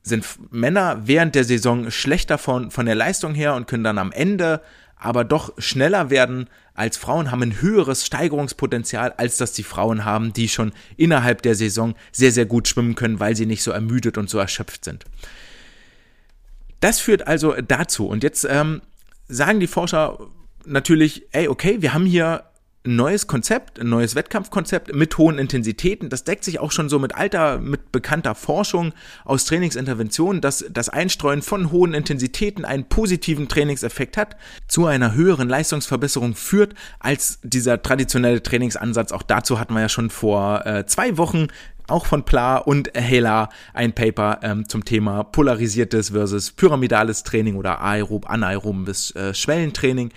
[0.03, 4.13] sind Männer während der Saison schlechter von, von der Leistung her und können dann am
[4.13, 4.61] Ende
[4.97, 10.33] aber doch schneller werden als Frauen, haben ein höheres Steigerungspotenzial, als das die Frauen haben,
[10.33, 14.19] die schon innerhalb der Saison sehr, sehr gut schwimmen können, weil sie nicht so ermüdet
[14.19, 15.05] und so erschöpft sind.
[16.81, 18.09] Das führt also dazu.
[18.09, 18.83] Und jetzt ähm,
[19.29, 20.19] sagen die Forscher
[20.65, 22.45] natürlich, ey, okay, wir haben hier
[22.87, 26.11] neues Konzept, ein neues Wettkampfkonzept mit hohen Intensitäten.
[26.11, 28.93] Das deckt sich auch schon so mit alter, mit bekannter Forschung
[29.25, 34.37] aus Trainingsinterventionen, dass das Einstreuen von hohen Intensitäten einen positiven Trainingseffekt hat,
[34.69, 39.13] zu einer höheren Leistungsverbesserung führt als dieser traditionelle Trainingsansatz.
[39.13, 41.49] Auch dazu hatten wir ja schon vor äh, zwei Wochen
[41.87, 47.81] auch von Pla und Hela ein Paper ähm, zum Thema polarisiertes versus pyramidales Training oder
[47.81, 50.11] aerob, anaerobes äh, Schwellentraining.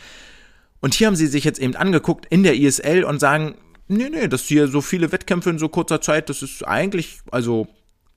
[0.80, 3.56] Und hier haben sie sich jetzt eben angeguckt in der ISL und sagen,
[3.88, 7.68] nee, nee, dass hier so viele Wettkämpfe in so kurzer Zeit, das ist eigentlich, also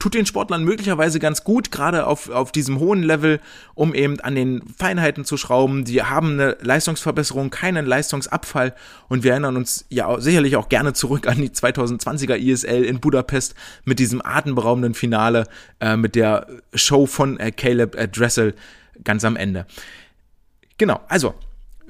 [0.01, 3.39] tut den Sportlern möglicherweise ganz gut, gerade auf, auf diesem hohen Level,
[3.75, 5.85] um eben an den Feinheiten zu schrauben.
[5.85, 8.75] Die haben eine Leistungsverbesserung, keinen Leistungsabfall
[9.09, 13.55] und wir erinnern uns ja sicherlich auch gerne zurück an die 2020er ISL in Budapest
[13.85, 15.45] mit diesem atemberaubenden Finale,
[15.81, 18.55] äh, mit der Show von äh, Caleb äh, Dressel
[19.05, 19.67] ganz am Ende.
[20.79, 21.35] Genau, also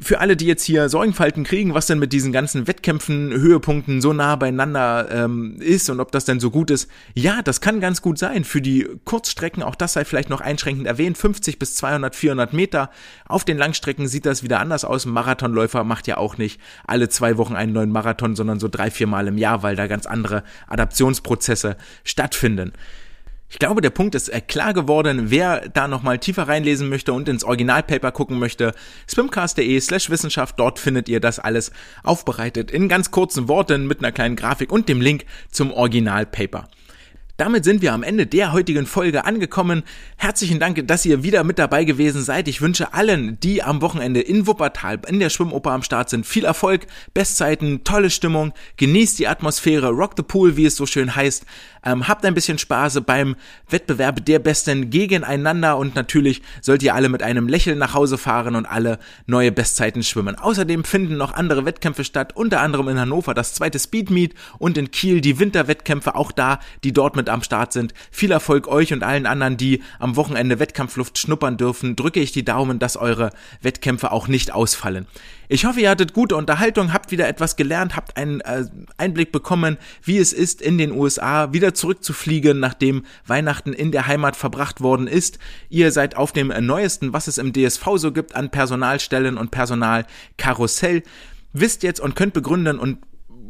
[0.02, 4.12] für alle, die jetzt hier Sorgenfalten kriegen, was denn mit diesen ganzen Wettkämpfen, Höhepunkten so
[4.12, 8.00] nah beieinander ähm, ist und ob das denn so gut ist, ja, das kann ganz
[8.00, 8.44] gut sein.
[8.44, 12.90] Für die Kurzstrecken, auch das sei vielleicht noch einschränkend erwähnt, 50 bis 200, 400 Meter.
[13.26, 15.04] Auf den Langstrecken sieht das wieder anders aus.
[15.04, 18.90] Ein Marathonläufer macht ja auch nicht alle zwei Wochen einen neuen Marathon, sondern so drei,
[18.90, 22.72] vier Mal im Jahr, weil da ganz andere Adaptionsprozesse stattfinden.
[23.52, 25.30] Ich glaube, der Punkt ist äh, klar geworden.
[25.30, 28.72] Wer da nochmal tiefer reinlesen möchte und ins Originalpaper gucken möchte,
[29.08, 31.72] swimcast.de slash Wissenschaft, dort findet ihr das alles
[32.04, 36.68] aufbereitet in ganz kurzen Worten mit einer kleinen Grafik und dem Link zum Originalpaper.
[37.40, 39.82] Damit sind wir am Ende der heutigen Folge angekommen.
[40.18, 42.48] Herzlichen Dank, dass ihr wieder mit dabei gewesen seid.
[42.48, 46.44] Ich wünsche allen, die am Wochenende in Wuppertal in der Schwimmoper am Start sind, viel
[46.44, 51.46] Erfolg, Bestzeiten, tolle Stimmung, genießt die Atmosphäre, rock the pool, wie es so schön heißt.
[51.82, 53.36] Ähm, habt ein bisschen Spaß beim
[53.70, 58.54] Wettbewerb der Besten gegeneinander und natürlich sollt ihr alle mit einem Lächeln nach Hause fahren
[58.54, 60.36] und alle neue Bestzeiten schwimmen.
[60.36, 64.10] Außerdem finden noch andere Wettkämpfe statt, unter anderem in Hannover das zweite Speed
[64.58, 67.94] und in Kiel die Winterwettkämpfe, auch da, die dort mit am Start sind.
[68.10, 71.96] Viel Erfolg euch und allen anderen, die am Wochenende Wettkampfluft schnuppern dürfen.
[71.96, 73.30] Drücke ich die Daumen, dass eure
[73.62, 75.06] Wettkämpfe auch nicht ausfallen.
[75.52, 78.66] Ich hoffe, ihr hattet gute Unterhaltung, habt wieder etwas gelernt, habt einen äh,
[78.98, 84.36] Einblick bekommen, wie es ist, in den USA wieder zurückzufliegen, nachdem Weihnachten in der Heimat
[84.36, 85.40] verbracht worden ist.
[85.68, 91.02] Ihr seid auf dem neuesten, was es im DSV so gibt an Personalstellen und Personalkarussell.
[91.52, 92.98] Wisst jetzt und könnt begründen und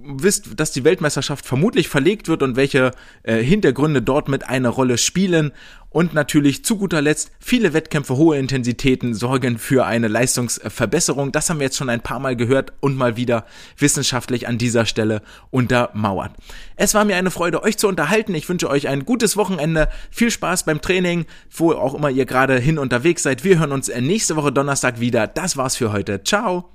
[0.04, 4.98] wisst, dass die Weltmeisterschaft vermutlich verlegt wird und welche äh, Hintergründe dort mit einer Rolle
[4.98, 5.52] spielen.
[5.92, 11.32] Und natürlich zu guter Letzt, viele Wettkämpfe, hohe Intensitäten sorgen für eine Leistungsverbesserung.
[11.32, 13.44] Das haben wir jetzt schon ein paar Mal gehört und mal wieder
[13.76, 15.20] wissenschaftlich an dieser Stelle
[15.50, 16.30] untermauert.
[16.76, 18.36] Es war mir eine Freude, euch zu unterhalten.
[18.36, 19.88] Ich wünsche euch ein gutes Wochenende.
[20.12, 23.42] Viel Spaß beim Training, wo auch immer ihr gerade hin unterwegs seid.
[23.42, 25.26] Wir hören uns nächste Woche Donnerstag wieder.
[25.26, 26.22] Das war's für heute.
[26.22, 26.70] Ciao.